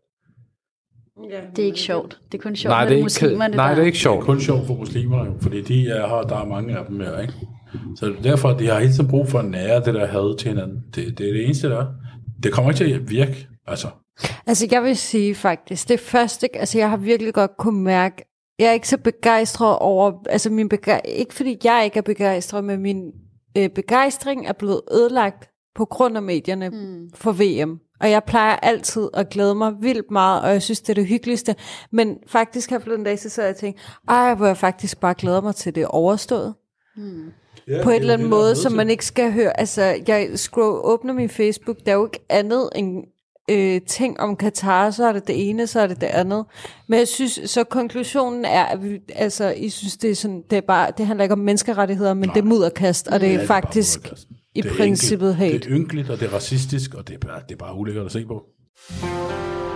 Det 1.56 1.62
er 1.62 1.66
ikke 1.66 1.80
sjovt. 1.80 2.20
Det 2.32 2.38
er 2.38 2.42
kun 2.42 2.56
sjovt, 2.56 2.70
Nej, 2.70 2.84
det 2.84 2.90
er 2.92 2.96
ikke, 2.96 3.04
muslimerne, 3.04 3.56
nej, 3.56 3.68
der... 3.68 3.74
det 3.74 3.82
er 3.82 3.86
ikke 3.86 3.94
Det 3.94 3.98
er 3.98 4.02
sjovt. 4.02 4.24
kun 4.24 4.40
sjovt 4.40 4.66
for 4.66 4.74
muslimer, 4.74 5.26
jo, 5.26 5.32
fordi 5.40 5.62
de 5.62 5.88
er 5.88 6.08
her, 6.08 6.22
der 6.22 6.36
er 6.36 6.46
mange 6.46 6.78
af 6.78 6.86
dem 6.86 7.00
her, 7.00 7.18
ikke? 7.20 7.32
Så 7.96 8.06
er 8.06 8.22
derfor, 8.22 8.50
de 8.50 8.66
har 8.66 8.78
hele 8.80 8.92
tiden 8.92 9.08
brug 9.08 9.28
for 9.28 9.38
at 9.38 9.44
nære 9.44 9.84
det 9.84 9.94
der 9.94 10.06
had 10.06 10.36
til 10.38 10.48
hinanden. 10.48 10.84
Det, 10.94 11.18
det 11.18 11.28
er 11.28 11.32
det 11.32 11.44
eneste, 11.44 11.68
der 11.68 11.80
er. 11.80 11.86
Det 12.42 12.52
kommer 12.52 12.70
ikke 12.70 12.84
til 12.84 12.92
at 12.92 13.10
virke, 13.10 13.48
altså. 13.66 13.88
Altså, 14.46 14.68
jeg 14.70 14.82
vil 14.82 14.96
sige 14.96 15.34
faktisk, 15.34 15.88
det 15.88 16.00
første, 16.00 16.56
altså 16.56 16.78
jeg 16.78 16.90
har 16.90 16.96
virkelig 16.96 17.34
godt 17.34 17.50
kunne 17.58 17.80
mærke, 17.84 18.24
jeg 18.58 18.68
er 18.68 18.72
ikke 18.72 18.88
så 18.88 18.98
begejstret 18.98 19.78
over, 19.78 20.12
altså 20.28 20.50
min 20.50 20.68
begej- 20.68 21.00
ikke 21.04 21.34
fordi 21.34 21.58
jeg 21.64 21.84
ikke 21.84 21.98
er 21.98 22.02
begejstret, 22.02 22.64
men 22.64 22.80
min 22.80 23.12
øh, 23.58 23.68
begejstring 23.68 24.46
er 24.46 24.52
blevet 24.52 24.80
ødelagt 24.92 25.50
på 25.74 25.84
grund 25.84 26.16
af 26.16 26.22
medierne 26.22 26.68
mm. 26.68 27.10
for 27.14 27.32
VM. 27.32 27.78
Og 28.00 28.10
jeg 28.10 28.24
plejer 28.24 28.56
altid 28.56 29.08
at 29.14 29.28
glæde 29.28 29.54
mig 29.54 29.72
vildt 29.80 30.10
meget, 30.10 30.42
og 30.42 30.48
jeg 30.50 30.62
synes, 30.62 30.80
det 30.80 30.88
er 30.88 30.94
det 30.94 31.06
hyggeligste. 31.06 31.56
Men 31.92 32.16
faktisk 32.26 32.70
her 32.70 32.78
forleden 32.78 33.04
dag, 33.04 33.18
så 33.18 33.28
sad 33.28 33.44
jeg 33.44 33.50
og 33.50 33.56
tænkte, 33.56 33.82
ej, 34.08 34.34
hvor 34.34 34.46
jeg 34.46 34.56
faktisk 34.56 35.00
bare 35.00 35.14
glæder 35.14 35.40
mig 35.40 35.54
til 35.54 35.74
det 35.74 35.82
er 35.82 35.86
overstået 35.86 36.54
Ja, 37.68 37.82
på 37.84 37.90
en 37.90 38.00
eller 38.00 38.14
anden 38.14 38.28
måde, 38.30 38.56
som 38.56 38.72
man 38.72 38.90
ikke 38.90 39.04
skal 39.04 39.32
høre. 39.32 39.60
Altså, 39.60 39.82
jeg 40.08 40.30
scroll, 40.34 40.80
åbner 40.84 41.12
min 41.12 41.28
Facebook, 41.28 41.76
der 41.86 41.92
er 41.92 41.96
jo 41.96 42.06
ikke 42.06 42.24
andet 42.28 42.68
end 42.74 43.04
øh, 43.50 43.80
ting 43.86 44.20
om 44.20 44.36
Katar, 44.36 44.90
så 44.90 45.08
er 45.08 45.12
det 45.12 45.26
det 45.26 45.48
ene, 45.48 45.66
så 45.66 45.80
er 45.80 45.86
det 45.86 46.00
det 46.00 46.06
andet. 46.06 46.44
Men 46.88 46.98
jeg 46.98 47.08
synes, 47.08 47.40
så 47.46 47.64
konklusionen 47.64 48.44
er, 48.44 48.64
at 48.64 48.82
vi, 48.84 48.98
altså, 49.14 49.50
I 49.56 49.68
synes, 49.68 49.96
det 49.96 50.10
er 50.10 50.14
sådan, 50.14 50.42
det 50.50 50.56
er 50.56 50.60
bare, 50.60 50.90
det 50.98 51.06
handler 51.06 51.22
ikke 51.22 51.32
om 51.32 51.38
menneskerettigheder, 51.38 52.14
men 52.14 52.28
Nej. 52.28 52.34
det 52.34 52.40
er 52.40 52.44
mudderkast, 52.44 53.08
og 53.08 53.20
det 53.20 53.26
er 53.28 53.32
Ja, 53.32 53.36
det 53.36 53.42
er 53.42 53.46
faktisk 53.46 54.08
i 54.54 54.60
Det 54.60 54.70
er 54.70 54.76
princippet 54.76 55.28
ynkeligt, 55.30 55.52
hate. 55.52 55.58
Det 55.58 55.72
er 55.72 55.78
ynkeligt, 55.78 56.10
og 56.10 56.20
det 56.20 56.28
er 56.28 56.34
racistisk, 56.34 56.94
og 56.94 57.08
det 57.08 57.14
er 57.14 57.26
bare, 57.26 57.40
det 57.48 57.54
er 57.54 57.58
bare 57.58 57.74
ulækkert 57.74 58.06
at 58.06 58.12
se 58.12 58.24
på. 58.26 58.42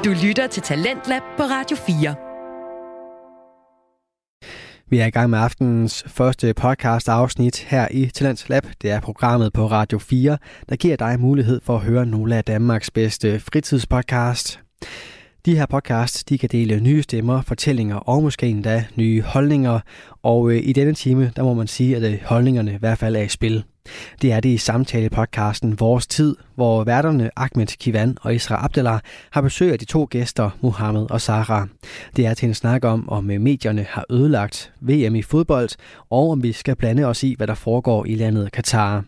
Du 0.04 0.10
lytter 0.24 0.46
til 0.46 0.62
Talentlab 0.62 1.22
på 1.36 1.42
Radio 1.42 1.76
4. 1.76 2.25
Vi 4.90 4.98
er 4.98 5.06
i 5.06 5.10
gang 5.10 5.30
med 5.30 5.38
aftenens 5.38 6.04
første 6.06 6.54
podcast 6.54 7.08
afsnit 7.08 7.58
her 7.58 7.88
i 7.90 8.06
Talents 8.06 8.48
Lab. 8.48 8.66
Det 8.82 8.90
er 8.90 9.00
programmet 9.00 9.52
på 9.52 9.66
Radio 9.66 9.98
4, 9.98 10.38
der 10.68 10.76
giver 10.76 10.96
dig 10.96 11.20
mulighed 11.20 11.60
for 11.64 11.74
at 11.74 11.80
høre 11.80 12.06
nogle 12.06 12.36
af 12.36 12.44
Danmarks 12.44 12.90
bedste 12.90 13.40
fritidspodcast. 13.40 14.60
De 15.46 15.56
her 15.56 15.66
podcasts 15.66 16.24
de 16.24 16.38
kan 16.38 16.48
dele 16.52 16.80
nye 16.80 17.02
stemmer, 17.02 17.42
fortællinger 17.42 17.96
og 17.96 18.22
måske 18.22 18.46
endda 18.46 18.84
nye 18.96 19.22
holdninger. 19.22 19.80
Og 20.22 20.50
øh, 20.50 20.60
i 20.64 20.72
denne 20.72 20.94
time, 20.94 21.32
der 21.36 21.42
må 21.42 21.54
man 21.54 21.66
sige, 21.66 21.96
at 21.96 22.02
øh, 22.02 22.18
holdningerne 22.24 22.72
i 22.72 22.78
hvert 22.78 22.98
fald 22.98 23.16
er 23.16 23.22
i 23.22 23.28
spil. 23.28 23.64
Det 24.22 24.32
er 24.32 24.40
det 24.40 24.48
i 24.48 24.56
samtale-podcasten 24.56 25.80
Vores 25.80 26.06
Tid, 26.06 26.36
hvor 26.54 26.84
værterne 26.84 27.30
Ahmed 27.36 27.66
Kivan 27.66 28.18
og 28.20 28.34
Isra 28.34 28.64
Abdallah 28.64 29.00
har 29.30 29.40
besøg 29.40 29.72
af 29.72 29.78
de 29.78 29.84
to 29.84 30.06
gæster, 30.10 30.50
Mohammed 30.60 31.10
og 31.10 31.20
Sara. 31.20 31.68
Det 32.16 32.26
er 32.26 32.34
til 32.34 32.48
en 32.48 32.54
snak 32.54 32.84
om, 32.84 33.08
om 33.08 33.30
øh, 33.30 33.40
medierne 33.40 33.86
har 33.90 34.04
ødelagt 34.10 34.72
VM 34.80 35.14
i 35.14 35.22
fodbold, 35.22 35.68
og 36.10 36.30
om 36.30 36.42
vi 36.42 36.52
skal 36.52 36.76
blande 36.76 37.04
os 37.04 37.22
i, 37.22 37.34
hvad 37.36 37.46
der 37.46 37.54
foregår 37.54 38.04
i 38.04 38.14
landet 38.14 38.52
Katar. 38.52 39.04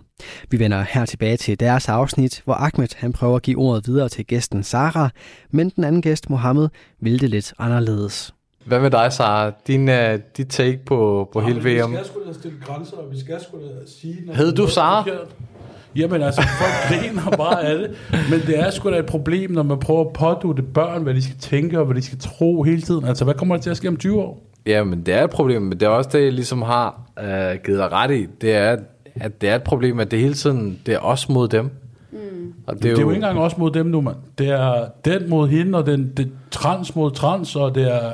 Vi 0.50 0.58
vender 0.58 0.84
her 0.90 1.04
tilbage 1.04 1.36
til 1.36 1.60
deres 1.60 1.88
afsnit, 1.88 2.42
hvor 2.44 2.54
Ahmed 2.54 2.88
han 2.96 3.12
prøver 3.12 3.36
at 3.36 3.42
give 3.42 3.58
ordet 3.58 3.86
videre 3.86 4.08
til 4.08 4.26
gæsten 4.26 4.62
Sara, 4.62 5.10
men 5.50 5.70
den 5.70 5.84
anden 5.84 6.02
gæst, 6.02 6.30
Mohammed, 6.30 6.68
vil 7.00 7.20
det 7.20 7.30
lidt 7.30 7.54
anderledes. 7.58 8.34
Hvad 8.68 8.80
med 8.80 8.90
dig, 8.90 9.12
Sara? 9.12 9.50
Din, 9.66 9.88
uh, 9.88 9.94
dit 10.36 10.48
take 10.48 10.80
på, 10.86 11.28
på 11.32 11.40
hele 11.40 11.58
VM? 11.58 11.90
Vi 11.90 11.96
skal 11.96 12.06
sgu 12.06 12.20
da 12.28 12.32
stille 12.32 12.56
grænser, 12.64 12.96
og 12.96 13.12
vi 13.12 13.20
skal 13.20 13.40
sgu 13.40 13.56
da 13.56 13.90
sige... 14.00 14.16
Hed 14.32 14.52
du 14.52 14.62
er 14.62 14.68
Sara? 14.68 15.08
Jamen 15.96 16.22
altså, 16.22 16.42
folk 16.42 16.72
griner 16.88 17.36
bare 17.36 17.64
af 17.64 17.78
det. 17.78 17.96
Men 18.30 18.40
det 18.46 18.58
er 18.58 18.70
sgu 18.70 18.90
da 18.90 18.98
et 18.98 19.06
problem, 19.06 19.50
når 19.50 19.62
man 19.62 19.78
prøver 19.78 20.00
at 20.00 20.12
pådute 20.12 20.62
børn, 20.62 21.02
hvad 21.02 21.14
de 21.14 21.22
skal 21.22 21.36
tænke 21.40 21.78
og 21.78 21.84
hvad 21.84 21.96
de 21.96 22.02
skal 22.02 22.18
tro 22.18 22.62
hele 22.62 22.82
tiden. 22.82 23.04
Altså, 23.04 23.24
hvad 23.24 23.34
kommer 23.34 23.56
der 23.56 23.62
til 23.62 23.70
at 23.70 23.76
ske 23.76 23.88
om 23.88 23.96
20 23.96 24.20
år? 24.20 24.42
Jamen, 24.66 25.02
det 25.02 25.14
er 25.14 25.24
et 25.24 25.30
problem, 25.30 25.62
men 25.62 25.72
det 25.72 25.82
er 25.82 25.88
også 25.90 26.10
det, 26.12 26.24
jeg 26.24 26.32
ligesom 26.32 26.62
har 26.62 27.00
uh, 27.20 27.62
givet 27.64 27.78
dig 27.78 27.92
ret 27.92 28.10
i. 28.10 28.26
Det 28.40 28.54
er, 28.54 28.76
at 29.14 29.40
det 29.40 29.48
er 29.48 29.54
et 29.54 29.62
problem, 29.62 30.00
at 30.00 30.10
det 30.10 30.18
hele 30.18 30.34
tiden, 30.34 30.78
det 30.86 30.94
er 30.94 30.98
os 30.98 31.28
mod 31.28 31.48
dem. 31.48 31.70
Mm. 32.12 32.18
Og 32.66 32.74
det 32.74 32.82
Det 32.82 32.88
er 32.88 33.02
jo 33.02 33.10
ikke 33.10 33.14
engang 33.14 33.38
også 33.38 33.56
mod 33.58 33.70
dem 33.70 33.86
nu, 33.86 34.00
mand. 34.00 34.16
Det 34.38 34.48
er 34.48 34.86
den 35.04 35.30
mod 35.30 35.48
hende, 35.48 35.78
og 35.78 35.86
den, 35.86 36.12
det 36.16 36.30
trans 36.50 36.96
mod 36.96 37.10
trans, 37.10 37.56
og 37.56 37.74
det 37.74 37.94
er 37.94 38.12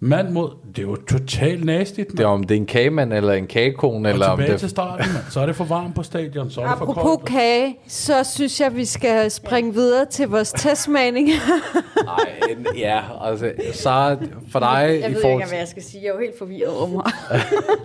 mand 0.00 0.30
mod... 0.30 0.50
Det 0.68 0.78
er 0.78 0.82
jo 0.82 0.96
totalt 0.96 1.64
nastigt, 1.64 2.10
det 2.10 2.20
er 2.20 2.26
om 2.26 2.44
det 2.44 2.54
er 2.54 2.58
en 2.58 2.66
kagemand 2.66 3.12
eller 3.12 3.32
en 3.32 3.46
kagekone, 3.46 4.08
Og 4.08 4.12
eller 4.12 4.26
om 4.26 4.38
tilbage 4.38 4.52
det 4.52 4.60
til 4.60 4.70
starten, 4.70 5.12
mand. 5.12 5.24
Så 5.30 5.40
er 5.40 5.46
det 5.46 5.56
for 5.56 5.64
varmt 5.64 5.94
på 5.94 6.02
stadion, 6.02 6.50
så 6.50 6.60
er 6.60 6.68
det 6.68 6.78
for 6.78 6.84
Apropos 6.84 7.02
koldt. 7.16 7.24
kage, 7.24 7.76
så 7.88 8.24
synes 8.24 8.60
jeg, 8.60 8.76
vi 8.76 8.84
skal 8.84 9.30
springe 9.30 9.74
videre 9.74 10.04
til 10.06 10.28
vores 10.28 10.52
testmaning. 10.52 11.28
Nej, 12.04 12.56
ja, 12.76 13.00
altså, 13.30 13.52
Sara, 13.72 14.16
for 14.52 14.58
dig 14.58 14.68
Jeg 14.82 14.88
i 14.88 15.02
ved 15.02 15.08
ikke 15.08 15.20
forhold 15.20 15.32
engang, 15.32 15.50
hvad 15.50 15.58
jeg 15.58 15.68
skal 15.68 15.82
sige. 15.82 16.02
Jeg 16.02 16.08
er 16.08 16.14
jo 16.14 16.20
helt 16.20 16.38
forvirret 16.38 16.76
over 16.76 16.88
mig. 16.88 17.04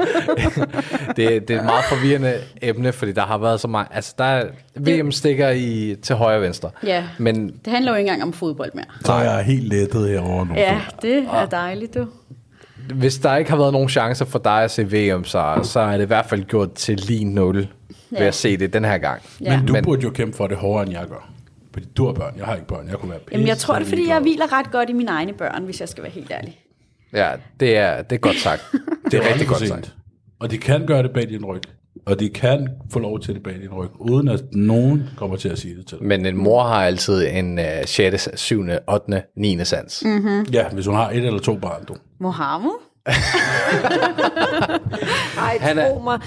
det, 1.18 1.48
det 1.48 1.56
er 1.56 1.60
et 1.60 1.66
meget 1.66 1.86
forvirrende 1.90 2.34
emne, 2.62 2.92
fordi 2.94 3.12
der 3.12 3.22
har 3.22 3.38
været 3.38 3.60
så 3.60 3.68
meget... 3.68 3.88
Altså, 3.92 4.14
der 4.18 4.24
er, 4.24 4.46
VM 4.76 5.12
stikker 5.12 5.50
i, 5.50 5.96
til 6.02 6.16
højre 6.16 6.38
og 6.38 6.42
venstre. 6.42 6.70
Ja, 6.84 7.04
Men 7.18 7.48
det 7.66 7.74
handler 7.74 7.92
jo 7.92 7.98
ikke 7.98 8.10
engang 8.10 8.24
om 8.24 8.34
fodbold 8.34 8.72
mere. 8.74 8.86
Så 9.06 9.14
er 9.14 9.24
jeg 9.24 9.44
helt 9.46 9.64
lettet 9.68 10.10
herovre 10.10 10.46
nu. 10.46 10.54
Ja, 10.54 10.82
det 11.02 11.28
er 11.34 11.46
dejligt, 11.46 11.94
du. 11.94 12.05
Hvis 12.96 13.18
der 13.18 13.36
ikke 13.36 13.50
har 13.50 13.58
været 13.58 13.74
nogen 13.74 13.90
chancer 13.90 14.26
for 14.26 14.40
dig 14.40 14.64
at 14.64 14.72
se 14.72 14.84
VM, 14.84 15.24
så, 15.24 15.60
så 15.64 15.80
er 15.80 15.98
det 15.98 16.04
i 16.04 16.08
hvert 16.08 16.26
fald 16.26 16.44
gjort 16.44 16.74
til 16.74 16.98
lige 16.98 17.26
0 17.26 17.56
ved 17.58 17.68
Ja. 18.12 18.24
at 18.26 18.36
se 18.36 18.58
det 18.58 18.74
den 18.74 18.86
her 18.86 18.98
gang. 18.98 19.22
Ja. 19.42 19.58
Men 19.58 19.66
du 19.68 19.74
Men- 19.74 19.84
burde 19.84 20.02
jo 20.02 20.10
kæmpe 20.10 20.38
for 20.38 20.48
det 20.48 20.58
hårdere, 20.58 20.84
end 20.84 20.92
jeg 20.92 21.06
gør. 21.08 21.30
Fordi 21.74 21.88
du 21.98 22.06
har 22.06 22.14
børn, 22.14 22.34
jeg 22.38 22.46
har 22.46 22.56
ikke 22.56 22.68
børn. 22.68 22.88
Jeg 22.90 22.98
kunne 22.98 23.12
være 23.12 23.20
Jamen, 23.32 23.48
jeg 23.48 23.58
tror 23.58 23.74
det, 23.76 23.82
er, 23.86 23.90
fordi 23.90 24.08
jeg 24.08 24.20
hviler 24.20 24.54
ret 24.60 24.72
godt 24.72 24.90
i 24.90 24.94
mine 24.94 25.12
egne 25.12 25.34
børn, 25.34 25.64
hvis 25.64 25.80
jeg 25.80 25.90
skal 25.90 26.04
være 26.04 26.12
helt 26.12 26.32
ærlig. 26.32 26.60
Ja, 27.14 27.30
det 27.60 27.78
er, 27.78 28.02
det 28.02 28.16
er 28.16 28.20
godt 28.20 28.36
sagt. 28.38 28.62
Det 29.12 29.14
er 29.14 29.30
rigtig 29.34 29.48
godt 29.48 29.68
sagt. 29.68 29.96
Og 30.40 30.52
de 30.52 30.58
kan 30.58 30.86
gøre 30.86 31.04
det 31.04 31.12
bag 31.14 31.30
din 31.30 31.46
ryg. 31.46 31.62
Og 32.06 32.20
de 32.20 32.30
kan 32.30 32.70
få 32.92 33.00
lov 33.00 33.20
til 33.20 33.34
det 33.36 33.44
bag 33.44 33.54
din 33.54 33.74
ryg, 33.74 33.90
uden 34.00 34.28
at 34.28 34.44
nogen 34.54 35.04
kommer 35.18 35.36
til 35.38 35.50
at 35.50 35.60
sige 35.60 35.76
det 35.78 35.88
til 35.88 35.98
dig. 35.98 36.08
Men 36.08 36.26
en 36.26 36.38
mor 36.38 36.64
har 36.64 36.86
altid 36.86 37.28
en 37.28 37.60
uh, 37.60 37.64
6., 37.86 38.30
7., 38.36 38.64
8., 38.88 39.24
9. 39.38 39.66
sans. 39.66 40.04
Mm. 40.06 40.44
Ja, 40.54 40.70
hvis 40.70 40.86
hun 40.86 40.96
har 40.96 41.10
et 41.10 41.18
eller 41.26 41.40
to 41.40 41.56
barn, 41.58 41.86
du. 41.86 41.96
Mohammed? 42.20 42.72
Ej, 45.38 45.58
Han 45.62 45.78
er- 45.78 45.90
tro 45.94 46.00
mig. 46.00 46.20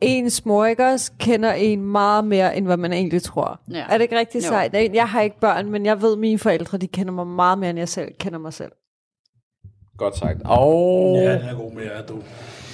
Ens 0.00 0.44
mor 0.46 0.66
ikke 0.66 0.86
også 0.86 1.12
kender 1.18 1.52
en 1.52 1.82
meget 1.82 2.24
mere, 2.24 2.56
end 2.56 2.66
hvad 2.66 2.76
man 2.76 2.92
egentlig 2.92 3.22
tror. 3.22 3.60
Ja. 3.70 3.84
Er 3.90 3.92
det 3.92 4.02
ikke 4.02 4.18
rigtig 4.18 4.42
Jo. 4.42 4.46
sejt? 4.48 4.74
Jeg 4.94 5.08
har 5.08 5.20
ikke 5.20 5.40
børn, 5.40 5.70
men 5.70 5.86
jeg 5.86 6.02
ved, 6.02 6.12
at 6.12 6.18
mine 6.18 6.38
forældre 6.38 6.78
de 6.78 6.86
kender 6.86 7.12
mig 7.12 7.26
meget 7.26 7.58
mere, 7.58 7.70
end 7.70 7.78
jeg 7.78 7.88
selv 7.88 8.08
kender 8.20 8.38
mig 8.38 8.52
selv. 8.52 8.72
Godt 9.98 10.16
sagt. 10.18 10.38
Og 10.44 11.14
Ja, 11.22 11.32
den 11.38 11.48
er 11.48 11.54
god 11.54 11.72
med 11.74 11.82
jer, 11.82 12.02
du. 12.06 12.14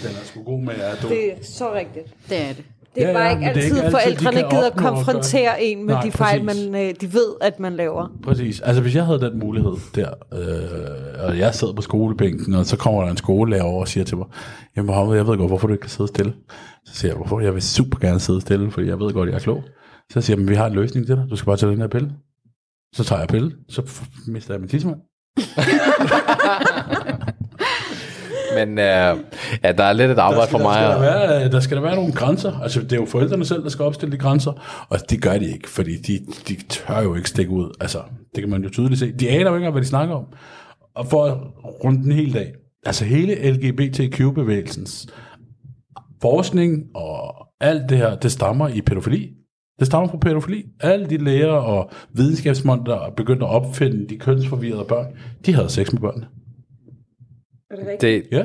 Den 0.03 0.11
er 0.11 0.25
sgu 0.25 0.43
god 0.43 0.61
med 0.61 0.75
jer, 0.75 0.95
du. 1.03 1.09
Det 1.09 1.33
er 1.33 1.37
så 1.43 1.75
rigtigt. 1.75 2.07
Det 2.29 2.43
er 2.43 2.49
det. 2.49 2.65
Det 2.95 3.03
er 3.05 3.09
Ja, 3.09 3.13
bare 3.15 3.25
ja, 3.25 3.31
ikke 3.31 3.45
er 3.45 3.49
altid, 3.49 3.65
ikke 3.65 3.77
altid, 3.77 3.91
forældrene 3.91 4.51
gider 4.51 4.67
at 4.71 4.77
konfrontere 4.77 5.63
en 5.63 5.87
med 5.87 5.95
Nej, 5.95 6.03
de 6.03 6.13
fejl, 6.13 6.47
præcis. 6.47 6.71
man, 6.71 6.89
øh, 6.89 6.95
de 7.01 7.13
ved, 7.13 7.35
at 7.41 7.61
man 7.61 7.73
laver. 7.77 8.09
Præcis. 8.25 8.61
Altså, 8.61 8.83
hvis 8.83 8.95
jeg 8.95 9.07
havde 9.07 9.21
den 9.21 9.39
mulighed 9.39 9.73
der, 9.95 10.11
øh, 10.33 11.25
og 11.27 11.39
jeg 11.39 11.55
sidder 11.55 11.73
på 11.75 11.83
skolebænken, 11.83 12.55
og 12.55 12.67
så 12.67 12.77
kommer 12.77 13.03
der 13.03 13.11
en 13.11 13.17
skolelærer 13.17 13.63
over 13.63 13.81
og 13.81 13.89
siger 13.89 14.05
til 14.05 14.17
mig, 14.17 14.27
jamen 14.77 14.87
Mohammed, 14.87 15.17
jeg 15.17 15.27
ved 15.27 15.37
godt, 15.39 15.51
hvorfor 15.51 15.67
du 15.67 15.73
ikke 15.73 15.83
kan 15.83 15.91
sidde 15.91 16.09
stille. 16.09 16.33
Så 16.87 16.95
siger 16.95 17.11
jeg, 17.11 17.17
hvorfor? 17.17 17.41
Jeg 17.41 17.55
vil 17.55 17.63
super 17.63 17.99
gerne 17.99 18.21
sidde 18.21 18.41
stille, 18.41 18.71
fordi 18.71 18.87
jeg 18.89 19.01
ved 19.01 19.13
godt, 19.13 19.29
at 19.29 19.33
jeg 19.33 19.39
er 19.39 19.43
klog. 19.43 19.63
Så 20.13 20.21
siger 20.21 20.37
jeg, 20.37 20.39
men 20.41 20.49
vi 20.51 20.55
har 20.55 20.67
en 20.67 20.73
løsning 20.75 21.07
til 21.07 21.17
dig. 21.17 21.25
Du 21.31 21.37
skal 21.37 21.47
bare 21.47 21.57
tage 21.57 21.73
den 21.73 21.81
her 21.81 21.89
pille. 21.89 22.11
Så 22.95 23.05
tager 23.05 23.21
jeg 23.21 23.29
pille, 23.29 23.53
så 23.69 23.83
mister 24.29 24.55
jeg 24.55 24.61
min 24.61 24.69
tidsmand. 24.69 24.97
Men 28.59 28.69
uh, 28.79 29.25
ja, 29.65 29.73
der 29.73 29.85
er 29.85 29.93
lidt 29.93 30.11
et 30.11 30.19
arbejde 30.19 30.51
for 30.51 30.59
der, 30.59 30.65
mig. 30.65 30.75
skal 30.75 30.91
der, 30.91 31.01
være, 31.01 31.51
der 31.51 31.61
skal 31.61 31.77
der 31.77 31.83
være 31.83 31.97
nogle 31.97 32.13
grænser. 32.13 32.61
Altså, 32.61 32.81
det 32.81 32.93
er 32.93 32.97
jo 32.97 33.07
forældrene 33.07 33.45
selv, 33.45 33.63
der 33.63 33.69
skal 33.69 33.85
opstille 33.85 34.13
de 34.13 34.19
grænser, 34.19 34.87
og 34.89 34.99
det 35.11 35.23
gør 35.23 35.39
de 35.39 35.53
ikke, 35.53 35.69
fordi 35.69 35.97
de, 35.97 36.19
de 36.49 36.57
tør 36.69 37.03
jo 37.03 37.15
ikke 37.15 37.29
stikke 37.29 37.51
ud. 37.51 37.77
Altså, 37.81 37.99
det 38.35 38.43
kan 38.43 38.51
man 38.51 38.63
jo 38.63 38.71
tydeligt 38.71 38.99
se. 38.99 39.13
De 39.13 39.31
aner 39.31 39.51
jo 39.51 39.57
ikke 39.57 39.71
hvad 39.71 39.83
de 39.83 39.87
snakker 39.87 40.15
om. 40.15 40.25
Og 40.95 41.07
for 41.07 41.25
at 41.25 41.39
runde 41.85 42.03
den 42.03 42.13
hele 42.13 42.33
dag. 42.33 42.53
Altså, 42.87 43.05
hele 43.05 43.51
LGBTQ-bevægelsens 43.51 45.07
forskning 46.23 46.83
og 46.95 47.47
alt 47.61 47.91
det 47.91 47.99
her, 47.99 48.17
det 48.17 48.33
stammer 48.33 48.69
i 48.69 48.81
pædofili. 48.81 49.29
Det 49.79 49.87
stammer 49.87 50.09
fra 50.09 50.19
pædofili. 50.19 50.65
Alle 50.81 51.07
de 51.07 51.17
læger 51.17 51.53
og 51.53 51.91
videnskabsmænd, 52.13 52.85
der 52.85 53.11
begyndte 53.17 53.47
at 53.47 53.51
opfinde 53.51 54.09
de 54.09 54.17
kønsforvirrede 54.17 54.85
børn, 54.85 55.07
de 55.47 55.55
havde 55.55 55.69
sex 55.69 55.93
med 55.93 56.01
børnene. 56.01 56.27
Er 57.71 57.77
det 57.77 57.87
rigtigt? 57.87 58.03
Det, 58.31 58.39
Ja. 58.39 58.45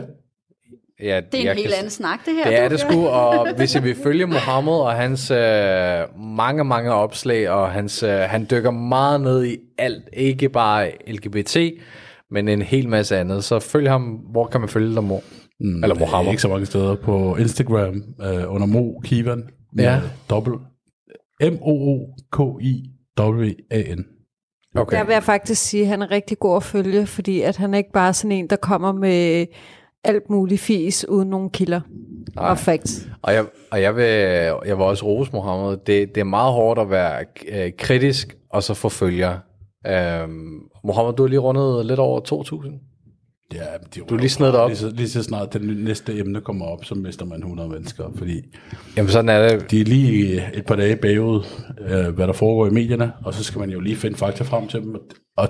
ja, 1.08 1.22
Det 1.22 1.34
er 1.36 1.40
en 1.40 1.46
jeg 1.46 1.56
helt 1.56 1.68
kan- 1.68 1.78
anden 1.78 1.90
snak, 1.90 2.20
det 2.26 2.34
her. 2.36 2.46
Det 2.50 2.60
er 2.60 2.70
det 2.70 2.80
sgu, 2.80 3.08
og 3.08 3.56
hvis 3.56 3.76
jeg 3.76 3.84
vil 3.84 3.96
følge 3.96 4.26
Mohammed 4.26 4.74
og 4.74 4.94
hans 4.94 5.32
øh, 5.32 6.20
mange, 6.20 6.64
mange 6.64 6.92
opslag, 6.94 7.50
og 7.50 7.72
hans, 7.72 8.04
øh, 8.04 8.10
han 8.10 8.48
dykker 8.52 8.72
meget 8.72 9.22
ned 9.22 9.46
i 9.46 9.58
alt, 9.78 10.10
ikke 10.14 10.50
bare 10.50 10.92
LGBT, 11.08 11.58
men 12.32 12.48
en 12.48 12.62
hel 12.62 12.90
masse 12.90 13.18
andet, 13.18 13.44
så 13.44 13.60
følg 13.60 13.90
ham, 13.90 14.04
hvor 14.04 14.46
kan 14.48 14.60
man 14.62 14.70
følge 14.70 14.96
dig, 14.96 15.04
mor? 15.04 15.22
Mm, 15.60 15.84
Eller 15.84 15.96
Mohammed. 16.00 16.32
Ikke 16.32 16.42
så 16.42 16.48
mange 16.48 16.66
steder. 16.66 16.96
På 16.96 17.36
Instagram 17.36 17.96
øh, 18.22 18.54
under 18.54 18.66
Mo 18.68 19.00
Kivan. 19.04 19.44
med 19.74 19.84
Ja. 19.84 20.02
Dobbelt. 20.30 20.56
M-O-O-K-I-W-A-N. 22.74 24.06
Okay. 24.76 24.98
Der 24.98 25.04
vil 25.04 25.14
jeg 25.14 25.24
faktisk 25.24 25.62
sige, 25.62 25.84
at 25.84 25.90
han 25.90 26.02
er 26.02 26.12
rigtig 26.12 26.40
god 26.40 26.56
at 26.56 26.64
følge, 26.64 27.06
fordi 27.06 27.42
at 27.42 27.58
han 27.58 27.74
er 27.74 27.78
ikke 27.78 27.92
bare 27.92 28.14
sådan 28.14 28.32
en, 28.32 28.48
der 28.48 28.56
kommer 28.56 28.92
med 28.92 29.46
alt 30.04 30.30
muligt 30.30 30.62
fis 30.62 31.06
uden 31.10 31.30
nogen 31.30 31.50
kilder 31.50 31.82
Nej. 32.36 32.50
og 32.50 32.58
facts. 32.58 33.08
Og 33.22 33.34
jeg, 33.34 33.46
og 33.72 33.82
jeg, 33.82 33.96
vil, 33.96 34.04
jeg 34.66 34.78
vil 34.78 34.86
også 34.86 35.06
rose 35.06 35.32
Mohammed. 35.34 35.78
Det, 35.78 36.16
det 36.16 36.18
er 36.18 36.24
meget 36.24 36.54
hårdt 36.54 36.80
at 36.80 36.90
være 36.90 37.26
øh, 37.48 37.72
kritisk, 37.78 38.36
og 38.50 38.64
så 38.64 38.74
få 38.74 38.90
følgere. 38.90 39.40
Øhm, 39.88 40.60
Mohammed, 40.84 41.14
du 41.14 41.24
har 41.24 41.28
lige 41.28 41.40
rundet 41.40 41.86
lidt 41.86 42.00
over 42.00 42.20
2.000. 42.20 42.93
Ja, 43.54 43.64
men 43.82 43.88
de 43.96 44.00
Du 44.10 44.16
er 44.16 44.20
lige 44.20 44.30
snedet 44.30 44.56
op. 44.56 44.70
Lige 44.70 44.78
så, 44.78 44.90
lige 44.90 45.10
så 45.10 45.24
snart 45.24 45.54
det 45.54 45.78
næste 45.78 46.20
emne 46.20 46.42
kommer 46.42 46.66
op, 46.66 46.86
så 46.86 46.96
mister 46.96 47.26
man 47.26 47.38
100 47.40 47.70
mennesker, 47.70 48.04
fordi 48.16 48.42
Jamen 48.98 49.12
sådan 49.12 49.30
er 49.30 49.48
det. 49.48 49.72
de 49.72 49.82
er 49.82 49.86
lige 49.86 50.44
et 50.54 50.66
par 50.66 50.76
dage 50.76 50.96
bagud, 50.96 51.46
øh, 51.88 52.08
hvad 52.16 52.28
der 52.28 52.34
foregår 52.34 52.68
i 52.68 52.70
medierne, 52.70 53.12
og 53.26 53.34
så 53.34 53.44
skal 53.44 53.60
man 53.60 53.70
jo 53.70 53.80
lige 53.80 53.96
finde 53.96 54.18
fakta 54.18 54.44
frem 54.44 54.68
til 54.68 54.82
dem. 54.82 54.96
Og 55.38 55.48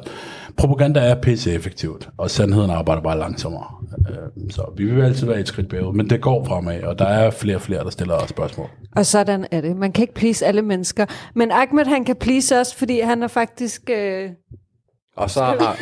propaganda 0.57 0.99
er 0.99 1.21
pisse 1.21 1.51
effektivt, 1.53 2.09
og 2.17 2.29
sandheden 2.29 2.71
arbejder 2.71 3.01
bare 3.01 3.17
langsommere. 3.19 3.65
Øh, 4.09 4.51
så 4.51 4.73
vi 4.77 4.85
vil 4.85 5.01
altid 5.01 5.27
være 5.27 5.39
et 5.39 5.47
skridt 5.47 5.69
bagud, 5.69 5.93
men 5.93 6.09
det 6.09 6.21
går 6.21 6.45
fremad, 6.45 6.83
og 6.83 6.99
der 6.99 7.05
er 7.05 7.31
flere 7.31 7.55
og 7.55 7.61
flere, 7.61 7.83
der 7.83 7.89
stiller 7.89 8.27
spørgsmål. 8.27 8.67
Og 8.95 9.05
sådan 9.05 9.45
er 9.51 9.61
det. 9.61 9.77
Man 9.77 9.91
kan 9.91 10.01
ikke 10.01 10.13
please 10.13 10.45
alle 10.45 10.61
mennesker. 10.61 11.05
Men 11.35 11.51
Ahmed, 11.51 11.85
han 11.85 12.05
kan 12.05 12.15
please 12.15 12.59
os, 12.59 12.75
fordi 12.75 12.99
han 12.99 13.23
er 13.23 13.27
faktisk... 13.27 13.89
Øh, 13.89 14.29
Og 15.16 15.30
så 15.30 15.43
har... 15.43 15.78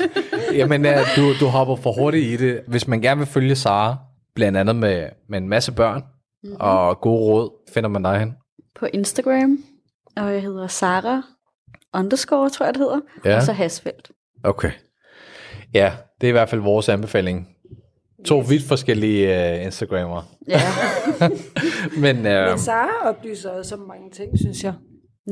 Jamen, 0.58 0.84
ja, 0.84 1.04
du, 1.16 1.32
du 1.40 1.46
hopper 1.46 1.76
for 1.76 1.92
hurtigt 1.92 2.24
i 2.24 2.46
det. 2.46 2.60
Hvis 2.66 2.88
man 2.88 3.00
gerne 3.00 3.18
vil 3.18 3.26
følge 3.26 3.54
Sara, 3.56 3.96
blandt 4.34 4.58
andet 4.58 4.76
med, 4.76 5.08
med 5.28 5.38
en 5.38 5.48
masse 5.48 5.72
børn 5.72 6.02
mm-hmm. 6.42 6.56
og 6.60 7.00
gode 7.00 7.20
råd, 7.20 7.50
finder 7.74 7.88
man 7.88 8.02
dig 8.02 8.18
hen. 8.18 8.34
På 8.78 8.86
Instagram, 8.92 9.58
og 10.16 10.32
jeg 10.32 10.42
hedder 10.42 10.66
Sara 10.66 11.22
underscore, 11.94 12.50
tror 12.50 12.66
jeg 12.66 12.74
det 12.74 12.80
hedder, 12.80 13.00
Ja. 13.24 13.36
og 13.36 13.42
så 13.42 13.52
Hasfeldt. 13.52 14.10
Okay. 14.44 14.70
Ja, 15.74 15.92
det 16.20 16.26
er 16.26 16.28
i 16.28 16.32
hvert 16.32 16.48
fald 16.48 16.60
vores 16.60 16.88
anbefaling. 16.88 17.48
To 18.24 18.38
vidt 18.38 18.62
forskellige 18.68 19.54
uh, 19.54 19.64
Instagrammer. 19.64 20.22
Ja, 20.48 20.60
Men, 22.04 22.16
uh, 22.16 22.22
Men 22.24 22.58
Sara 22.58 23.08
oplyser 23.08 23.50
også 23.50 23.74
om 23.74 23.80
mange 23.80 24.10
ting, 24.10 24.38
synes 24.38 24.64
jeg. 24.64 24.74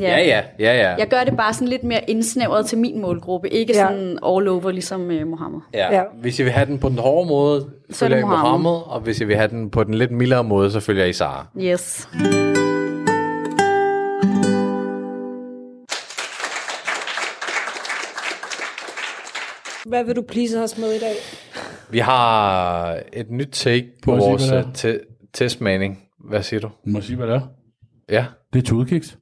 Ja, 0.01 0.19
ja, 0.19 0.43
ja, 0.59 0.75
ja. 0.77 0.95
Jeg 0.99 1.09
gør 1.09 1.25
det 1.25 1.37
bare 1.37 1.55
sådan 1.55 1.69
lidt 1.69 1.85
mere 1.85 2.11
indsnævret 2.11 2.67
til 2.67 2.79
min 2.79 3.01
målgruppe, 3.01 3.49
ikke 3.49 3.73
Ja. 3.77 3.83
sådan 3.83 4.11
all 4.27 4.49
over 4.49 4.71
ligesom 4.71 5.01
uh, 5.11 5.27
Mohammed. 5.27 5.61
ja. 5.75 5.95
Ja. 5.97 6.03
Hvis 6.21 6.39
I 6.41 6.43
vil 6.43 6.53
have 6.53 6.67
den 6.67 6.79
på 6.79 6.89
den 6.89 6.99
hårde 6.99 7.29
måde, 7.29 7.61
Så 7.91 8.05
er 8.05 8.09
følger 8.09 8.17
det 8.17 8.23
I 8.23 8.27
Mohammed. 8.27 8.63
Mohammed, 8.63 8.81
og 8.87 9.01
hvis 9.01 9.21
I 9.21 9.25
vil 9.25 9.37
have 9.37 9.49
den 9.49 9.71
på 9.71 9.85
den 9.85 9.95
lidt 9.95 10.11
mildere 10.11 10.45
måde, 10.45 10.71
så 10.71 10.81
følger 10.81 11.05
I 11.05 11.13
Sara. 11.13 11.47
Yes. 11.61 12.09
Hvad 19.87 20.05
vil 20.05 20.17
du 20.17 20.23
please 20.23 20.63
os 20.63 20.79
med 20.79 20.93
i 20.93 20.99
dag? 20.99 21.15
Vi 21.91 21.99
har 21.99 22.99
et 23.13 23.31
nyt 23.31 23.49
take 23.53 23.89
på 24.03 24.13
jeg 24.13 24.21
vores 24.21 24.53
uh, 24.53 24.73
te- 24.75 25.01
testmaning. 25.33 25.99
Hvad 26.29 26.43
siger 26.43 26.61
du? 26.61 26.71
Må 26.87 26.99
jeg 26.99 27.05
sige, 27.05 27.17
hvad 27.17 27.27
det 27.27 27.35
er? 27.35 27.41
Ja. 28.11 28.27
Det 28.53 28.59
er 28.59 28.63
tudekiks. 28.63 29.19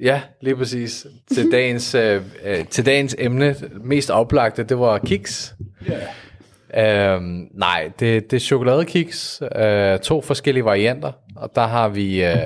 Ja, 0.00 0.22
lige 0.40 0.56
præcis. 0.56 1.06
Til 1.34 1.52
dagens, 1.52 1.94
øh, 1.94 2.22
øh, 2.44 2.66
til 2.66 2.86
dagens 2.86 3.16
emne, 3.18 3.56
mest 3.84 4.10
oplagte, 4.10 4.62
det 4.62 4.78
var 4.78 4.98
kiks. 4.98 5.54
Yeah. 5.90 6.02
Øhm, 6.76 7.48
nej, 7.54 7.90
det, 8.00 8.30
det 8.30 8.36
er 8.36 8.40
chokoladekiks. 8.40 9.42
Øh, 9.56 9.98
to 9.98 10.20
forskellige 10.20 10.64
varianter. 10.64 11.12
Og 11.36 11.50
der 11.54 11.66
har 11.66 11.88
vi 11.88 12.24
øh, 12.24 12.36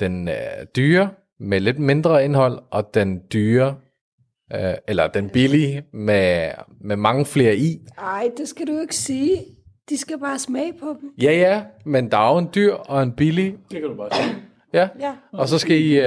den 0.00 0.28
øh, 0.28 0.34
dyre 0.76 1.10
med 1.40 1.60
lidt 1.60 1.78
mindre 1.78 2.24
indhold, 2.24 2.58
og 2.70 2.94
den 2.94 3.20
dyre, 3.32 3.76
øh, 4.54 4.74
eller 4.88 5.06
den 5.06 5.30
billige 5.30 5.82
med, 5.92 6.50
med 6.80 6.96
mange 6.96 7.24
flere 7.24 7.56
i. 7.56 7.78
Ej, 7.98 8.30
det 8.36 8.48
skal 8.48 8.66
du 8.66 8.80
ikke 8.80 8.96
sige. 8.96 9.44
De 9.88 9.98
skal 9.98 10.18
bare 10.18 10.38
smage 10.38 10.72
på 10.80 10.96
dem. 11.00 11.10
Ja, 11.22 11.32
ja, 11.32 11.62
men 11.84 12.10
der 12.10 12.18
er 12.18 12.32
jo 12.32 12.38
en 12.38 12.48
dyr 12.54 12.72
og 12.72 13.02
en 13.02 13.12
billig. 13.12 13.54
Det 13.70 13.80
kan 13.80 13.90
du 13.90 13.94
bare 13.96 14.08
sige. 14.12 14.34
Ja, 14.74 14.88
Ja. 15.00 15.12
og 15.32 15.48
så 15.48 15.58
skal 15.58 15.76
I... 15.76 15.94
Dem. 15.96 16.02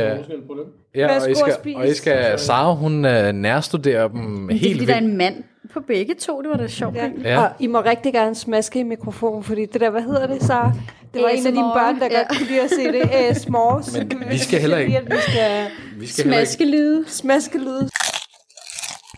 ja, 0.96 1.20
og 1.22 1.32
I 1.32 1.36
skal, 1.36 1.76
og 1.76 1.88
I 1.88 1.94
skal 1.94 2.40
Sara, 2.40 2.74
hun 2.74 3.06
øh, 3.06 3.32
nærstuderer 3.34 4.08
dem 4.08 4.48
Det 4.48 4.56
er 4.56 4.60
helt 4.60 4.74
fordi, 4.78 4.86
der 4.86 4.94
er 4.94 4.98
en 5.02 5.18
mand 5.18 5.44
på 5.74 5.80
begge 5.88 6.14
to. 6.16 6.42
Det 6.42 6.50
var 6.50 6.58
da 6.58 6.68
sjovt. 6.68 6.96
Ja. 6.96 7.10
Ja. 7.24 7.42
Og 7.42 7.50
I 7.60 7.68
må 7.68 7.82
rigtig 7.82 8.14
gerne 8.14 8.36
smaske 8.36 8.80
i 8.80 8.84
mikrofonen, 8.84 9.44
fordi 9.44 9.66
det 9.66 9.82
der, 9.82 9.90
hvad 9.90 10.02
hedder 10.02 10.28
det, 10.28 10.44
Sara? 10.44 10.72
Det 11.14 11.22
var 11.22 11.30
en 11.30 11.46
af 11.48 11.52
dine 11.52 11.66
ASMR, 11.66 11.74
børn, 11.74 12.00
der 12.00 12.06
ja. 12.12 12.18
godt 12.18 12.38
kunne 12.38 12.48
lide 12.48 12.62
at 12.62 12.70
se 12.70 12.92
det. 12.92 13.10
ASMR. 13.14 13.98
Men 14.20 14.32
vi 14.32 14.38
skal 14.38 14.60
heller 14.62 14.78
ikke- 14.78 15.02
vi 15.10 15.16
skal 15.32 15.68
Vi 16.00 16.08
skal 16.08 16.24
heller 16.24 16.40
ikke, 16.40 16.52
Smaskelyde. 16.52 17.06
smaske 17.08 17.58
lyde. 17.58 17.90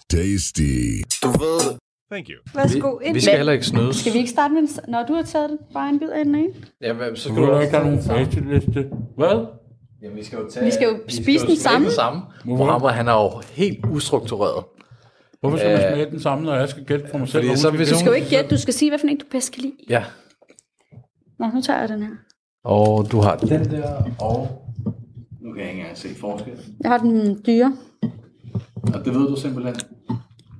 Tasty. 0.09 1.01
Værsgo, 2.55 2.97
ind. 2.99 3.13
vi 3.13 3.19
skal 3.21 3.35
heller 3.37 3.53
ikke 3.53 3.65
snydes. 3.65 3.95
Skal 3.95 4.13
vi 4.13 4.17
ikke 4.17 4.29
starte 4.29 4.53
med 4.53 4.61
en... 4.61 4.69
Når 4.87 5.05
du 5.07 5.13
har 5.13 5.21
taget 5.21 5.49
det, 5.49 5.59
bare 5.73 5.89
en 5.89 5.99
bid 5.99 6.09
af 6.09 6.25
den 6.25 6.35
ene. 6.35 6.53
Ja, 6.81 6.93
men, 6.93 7.15
så 7.15 7.33
vil 7.33 7.43
du 7.43 7.59
ikke 7.59 7.73
have 7.77 7.85
nogen 7.85 8.03
facitliste. 8.03 8.89
Hvad? 9.17 9.45
Jamen, 10.01 10.17
vi 10.17 10.23
skal 10.23 10.37
jo 10.39 10.49
tage... 10.49 10.65
Vi 10.65 10.71
skal 10.71 10.87
jo 10.87 10.99
spise 11.07 11.47
den 11.47 11.55
smage 11.55 11.57
samme. 11.57 11.85
Den 11.85 11.95
samme. 11.95 12.21
Mohammed, 12.45 12.89
han 12.89 13.07
er 13.07 13.13
jo 13.13 13.41
helt 13.51 13.85
ustruktureret. 13.85 14.63
Hvorfor 15.41 15.57
skal 15.57 15.69
man 15.69 15.79
Øh, 15.85 15.93
smage 15.93 16.11
den 16.11 16.19
samme, 16.19 16.43
når 16.45 16.55
jeg 16.55 16.69
skal 16.69 16.85
gætte 16.85 17.05
for 17.11 17.17
mig 17.17 17.27
selv? 17.27 17.41
fordi 17.41 17.47
og 17.47 17.51
hun 17.51 17.57
så 17.57 17.67
skal 17.67 17.77
hvis 17.77 17.87
Du 17.89 17.91
gætte? 17.93 17.99
skal 17.99 18.09
jo 18.09 18.13
ikke 18.15 18.29
gætte, 18.29 18.49
du 18.55 18.57
skal 18.61 18.73
sige, 18.73 18.91
hvad 18.91 18.99
for 18.99 19.07
en 19.07 19.17
du 19.17 19.25
bedst 19.31 19.51
kan 19.53 19.61
lide. 19.61 19.73
Ja. 19.89 20.03
Nå, 21.39 21.45
nu 21.53 21.61
tager 21.61 21.79
jeg 21.79 21.89
den 21.89 22.01
her. 22.03 22.09
Og 22.63 23.11
du 23.11 23.19
har 23.21 23.35
den 23.35 23.65
der, 23.71 24.03
og... 24.21 24.47
Nu 25.41 25.53
kan 25.53 25.61
jeg 25.61 25.69
ikke 25.69 25.79
engang 25.81 25.97
se 25.97 26.07
forskel. 26.15 26.53
Jeg 26.83 26.91
har 26.91 26.97
den 26.97 27.41
dyre. 27.47 27.77
Og 28.93 29.05
det 29.05 29.13
ved 29.13 29.27
du 29.27 29.35
simpelthen. 29.35 29.75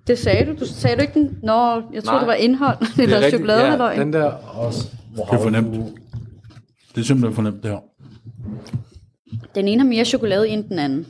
Det 0.07 0.19
sagde 0.19 0.45
du. 0.45 0.59
Du 0.59 0.65
sagde 0.65 0.95
du 0.95 1.01
ikke 1.01 1.13
den? 1.13 1.39
Nå, 1.43 1.53
jeg 1.93 2.03
troede, 2.03 2.03
Nej. 2.05 2.19
det 2.19 2.27
var 2.27 2.33
indhold. 2.33 2.77
Det, 2.97 3.03
er 3.03 3.09
var 3.09 3.15
rigtigt. 3.15 3.33
chokolade 3.35 3.65
ja, 3.65 3.71
eller 3.73 3.89
den 3.95 4.13
der 4.13 4.31
også. 4.57 4.87
Det 5.15 5.23
er 5.31 5.39
for 5.41 5.49
nemt. 5.49 5.73
Det 6.95 7.01
er 7.01 7.05
simpelthen 7.05 7.35
for 7.35 7.41
nemt, 7.41 7.63
det 7.63 7.71
her. 7.71 7.79
Den 9.55 9.67
ene 9.67 9.81
har 9.81 9.89
mere 9.89 10.05
chokolade 10.05 10.47
end 10.49 10.63
den 10.63 10.79
anden. 10.79 11.07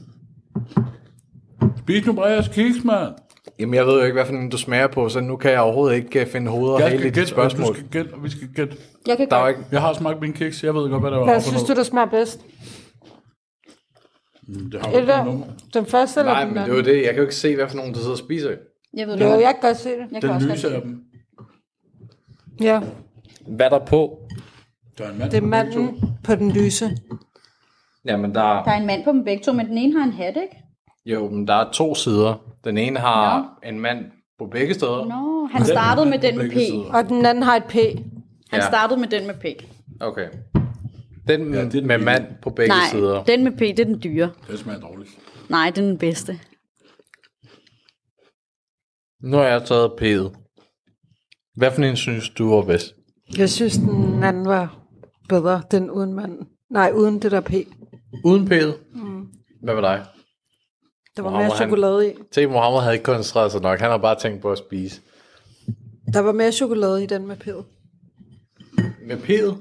Spis 1.79 2.05
nu 2.05 2.13
Breas 2.13 2.47
kiks, 2.47 2.83
mand. 2.83 3.13
Jamen, 3.59 3.73
jeg 3.75 3.85
ved 3.85 3.93
jo 3.93 4.01
ikke, 4.01 4.13
hvad 4.13 4.25
for 4.25 4.33
en 4.33 4.49
du 4.49 4.57
smager 4.57 4.87
på, 4.87 5.09
så 5.09 5.19
nu 5.19 5.35
kan 5.35 5.51
jeg 5.51 5.59
overhovedet 5.59 5.95
ikke 5.95 6.19
øh, 6.21 6.27
finde 6.27 6.51
hovedet 6.51 6.75
og 6.75 6.81
Jeg 6.81 6.89
hele 6.89 6.99
skal 6.99 7.07
i 7.07 7.09
dit 7.09 7.15
gætte, 7.15 7.39
og 7.41 7.51
spørgsmål. 7.51 7.75
skal 7.75 7.87
gætte, 7.91 8.13
og 8.13 8.23
vi 8.23 8.29
skal 8.29 8.47
gætte. 8.55 8.77
Jeg 9.07 9.17
kan 9.17 9.29
Der 9.29 9.35
er 9.35 9.39
jo 9.39 9.45
godt. 9.45 9.57
ikke... 9.57 9.69
Jeg 9.71 9.81
har 9.81 9.93
smagt 9.93 10.21
min 10.21 10.33
kiks, 10.33 10.63
jeg 10.63 10.75
ved 10.75 10.89
godt, 10.89 11.01
hvad 11.01 11.11
der 11.11 11.17
var. 11.17 11.25
Hvad 11.25 11.41
synes 11.41 11.63
du, 11.63 11.73
der 11.73 11.83
smager 11.83 12.07
bedst? 12.07 12.39
Mm, 14.47 14.71
Det 14.71 14.81
har 14.81 14.91
jo 14.91 14.97
ikke 14.97 14.99
Eller 14.99 15.15
noget 15.23 15.25
nummer. 15.39 15.45
den 15.73 15.85
første 15.85 16.19
eller 16.19 16.31
Nej, 16.33 16.43
den 16.43 16.47
men 16.53 16.57
det 16.57 16.61
anden? 16.63 16.75
er 16.87 16.91
jo 16.91 16.97
det. 16.97 16.97
Jeg 16.97 17.05
kan 17.09 17.15
jo 17.15 17.21
ikke 17.21 17.35
se, 17.35 17.55
hvad 17.55 17.67
for 17.69 17.75
nogen, 17.75 17.93
du 17.93 17.99
sidder 17.99 18.11
og 18.11 18.17
spiser. 18.17 18.49
Jeg 18.93 19.07
ved 19.07 19.17
Jo, 19.17 19.25
det. 19.25 19.41
jeg 19.41 19.53
kan 19.61 19.69
godt 19.69 19.77
se 19.77 19.89
det. 19.89 20.05
Jeg 20.11 20.21
kan 20.21 20.29
også 20.29 20.39
Den 20.39 20.47
godt 20.47 20.57
lyse 20.57 20.67
lide 20.67 20.75
af 20.75 20.81
det. 20.81 20.89
dem. 20.89 21.03
Ja, 22.61 22.81
Hvad 23.47 23.69
der 23.69 23.79
på? 23.85 24.19
Der 24.97 25.05
er 25.05 25.11
en 25.11 25.17
mand 25.19 25.31
det 25.31 25.37
er 25.37 25.41
på 25.41 25.47
begge 25.49 25.71
to. 25.73 25.79
manden 25.81 26.17
på 26.23 26.35
den 26.35 26.51
lyse. 26.51 26.89
Jamen, 28.05 28.35
der, 28.35 28.41
Der 28.63 28.71
er 28.71 28.77
en 28.79 28.85
mand 28.87 29.03
på 29.03 29.11
dem 29.11 29.23
begge 29.23 29.43
to, 29.43 29.53
men 29.53 29.65
den 29.67 29.77
ene 29.77 29.99
har 29.99 30.05
en 30.05 30.13
hat, 30.13 30.37
ikke? 30.37 30.57
jo, 31.05 31.29
men 31.29 31.47
der 31.47 31.53
er 31.53 31.71
to 31.71 31.95
sider. 31.95 32.35
Den 32.63 32.77
ene 32.77 32.99
har 32.99 33.53
en 33.63 33.79
mand 33.79 34.05
på 34.39 34.45
begge 34.45 34.73
steder. 34.73 35.05
Nå, 35.05 35.45
han 35.51 35.65
startede 35.65 36.09
med 36.09 36.19
den 36.19 36.37
med 36.37 36.49
P. 36.49 36.53
Begge 36.53 36.65
sider. 36.65 36.93
Og 36.93 37.09
den 37.09 37.25
anden 37.25 37.43
har 37.43 37.55
et 37.55 37.63
P. 37.63 37.73
Han 37.73 38.59
Ja. 38.59 38.67
startede 38.67 38.99
med 38.99 39.07
den 39.07 39.27
med 39.27 39.33
P. 39.35 39.45
Okay. 40.01 40.27
Den 41.27 41.53
Ja, 41.53 41.59
det 41.59 41.65
er 41.65 41.69
den 41.69 41.87
med 41.87 41.97
mand 41.97 42.25
på 42.41 42.49
begge 42.49 42.69
Nej, 42.69 42.77
sider. 42.91 43.23
den 43.23 43.43
med 43.43 43.51
P, 43.51 43.59
det 43.59 43.79
er 43.79 43.85
den 43.85 44.01
dyre. 44.03 44.29
Det 44.51 44.59
smager 44.59 44.79
dårligt. 44.79 45.09
Nej, 45.49 45.69
det 45.69 45.77
er 45.77 45.87
den 45.87 45.97
bedste. 45.97 46.39
Nu 49.23 49.37
har 49.37 49.43
jeg 49.43 49.63
taget 49.65 49.91
P'et. 50.01 50.35
Hvad 51.55 51.71
for 51.71 51.81
en 51.81 51.95
synes 51.95 52.29
du 52.29 52.49
var 52.55 52.61
bedst? 52.61 52.95
Jeg 53.37 53.49
synes, 53.49 53.77
den 53.77 54.23
anden 54.23 54.45
var 54.45 54.77
bedre, 55.29 55.61
den 55.71 55.91
uden 55.91 56.13
manden. 56.13 56.47
Nej, 56.71 56.91
uden 56.95 57.21
det 57.21 57.31
der 57.31 57.41
P. 57.41 57.51
Uden 58.25 58.47
P'et? 58.51 58.73
Mm. 58.95 59.27
Hvad 59.63 59.73
med 59.75 59.81
dig? 59.83 60.05
Der 61.17 61.21
var 61.23 61.29
Wow, 61.29 61.37
mere 61.39 61.47
han- 61.49 61.57
chokolade 61.57 62.09
i. 62.11 62.13
T. 62.31 62.49
Mohammed 62.51 62.79
havde 62.81 62.93
ikke 62.93 63.03
koncentreret 63.03 63.51
sig 63.51 63.61
nok. 63.61 63.79
Han 63.79 63.89
har 63.91 63.97
bare 63.97 64.19
tænkt 64.19 64.41
på 64.41 64.51
at 64.51 64.57
spise. 64.57 65.01
Der 66.13 66.19
var 66.19 66.31
mere 66.31 66.51
chokolade 66.51 67.03
i 67.03 67.07
den 67.07 67.27
med 67.27 67.35
P'et. 67.35 67.63
Med 69.07 69.17
P'et? 69.17 69.55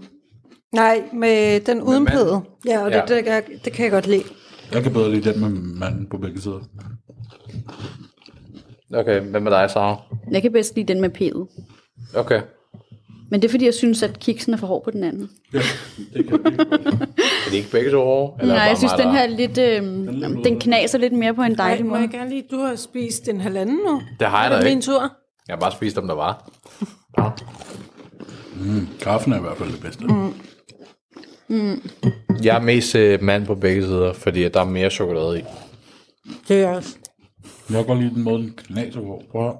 Nej, 0.72 1.08
med 1.12 1.60
den 1.60 1.82
uden 1.82 2.04
manden? 2.04 2.26
P'et. 2.28 2.42
Ja, 2.70 2.84
og 2.84 2.90
det, 2.90 2.96
Ja. 2.96 3.14
det, 3.16 3.24
kan, 3.24 3.42
det 3.64 3.72
kan 3.72 3.82
jeg 3.84 3.92
godt 3.92 4.06
lide. 4.06 4.24
Jeg 4.72 4.82
kan 4.82 4.92
bedre 4.92 5.10
lide 5.10 5.32
den 5.32 5.40
med 5.40 5.50
manden 5.50 6.06
på 6.06 6.18
begge 6.18 6.40
sider. 6.40 6.60
Okay, 8.94 9.20
hvad 9.20 9.40
med 9.40 9.50
dig, 9.52 9.70
Sara? 9.70 9.96
Jeg 10.30 10.42
kan 10.42 10.52
bedst 10.52 10.76
lide 10.76 10.92
den 10.92 11.00
med 11.00 11.10
P'et. 11.20 11.64
Okay. 12.18 12.40
Men 13.30 13.42
det 13.42 13.48
er 13.48 13.50
fordi, 13.50 13.64
jeg 13.64 13.74
synes, 13.74 14.02
at 14.02 14.18
kiksen 14.18 14.52
er 14.52 14.56
for 14.56 14.66
hård 14.66 14.84
på 14.84 14.90
den 14.90 15.04
anden. 15.04 15.30
Ja, 15.52 15.58
det 16.14 16.26
kan 16.28 16.38
vi. 16.44 16.56
Er 17.46 17.50
de 17.50 17.56
ikke 17.56 17.70
begge 17.70 17.90
to 17.90 18.00
over? 18.00 18.46
Nej, 18.46 18.56
jeg 18.56 18.76
synes, 18.76 18.92
den 18.92 19.10
her 19.10 19.18
er 19.22 19.26
lidt, 19.26 19.58
øh, 19.58 19.82
den 20.44 20.60
knaser 20.60 20.98
lidt 20.98 21.12
mere 21.12 21.34
på 21.34 21.42
en 21.42 21.58
dejlig 21.58 21.80
Ej, 21.80 21.84
må 21.84 21.90
måde. 21.90 22.00
jeg 22.00 22.10
gerne 22.10 22.30
lige, 22.30 22.44
du 22.50 22.58
har 22.58 22.76
spist 22.76 23.28
en 23.28 23.40
halvanden 23.40 23.76
nu. 23.76 24.02
Det 24.20 24.26
har 24.28 24.38
jeg 24.44 24.46
er 24.46 24.50
da 24.50 24.56
det 24.56 24.64
min 24.64 24.78
ikke. 24.78 24.82
tur? 24.84 25.00
Jeg 25.48 25.54
har 25.54 25.60
bare 25.60 25.72
spist, 25.72 25.98
om 25.98 26.06
der 26.06 26.14
var. 26.14 26.50
Kaffen 29.00 29.32
er 29.32 29.38
i 29.38 29.40
hvert 29.40 29.56
fald 29.56 29.72
det 29.72 29.80
bedste. 29.80 30.04
Mm. 31.48 31.82
Jeg 32.42 32.56
er 32.56 32.60
mest 32.60 32.94
øh, 32.94 33.22
mand 33.22 33.46
på 33.46 33.54
begge 33.54 33.82
sider, 33.82 34.12
fordi 34.12 34.44
at 34.44 34.54
der 34.54 34.60
er 34.60 34.64
mere 34.64 34.90
chokolade 34.90 35.38
i. 35.38 35.42
Det 36.48 36.62
er 36.62 36.68
også. 36.68 36.96
Jeg 37.70 37.76
kan 37.76 37.86
godt 37.86 37.98
lide 38.00 38.14
den 38.14 38.22
måde, 38.22 38.38
den 38.42 38.52
knaser 38.56 39.00
på. 39.00 39.22
Prøv 39.30 39.48
at. 39.48 39.54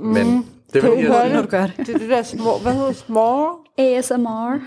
Men 0.00 0.26
det 0.72 0.82
vil 0.82 0.90
jeg 0.90 1.24
det? 1.24 1.32
Når 1.34 1.42
du 1.42 1.48
gør 1.48 1.66
det. 1.66 1.76
Det 1.76 1.88
er 1.88 1.98
det 1.98 2.08
der 2.08 2.22
små, 2.22 2.58
hvad 2.58 2.72
hedder 2.72 2.86
det, 2.86 2.96
små? 2.96 3.58
ASMR. 3.78 4.58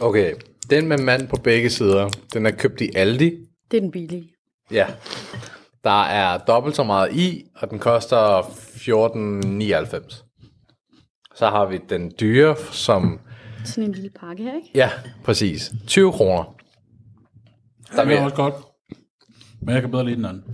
Okay, 0.00 0.34
den 0.70 0.86
med 0.88 0.98
mand 0.98 1.28
på 1.28 1.36
begge 1.36 1.70
sider, 1.70 2.08
den 2.32 2.46
er 2.46 2.50
købt 2.50 2.80
i 2.80 2.90
Aldi. 2.96 3.30
Det 3.70 3.76
er 3.76 3.80
den 3.80 3.90
billige. 3.90 4.32
Ja. 4.70 4.86
Der 5.84 6.02
er 6.02 6.38
dobbelt 6.38 6.76
så 6.76 6.82
meget 6.84 7.12
i, 7.16 7.44
og 7.56 7.70
den 7.70 7.78
koster 7.78 8.42
14,99. 8.42 10.26
Så 11.34 11.46
har 11.48 11.66
vi 11.66 11.80
den 11.88 12.12
dyre, 12.20 12.56
som... 12.70 13.20
Sådan 13.64 13.84
en 13.84 13.92
lille 13.92 14.10
pakke 14.10 14.42
her, 14.42 14.54
ikke? 14.56 14.70
Ja, 14.74 14.90
præcis. 15.24 15.72
20 15.86 16.12
kroner. 16.12 16.44
Der 17.90 17.96
Det 17.96 18.06
vil 18.06 18.12
er 18.12 18.16
jeg, 18.16 18.24
også 18.24 18.36
godt. 18.36 18.54
Men 19.62 19.74
jeg 19.74 19.82
kan 19.82 19.90
bedre 19.90 20.04
lide 20.04 20.16
den 20.16 20.24
anden. 20.24 20.44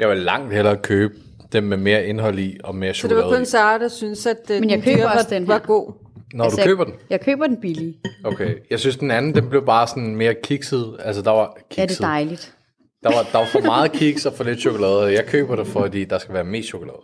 jeg 0.00 0.08
vil 0.08 0.18
langt 0.18 0.54
hellere 0.54 0.76
købe 0.76 1.14
dem 1.52 1.64
med 1.64 1.76
mere 1.76 2.06
indhold 2.06 2.38
i 2.38 2.58
og 2.64 2.74
mere 2.74 2.94
Så 2.94 3.08
det 3.08 3.16
var 3.16 3.22
chokolade 3.22 3.38
kun 3.38 3.42
i. 3.42 3.46
Sara, 3.46 3.78
der 3.78 3.88
synes, 3.88 4.26
at 4.26 4.36
uh, 4.50 4.60
Men 4.60 4.70
jeg 4.70 4.76
den 4.76 4.84
køber 4.84 5.08
også 5.08 5.28
var, 5.30 5.38
den 5.38 5.48
var 5.48 5.58
god. 5.58 5.92
Når 6.34 6.44
Altså, 6.44 6.60
du 6.60 6.66
køber 6.66 6.84
den? 6.84 6.94
Jeg, 7.10 7.20
køber 7.20 7.46
den 7.46 7.60
billige. 7.60 8.00
Okay. 8.24 8.54
Jeg 8.70 8.80
synes, 8.80 8.96
den 8.96 9.10
anden, 9.10 9.34
den 9.34 9.48
blev 9.48 9.66
bare 9.66 9.86
sådan 9.86 10.16
mere 10.16 10.34
kikset. 10.42 10.96
Altså, 10.98 11.22
der 11.22 11.30
var 11.30 11.56
kikset. 11.70 11.78
Ja, 11.78 11.86
det 11.86 12.00
er 12.00 12.04
dejligt. 12.06 12.54
Der 13.02 13.08
var, 13.10 13.22
der 13.32 13.38
var 13.38 13.46
for 13.46 13.60
meget 13.60 13.92
kiks 13.92 14.26
og 14.26 14.32
for 14.32 14.44
lidt 14.44 14.60
chokolade. 14.60 15.12
Jeg 15.12 15.26
køber 15.26 15.56
det, 15.56 15.66
fordi 15.66 16.04
der 16.04 16.18
skal 16.18 16.34
være 16.34 16.44
mest 16.44 16.68
chokolade. 16.68 17.00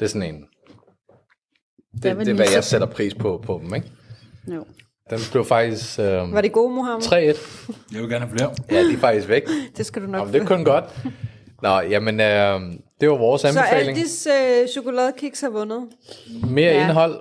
Det 0.00 0.02
er 0.02 0.06
sådan 0.08 0.34
en... 0.34 0.44
Det, 2.02 2.02
det, 2.02 2.28
er, 2.28 2.34
hvad 2.34 2.46
jeg 2.54 2.64
sætter 2.64 2.86
pris 2.86 3.14
på 3.14 3.42
på 3.46 3.60
dem, 3.64 3.74
ikke? 3.74 3.86
Jo. 4.54 4.64
Den 5.10 5.18
blev 5.32 5.44
faktisk 5.44 5.98
øh, 5.98 6.32
Var 6.32 6.40
det 6.40 6.52
gode, 6.52 6.74
Mohammed? 6.74 7.02
3-1. 7.02 7.12
Jeg 7.94 8.00
vil 8.02 8.10
gerne 8.10 8.26
have 8.26 8.38
flere. 8.38 8.50
Ja, 8.70 8.82
de 8.84 8.92
er 8.92 8.98
faktisk 8.98 9.28
væk. 9.28 9.42
Det 9.76 9.86
skal 9.86 10.02
du 10.02 10.06
nok 10.06 10.18
Jamen, 10.20 10.34
det 10.34 10.42
er 10.42 10.46
kun 10.46 10.64
godt. 10.64 10.84
Nå, 11.62 11.80
jamen, 11.80 12.20
øh, 12.20 12.60
det 13.00 13.10
var 13.10 13.16
vores 13.16 13.40
Så 13.42 13.48
anbefaling. 13.48 13.98
Aldis 13.98 14.28
øh, 14.62 14.68
chokoladekiks 14.68 15.40
har 15.40 15.50
vundet. 15.50 15.80
Mere 16.50 16.72
Ja. 16.72 16.82
indhold 16.88 17.16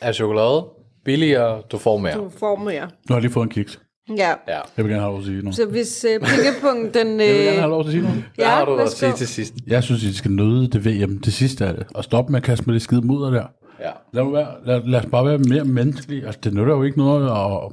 af 0.00 0.14
chokolade. 0.14 0.64
Billigere, 1.04 1.62
du 1.72 1.78
får 1.78 1.96
mere. 1.98 2.14
Du 2.14 2.30
får 2.38 2.56
mere. 2.56 2.80
Nu 2.84 2.88
har 3.08 3.14
jeg 3.14 3.22
lige 3.22 3.32
fået 3.32 3.44
en 3.44 3.50
kiks. 3.50 3.80
Ja. 4.16 4.28
Ja. 4.48 4.60
Jeg 4.76 4.84
vil 4.84 4.86
gerne 4.86 5.00
have 5.02 5.12
lov 5.12 5.22
til 5.22 5.28
at 5.30 5.34
sige 5.34 5.42
noget. 5.42 5.56
Så 5.56 5.66
hvis 5.66 6.06
øh, 6.14 6.20
pengepunkten... 6.20 7.06
Den, 7.06 7.20
øh, 7.20 7.26
Jeg 7.26 7.34
vil 7.36 7.44
gerne 7.44 7.58
have 7.60 7.70
lov 7.70 7.82
til 7.84 7.88
at 7.88 7.92
sige 7.92 8.02
noget. 8.02 8.24
Hvad 8.34 8.44
Ja, 8.44 8.50
har 8.50 8.64
du 8.64 8.76
at 8.76 8.90
sige 8.90 9.12
til 9.12 9.28
sidst? 9.28 9.54
Jeg 9.66 9.82
synes, 9.82 10.02
I 10.02 10.14
skal 10.16 10.30
nøde 10.30 10.68
det 10.70 10.84
VM, 10.86 11.18
det 11.18 11.32
sidste 11.32 11.66
af 11.66 11.74
det. 11.74 11.86
Og 11.94 12.04
stoppe 12.04 12.32
med 12.32 12.40
at 12.40 12.44
kaste 12.44 12.64
med 12.66 12.74
det 12.74 12.82
skide 12.82 13.00
mudder 13.00 13.30
der. 13.30 13.44
Ja. 13.80 13.90
Lad, 14.12 14.32
være, 14.32 14.48
lad, 14.66 14.82
lad 14.84 15.00
os 15.00 15.06
bare 15.06 15.26
være 15.26 15.38
mere 15.38 15.64
menneskelige. 15.64 16.26
Altså, 16.26 16.40
det 16.44 16.54
nytter 16.54 16.74
jo 16.74 16.82
ikke 16.82 16.98
noget 16.98 17.30
at 17.30 17.72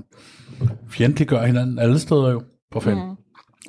fjendtliggøre 0.89 1.45
hinanden 1.47 1.79
alle 1.79 1.99
steder 1.99 2.31
jo. 2.31 2.41
For 2.73 2.79
fanden. 2.79 3.05
Mm. 3.09 3.15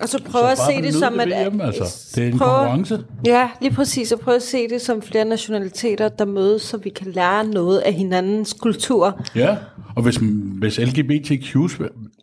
og 0.03 0.09
så 0.09 0.22
prøve 0.24 0.51
at 0.51 0.59
se 0.59 0.82
det 0.82 0.95
som... 0.95 1.12
det 1.12 1.32
at, 1.32 1.53
VM, 1.53 1.61
altså. 1.61 2.12
Det 2.14 2.24
er 2.24 2.28
en 2.32 2.39
prøve- 2.39 2.51
konkurrence. 2.51 3.05
Ja, 3.26 3.51
lige 3.61 3.74
præcis. 3.74 4.12
Og 4.12 4.20
prøve 4.20 4.37
at 4.37 4.43
se 4.43 4.68
det 4.68 4.80
som 4.80 5.03
flere 5.03 5.24
nationaliteter, 5.24 6.09
der 6.09 6.24
mødes, 6.24 6.62
så 6.62 6.76
vi 6.76 6.89
kan 6.91 7.12
lære 7.12 7.47
noget 7.47 7.78
af 7.78 7.93
hinandens 7.93 8.53
kultur. 8.53 9.20
Ja, 9.34 9.57
og 9.97 10.03
hvis, 10.03 10.16
hvis 10.59 10.78
LGBTQ, 10.78 11.57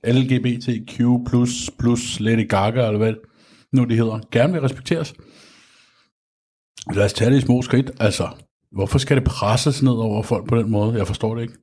LGBTQ 0.04 1.02
plus, 1.30 1.70
plus 1.80 2.20
Lady 2.20 2.48
Gaga, 2.50 2.86
eller 2.88 2.98
hvad 2.98 3.14
nu 3.72 3.84
det 3.84 3.98
hedder, 3.98 4.20
gerne 4.32 4.54
vil 4.54 4.62
respekteres, 4.62 5.14
lad 6.96 7.06
os 7.06 7.14
tage 7.14 7.32
det 7.32 7.38
i 7.38 7.42
små 7.42 7.62
skridt. 7.62 7.92
Altså, 8.00 8.28
hvorfor 8.74 8.98
skal 8.98 9.18
det 9.18 9.24
presses 9.24 9.84
ned 9.84 9.92
over 9.92 10.24
folk 10.24 10.48
på 10.48 10.58
den 10.58 10.72
måde? 10.72 10.98
Jeg 10.98 11.08
forstår 11.08 11.36
det 11.36 11.42
ikke. 11.42 11.54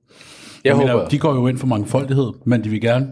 Jeg 0.65 0.77
mener, 0.77 0.93
håber, 0.93 1.09
de 1.09 1.19
går 1.19 1.35
jo 1.35 1.47
ind 1.49 1.59
for 1.59 1.67
mangfoldighed, 1.67 2.33
men 2.47 2.65
de 2.65 2.69
vil 2.69 2.81
gerne 2.81 3.07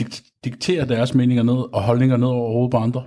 dik- 0.00 0.22
diktere 0.44 0.88
deres 0.88 1.14
meninger 1.14 1.42
ned 1.42 1.74
og 1.74 1.82
holdninger 1.82 2.16
ned 2.16 2.28
over 2.28 2.52
hovedet 2.52 2.70
på 2.70 2.76
andre. 2.76 3.02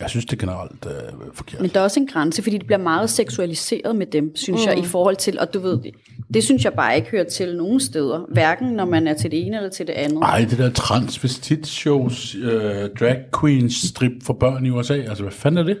Jeg 0.00 0.10
synes, 0.10 0.24
det 0.26 0.32
er 0.32 0.46
generelt 0.46 0.86
øh, 0.86 1.12
forkert. 1.34 1.60
Men 1.60 1.70
der 1.70 1.80
er 1.80 1.84
også 1.84 2.00
en 2.00 2.06
grænse, 2.06 2.42
fordi 2.42 2.58
det 2.58 2.66
bliver 2.66 2.78
meget 2.78 3.10
seksualiseret 3.10 3.96
med 3.96 4.06
dem, 4.06 4.36
synes 4.36 4.60
mm. 4.64 4.70
jeg, 4.70 4.78
i 4.78 4.84
forhold 4.84 5.16
til, 5.16 5.38
og 5.38 5.54
du 5.54 5.60
ved, 5.60 5.78
det 6.34 6.44
synes 6.44 6.64
jeg 6.64 6.72
bare 6.72 6.96
ikke 6.96 7.10
hører 7.10 7.24
til 7.24 7.56
nogen 7.56 7.80
steder. 7.80 8.26
Hverken 8.32 8.68
når 8.72 8.84
man 8.84 9.06
er 9.06 9.14
til 9.14 9.30
det 9.30 9.46
ene 9.46 9.56
eller 9.56 9.70
til 9.70 9.86
det 9.86 9.92
andet. 9.92 10.22
Ej, 10.22 10.46
det 10.50 10.58
der 10.58 10.70
transvestit-shows, 10.70 12.34
øh, 12.34 12.90
drag 13.00 13.24
queens 13.40 13.74
strip 13.74 14.12
for 14.22 14.34
børn 14.34 14.66
i 14.66 14.70
USA, 14.70 14.94
altså 14.94 15.22
hvad 15.22 15.32
fanden 15.32 15.58
er 15.58 15.62
det? 15.62 15.78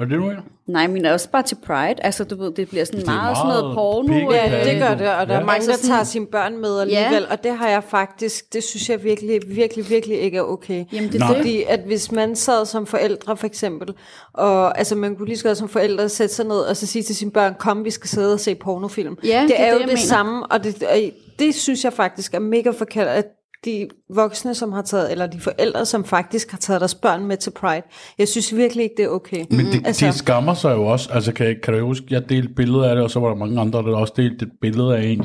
Er 0.00 0.04
det 0.04 0.10
det, 0.10 0.18
du 0.18 0.24
mener? 0.24 0.42
Nej, 0.66 0.86
men 0.86 1.04
også 1.06 1.30
bare 1.30 1.42
til 1.42 1.56
Pride. 1.66 1.94
Altså, 2.04 2.24
du 2.24 2.36
ved, 2.42 2.52
det 2.52 2.68
bliver 2.68 2.84
sådan 2.84 3.00
Det 3.00 3.08
er 3.08 3.12
meget, 3.12 3.36
sådan 3.36 3.48
noget 3.48 3.64
meget 3.64 3.74
porno. 3.74 4.12
pik- 4.12 4.26
øh, 4.28 4.34
Ja, 4.34 4.72
det 4.72 4.80
gør 4.82 4.94
det, 4.94 5.08
og 5.14 5.26
der 5.26 5.34
Ja. 5.34 5.40
er 5.40 5.44
mange, 5.44 5.52
Altså 5.54 5.70
der 5.70 5.88
tager 5.94 6.04
sine 6.04 6.26
børn 6.26 6.60
med 6.60 6.80
alligevel, 6.80 7.26
og 7.30 7.44
det 7.44 7.52
har 7.56 7.68
jeg 7.68 7.84
faktisk, 7.84 8.52
det 8.52 8.64
synes 8.64 8.88
jeg 8.90 9.04
virkelig, 9.04 9.40
virkelig, 9.46 9.90
virkelig 9.90 10.18
ikke 10.20 10.38
er 10.38 10.42
okay. 10.42 10.84
Jamen, 10.92 11.12
det 11.12 11.22
er 11.22 11.26
det. 11.26 11.36
Fordi 11.36 11.62
at 11.68 11.80
hvis 11.86 12.12
man 12.12 12.36
sad 12.36 12.66
som 12.66 12.86
forældre 12.86 13.36
for 13.36 13.46
eksempel, 13.46 13.94
og 14.34 14.78
altså 14.78 14.94
man 14.94 15.16
kunne 15.16 15.26
lige 15.28 15.38
så 15.38 15.44
godt 15.44 15.58
som 15.58 15.68
forældre 15.68 16.08
sætte 16.08 16.34
sig 16.34 16.44
ned 16.46 16.58
og 16.60 16.76
så 16.76 16.86
sige 16.86 17.02
til 17.02 17.16
sine 17.16 17.30
børn, 17.30 17.54
kom 17.58 17.84
vi 17.84 17.90
skal 17.90 18.08
sidde 18.08 18.32
og 18.32 18.40
se 18.40 18.54
pornofilm. 18.54 19.16
Ja, 19.24 19.40
det, 19.40 19.48
det 19.48 19.60
er 19.60 19.64
er 19.64 19.68
jo 19.72 19.78
det, 19.78 19.80
det, 19.80 19.86
mener. 19.88 20.00
samme, 20.00 20.46
og 20.46 20.64
det, 20.64 20.82
og 20.82 20.96
det 21.38 21.54
synes 21.54 21.84
jeg 21.84 21.92
faktisk 21.92 22.34
er 22.34 22.38
mega 22.38 22.70
forkert, 22.70 23.06
at 23.06 23.26
de 23.64 23.88
voksne, 24.14 24.54
som 24.54 24.72
har 24.72 24.82
taget, 24.82 25.12
eller 25.12 25.26
de 25.26 25.40
forældre, 25.40 25.86
som 25.86 26.04
faktisk 26.04 26.50
har 26.50 26.58
taget 26.58 26.80
deres 26.80 26.94
børn 26.94 27.26
med 27.26 27.36
til 27.36 27.50
Pride. 27.50 27.82
Jeg 28.18 28.28
synes 28.28 28.56
virkelig 28.56 28.82
ikke, 28.82 28.94
det 28.96 29.04
er 29.04 29.08
okay. 29.08 29.44
Men 29.50 29.58
de, 29.60 29.64
Altså- 29.66 29.80
altså, 29.86 30.06
de 30.06 30.12
skammer 30.12 30.54
sig 30.54 30.72
jo 30.72 30.86
også. 30.86 31.10
Altså, 31.12 31.32
kan, 31.32 31.56
kan 31.62 31.74
du 31.74 31.86
huske, 31.86 32.06
jeg 32.10 32.28
delte 32.28 32.48
billeder 32.54 32.84
af 32.88 32.94
det, 32.94 33.04
og 33.04 33.10
så 33.10 33.20
var 33.20 33.28
der 33.28 33.34
mange 33.36 33.60
andre, 33.60 33.78
der 33.78 33.96
også 33.96 34.12
delte 34.16 34.44
et 34.46 34.52
billede 34.60 34.96
af 34.96 35.02
en, 35.02 35.18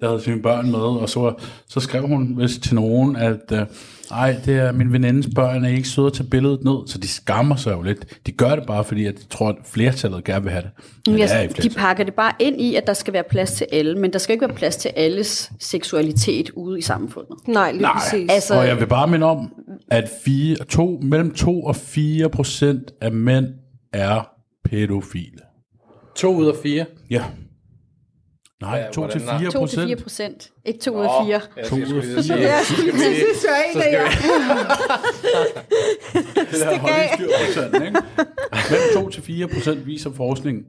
der 0.00 0.08
havde 0.08 0.20
sine 0.22 0.42
børn 0.42 0.70
med, 0.70 0.80
og 0.80 1.08
så, 1.08 1.34
så 1.68 1.80
skrev 1.80 2.06
hun 2.06 2.34
vist 2.38 2.62
til 2.62 2.74
nogen, 2.74 3.16
at 3.16 3.52
øh, 3.52 3.66
ej, 4.10 4.36
det 4.44 4.56
er 4.58 4.72
min 4.72 4.92
venindes 4.92 5.28
børn, 5.34 5.64
er 5.64 5.68
ikke 5.68 5.88
søde 5.88 6.06
at 6.06 6.12
tage 6.12 6.28
billedet 6.28 6.64
ned? 6.64 6.76
Så 6.86 6.98
de 6.98 7.08
skammer 7.08 7.56
sig 7.56 7.72
jo 7.72 7.82
lidt. 7.82 8.26
De 8.26 8.32
gør 8.32 8.56
det 8.56 8.66
bare, 8.66 8.84
fordi 8.84 9.06
at 9.06 9.14
de 9.18 9.24
tror, 9.24 9.48
at 9.48 9.56
flertallet 9.64 10.24
gerne 10.24 10.42
vil 10.42 10.52
have 10.52 10.62
det. 10.62 10.70
Men 11.06 11.14
Men 11.14 11.22
det 11.22 11.58
er 11.58 11.62
de 11.62 11.70
pakker 11.70 12.04
det 12.04 12.14
bare 12.14 12.32
ind 12.38 12.60
i, 12.60 12.74
at 12.74 12.86
der 12.86 12.92
skal 12.92 13.12
være 13.12 13.22
plads 13.30 13.52
til 13.52 13.66
alle, 13.72 13.98
men 13.98 14.12
der 14.12 14.18
skal 14.18 14.32
ikke 14.32 14.46
være 14.46 14.56
plads 14.56 14.76
til 14.76 14.90
alles 14.96 15.52
seksualitet 15.60 16.50
ude 16.50 16.78
i 16.78 16.82
samfundet. 16.82 17.36
Nej, 17.48 17.72
lige 17.72 17.82
Nej, 17.82 17.92
præcis. 17.92 18.30
Altså- 18.32 18.54
og 18.54 18.66
jeg 18.66 18.80
vil 18.80 18.86
bare 18.86 19.08
minde 19.08 19.26
om, 19.26 19.52
at 19.90 20.10
fire, 20.24 20.56
to, 20.56 21.00
mellem 21.02 21.34
2 21.34 21.62
og 21.64 21.76
4 21.76 22.28
procent 22.28 22.92
af 23.00 23.12
mænd 23.12 23.46
er 23.92 24.28
pædofile. 24.64 25.38
to 26.16 26.34
ud 26.36 26.46
af 26.46 26.54
fire. 26.62 26.84
Ja. 27.10 27.24
Nej, 28.64 28.78
Ja, 28.78 28.90
2 28.92 29.08
til 29.08 29.20
hvordan 29.20 29.40
4 29.40 29.50
2 29.50 29.66
til 29.66 29.78
4 29.86 29.96
procent. 29.96 30.02
procent, 30.02 30.50
ikke 30.64 30.80
2 30.80 30.96
ud 30.98 31.04
af 31.04 31.10
4. 31.26 31.40
Jeg 31.56 31.64
To 31.66 31.76
skal, 31.76 31.78
ud 31.78 31.82
af 31.82 31.86
skulle 31.88 32.02
lige 32.02 32.14
fire. 32.14 32.22
sige, 32.22 32.38
Ja, 32.38 32.62
så 32.64 32.72
skal 32.74 32.84
vi, 32.84 32.90
det 32.90 32.98
synes 33.00 33.44
jeg 33.44 33.64
så 33.72 33.78
ikke, 33.78 33.98
vi, 33.98 34.04
Det 36.50 36.60
der 36.60 37.60
tallene, 37.60 37.86
ikke? 37.86 38.00
Mellem 38.70 38.88
2 39.04 39.08
til 39.10 39.22
4 39.22 39.48
procent 39.48 39.86
viser 39.86 40.10
forskning 40.16 40.64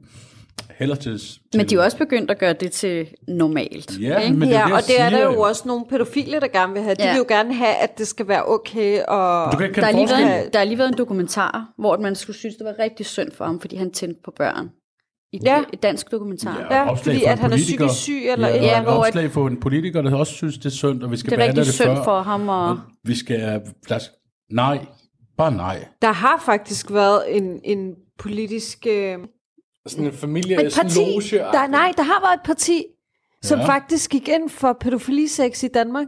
heller 0.78 0.94
til... 0.94 1.18
til 1.18 1.40
Men 1.56 1.66
de 1.68 1.74
er 1.74 1.78
jo 1.78 1.84
også 1.84 1.96
begyndt 1.96 2.30
at 2.30 2.38
gøre 2.38 2.52
det 2.52 2.72
til 2.72 3.06
normalt. 3.28 4.00
Ja, 4.00 4.18
ikke? 4.18 4.36
men 4.36 4.48
det 4.48 4.56
er 4.56 4.58
ja, 4.60 4.64
det, 4.64 4.70
jeg 4.70 4.76
og 4.76 4.82
det 4.86 5.00
er 5.00 5.10
der 5.10 5.22
jo 5.22 5.40
også 5.40 5.62
nogle 5.66 5.84
pædofile, 5.90 6.40
der 6.40 6.48
gerne 6.48 6.72
vil 6.72 6.82
have. 6.82 6.94
De 6.94 7.02
Ja. 7.02 7.10
vil 7.12 7.18
jo 7.18 7.24
gerne 7.28 7.54
have, 7.54 7.74
at 7.74 7.98
det 7.98 8.06
skal 8.08 8.28
være 8.28 8.44
okay. 8.48 9.02
Og... 9.08 9.52
Du 9.52 9.56
kan 9.56 9.66
ikke 9.66 9.80
Der 9.80 9.86
har, 9.86 9.92
kende 9.92 10.06
lige 10.06 10.16
været 10.24 10.44
en, 10.46 10.52
der 10.52 10.58
har 10.58 10.64
lige 10.66 10.78
været 10.78 10.88
en 10.88 10.98
dokumentar, 10.98 11.68
hvor 11.78 11.98
man 11.98 12.14
skulle 12.14 12.36
synes, 12.36 12.54
det 12.56 12.64
var 12.66 12.74
rigtig 12.78 13.06
synd 13.06 13.32
for 13.32 13.44
ham, 13.44 13.60
fordi 13.60 13.76
han 13.76 13.90
tændte 13.92 14.20
på 14.24 14.32
børn. 14.38 14.70
I 15.36 15.40
Ja. 15.44 15.62
et 15.72 15.82
dansk 15.82 16.10
dokumentar. 16.10 16.66
Ja, 16.70 16.92
fordi 16.92 17.24
at 17.24 17.38
han 17.38 17.52
er 17.52 17.56
psykisk 17.56 17.94
syg, 17.94 18.22
eller 18.32 18.48
ja, 18.48 18.56
et 18.56 18.62
ja, 18.62 18.78
et 18.78 18.82
hvor 18.84 18.92
at- 18.92 19.06
opslag 19.08 19.30
for 19.30 19.46
en 19.46 19.60
politiker, 19.60 20.02
der 20.02 20.14
også 20.16 20.32
synes, 20.32 20.58
det 20.58 20.66
er 20.66 20.70
synd, 20.70 21.02
og 21.02 21.10
vi 21.10 21.16
skal 21.16 21.30
Det 21.30 21.38
er 21.40 21.42
rigtig 21.44 21.64
det 21.64 21.74
synd 21.74 21.86
før. 21.88 22.04
for 22.04 22.22
ham. 22.22 22.48
Og, 22.48 22.78
Vi 23.04 23.14
skal... 23.14 23.38
Lad 23.88 23.96
os, 23.96 24.10
nej, 24.50 24.86
bare 25.38 25.52
nej. 25.52 25.84
Der 26.02 26.12
har 26.12 26.42
faktisk 26.46 26.92
været 26.92 27.36
en, 27.36 27.60
en 27.64 27.94
politisk... 28.18 28.86
Øh, 28.90 29.18
sådan 29.86 30.06
en 30.06 30.12
familie, 30.12 30.66
et 30.66 30.72
parti, 30.76 30.98
loge 30.98 31.22
der, 31.52 31.66
nej, 31.66 31.92
der 31.96 32.02
har 32.02 32.20
været 32.26 32.34
et 32.34 32.40
parti, 32.44 32.84
som 33.42 33.58
Ja. 33.60 33.66
faktisk 33.66 34.10
gik 34.10 34.28
ind 34.28 34.48
for 34.50 34.76
pædofilisex 34.80 35.62
i 35.62 35.68
Danmark. 35.68 36.06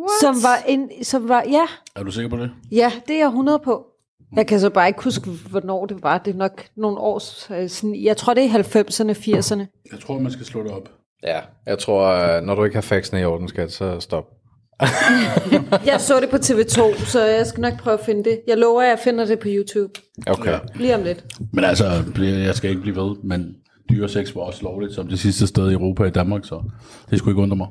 What? 0.00 0.10
Som 0.20 0.34
var, 0.42 0.56
en, 0.68 0.90
som 1.04 1.28
var, 1.28 1.44
ja, 1.50 1.66
Er 1.96 2.02
du 2.02 2.10
sikker 2.10 2.30
på 2.30 2.36
det? 2.36 2.50
ja, 2.72 2.92
det 3.08 3.14
er 3.14 3.18
jeg 3.18 3.26
100 3.26 3.58
på. 3.58 3.86
Jeg 4.36 4.46
kan 4.46 4.60
så 4.60 4.70
bare 4.70 4.88
ikke 4.88 5.04
huske, 5.04 5.30
hvornår 5.50 5.86
det 5.86 6.02
var. 6.02 6.18
Det 6.18 6.34
er 6.34 6.38
nok 6.38 6.64
nogle 6.76 6.98
år 6.98 7.14
øh, 7.54 7.68
sådan, 7.68 8.02
jeg 8.02 8.16
tror 8.16 8.34
det 8.34 8.44
er 8.44 8.48
i 8.48 8.60
90'erne, 8.60 9.12
80'erne. 9.12 9.88
Jeg 9.92 10.00
tror, 10.00 10.18
man 10.18 10.32
skal 10.32 10.46
slå 10.46 10.62
det 10.62 10.70
op. 10.70 10.88
Ja, 11.22 11.40
jeg 11.66 11.78
tror, 11.78 12.06
øh, 12.08 12.42
når 12.42 12.54
du 12.54 12.64
ikke 12.64 12.76
har 12.76 12.82
faxene 12.82 13.20
i 13.20 13.24
orden, 13.24 13.48
skat, 13.48 13.72
så 13.72 14.00
stop. 14.00 14.24
Jeg 15.86 16.00
så 16.00 16.20
det 16.20 16.30
på 16.30 16.36
TV2, 16.36 17.04
så 17.04 17.24
jeg 17.24 17.46
skal 17.46 17.60
nok 17.60 17.78
prøve 17.78 17.98
at 17.98 18.04
finde 18.04 18.24
det. 18.24 18.40
Jeg 18.46 18.58
lover, 18.58 18.82
at 18.82 18.88
jeg 18.88 18.98
finder 19.04 19.24
det 19.24 19.38
på 19.38 19.48
YouTube. 19.50 20.00
Okay. 20.26 20.50
Ja. 20.50 20.58
Lige 20.74 20.94
om 20.94 21.02
lidt. 21.02 21.24
Men 21.52 21.64
altså, 21.64 21.84
jeg 22.18 22.54
skal 22.54 22.70
ikke 22.70 22.82
blive 22.82 22.96
ved, 22.96 23.16
men 23.24 23.56
dyresex 23.92 24.34
var 24.34 24.40
også 24.40 24.62
lovligt 24.64 24.94
som 24.94 25.06
det 25.08 25.18
sidste 25.18 25.46
sted 25.46 25.70
i 25.70 25.72
Europa 25.72 26.04
i 26.04 26.10
Danmark, 26.10 26.44
så 26.44 26.62
det 27.10 27.18
skulle 27.18 27.32
ikke 27.32 27.42
undre 27.42 27.56
mig. 27.56 27.66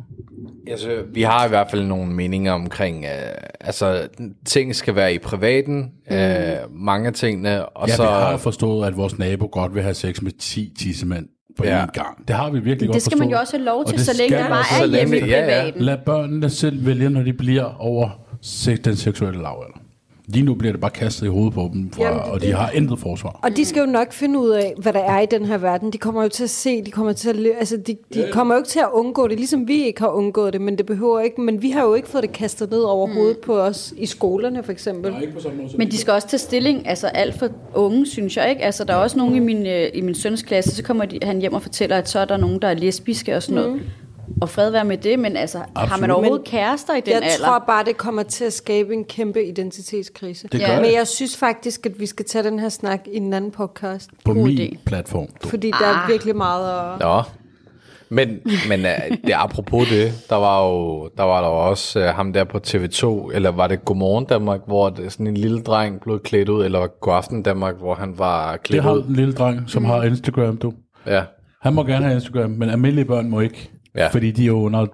Altså, 0.67 0.89
vi 1.13 1.21
har 1.21 1.45
i 1.45 1.49
hvert 1.49 1.67
fald 1.71 1.85
nogle 1.85 2.13
meninger 2.13 2.51
omkring, 2.51 3.05
øh, 3.05 3.11
altså, 3.59 4.07
ting 4.45 4.75
skal 4.75 4.95
være 4.95 5.13
i 5.13 5.17
privaten, 5.17 5.77
mm. 6.09 6.15
øh, 6.15 6.55
mange 6.71 7.07
af 7.07 7.13
tingene, 7.13 7.65
og 7.65 7.87
Ja, 7.87 7.95
så... 7.95 8.01
vi 8.03 8.07
har 8.09 8.37
forstået, 8.37 8.87
at 8.87 8.97
vores 8.97 9.17
nabo 9.19 9.49
godt 9.51 9.75
vil 9.75 9.83
have 9.83 9.93
sex 9.93 10.21
med 10.21 10.31
10 10.31 10.73
tissemænd 10.79 11.25
på 11.57 11.63
Ja. 11.65 11.77
ja. 11.77 11.83
én 11.85 11.91
gang. 11.91 12.27
Det 12.27 12.35
har 12.35 12.49
vi 12.49 12.59
virkelig 12.59 12.87
godt 12.87 12.93
Det 12.93 13.01
skal 13.01 13.11
forstået. 13.11 13.19
man 13.29 13.29
jo 13.35 13.39
også 13.39 13.57
have 13.57 13.65
lov 13.65 13.85
til, 13.85 13.99
så 14.05 14.11
længe 14.19 14.37
det 14.37 14.45
bare 14.49 14.83
er 14.83 14.87
hjemme 14.97 15.17
i 15.17 15.19
ja, 15.19 15.25
ja. 15.39 15.41
privaten. 15.61 15.81
Lad 15.81 15.97
børnene 16.05 16.49
selv 16.49 16.85
vælge, 16.85 17.09
når 17.09 17.23
de 17.23 17.33
bliver 17.33 17.63
over 17.79 18.09
se- 18.41 18.75
den 18.77 18.95
seksuelle 18.95 19.37
lavalder. 19.41 19.81
Lige 20.27 20.45
nu 20.45 20.53
bliver 20.53 20.71
det 20.71 20.81
bare 20.81 20.91
kastet 20.91 21.25
i 21.25 21.29
hovedet 21.29 21.53
på 21.53 21.69
dem, 21.73 21.91
fra, 21.91 22.03
Jamen, 22.03 22.19
det- 22.23 22.31
og 22.31 22.41
de 22.41 22.51
har 22.53 22.69
intet 22.71 22.99
forsvar. 22.99 23.39
Og 23.43 23.57
de 23.57 23.65
skal 23.65 23.79
jo 23.79 23.85
nok 23.85 24.13
finde 24.13 24.39
ud 24.39 24.49
af, 24.49 24.73
hvad 24.77 24.93
der 24.93 24.99
er 24.99 25.19
i 25.19 25.25
den 25.25 25.45
her 25.45 25.57
verden. 25.57 25.93
De 25.93 25.97
kommer 25.97 26.23
jo 26.23 26.29
til 26.29 26.43
at 26.43 26.49
se, 26.49 26.81
de 26.81 26.91
kommer 26.91 27.13
til 27.13 27.29
at 27.29 27.35
le- 27.35 27.57
altså 27.59 27.77
de, 27.77 27.95
de 28.13 28.27
kommer 28.31 28.55
jo 28.55 28.59
ikke 28.59 28.69
til 28.69 28.79
at 28.79 28.87
undgå 28.93 29.27
det, 29.27 29.37
ligesom 29.37 29.67
vi 29.67 29.83
ikke 29.85 29.99
har 30.01 30.07
undgået 30.09 30.53
det, 30.53 30.61
men 30.61 30.77
det 30.77 30.85
behøver 30.85 31.19
ikke, 31.19 31.41
men 31.41 31.61
vi 31.61 31.69
har 31.69 31.83
jo 31.83 31.93
ikke 31.93 32.07
fået 32.07 32.23
det 32.23 32.31
kastet 32.33 32.71
ned 32.71 32.79
over 32.79 33.07
hovedet 33.13 33.37
på 33.37 33.59
os 33.59 33.93
i 33.97 34.05
skolerne 34.05 34.63
for 34.63 34.71
eksempel. 34.71 35.13
Ikke 35.21 35.33
på 35.33 35.39
samme 35.41 35.57
måde, 35.61 35.77
Men 35.77 35.91
de 35.91 35.97
skal 35.97 36.13
også 36.13 36.27
tage 36.27 36.39
stilling, 36.39 36.87
altså 36.87 37.07
alt 37.07 37.39
for 37.39 37.49
unge, 37.75 38.05
synes 38.07 38.37
jeg 38.37 38.49
ikke. 38.49 38.61
Altså 38.61 38.83
der 38.83 38.93
er 38.93 38.97
også 38.97 39.17
nogen 39.17 39.35
i 39.35 39.39
min, 39.39 39.65
øh, 39.67 39.87
i 39.93 40.01
min 40.01 40.15
søns 40.15 40.41
klasse, 40.43 40.75
så 40.75 40.83
kommer 40.83 41.05
de, 41.05 41.19
han 41.23 41.39
hjem 41.41 41.53
og 41.53 41.61
fortæller, 41.61 41.97
at 41.97 42.09
så 42.09 42.19
er 42.19 42.25
der 42.25 42.37
nogen, 42.37 42.61
der 42.61 42.67
er 42.67 42.73
lesbiske 42.73 43.35
og 43.35 43.43
sådan 43.43 43.55
noget. 43.63 43.81
Mm. 44.35 44.41
Og 44.41 44.49
fred 44.49 44.69
være 44.69 44.85
med 44.85 44.97
det, 44.97 45.19
men 45.19 45.37
altså, 45.37 45.57
har 45.57 45.65
man 45.75 45.83
Absolut. 45.91 46.09
overhovedet 46.11 46.45
kærester 46.47 46.95
i 46.95 46.99
den 47.01 47.13
Jeg 47.13 47.21
alder? 47.23 47.45
tror 47.45 47.59
bare, 47.67 47.83
det 47.85 47.97
kommer 47.97 48.23
til 48.23 48.45
at 48.45 48.53
skabe 48.53 48.93
en 48.93 49.03
kæmpe 49.05 49.43
identitetskrise. 49.45 50.47
Det 50.51 50.59
Ja. 50.59 50.67
gør 50.67 50.75
Men 50.75 50.85
det 50.85 50.93
jeg 50.93 51.07
synes 51.07 51.37
faktisk, 51.37 51.85
at 51.85 51.99
vi 51.99 52.05
skal 52.05 52.25
tage 52.25 52.43
den 52.43 52.59
her 52.59 52.69
snak 52.69 52.99
i 53.13 53.17
en 53.17 53.33
anden 53.33 53.51
podcast, 53.51 54.09
på 54.25 54.33
god 54.33 54.43
min 54.43 54.57
idé. 54.59 54.77
platform. 54.85 55.27
Du. 55.43 55.47
fordi 55.49 55.71
der 55.71 55.85
Ah. 55.87 56.03
er 56.03 56.07
virkelig 56.11 56.35
meget 56.35 56.93
at... 56.93 56.99
Nå. 56.99 57.21
Men, 58.13 58.29
men 58.69 58.79
uh, 58.79 59.17
det 59.27 59.33
apropos 59.35 59.89
det, 59.89 60.13
der 60.29 60.35
var 60.35 60.67
jo 60.67 61.09
der 61.17 61.23
var 61.23 61.41
der 61.41 61.47
også 61.47 61.99
uh, 61.99 62.05
ham 62.05 62.33
der 62.33 62.43
på 62.43 62.57
TV2, 62.67 63.31
eller 63.35 63.49
var 63.51 63.67
det 63.67 63.85
Godmorgen 63.85 64.25
Danmark, 64.25 64.59
hvor 64.67 64.89
det, 64.89 65.11
sådan 65.11 65.27
en 65.27 65.37
lille 65.37 65.61
dreng 65.61 66.01
blev 66.01 66.19
klædt 66.19 66.49
ud, 66.49 66.65
eller 66.65 66.87
Godaften 66.87 67.43
Danmark, 67.43 67.75
hvor 67.77 67.95
han 67.95 68.13
var 68.17 68.51
Det 68.51 68.63
klædt 68.63 68.83
har 68.83 68.93
ud. 68.93 69.03
den 69.03 69.15
lille 69.15 69.33
dreng, 69.33 69.63
som 69.67 69.85
har 69.85 70.03
Instagram, 70.03 70.57
du. 70.57 70.73
Ja. 71.07 71.23
Han 71.61 71.73
må 71.73 71.83
gerne 71.83 72.05
have 72.05 72.15
Instagram, 72.15 72.49
men 72.49 72.69
almindelige 72.69 73.05
børn 73.05 73.29
må 73.29 73.39
ikke. 73.39 73.71
Ja. 73.95 74.07
Fordi 74.07 74.31
de 74.31 74.41
er 74.43 74.47
jo 74.47 74.59
under 74.61 74.85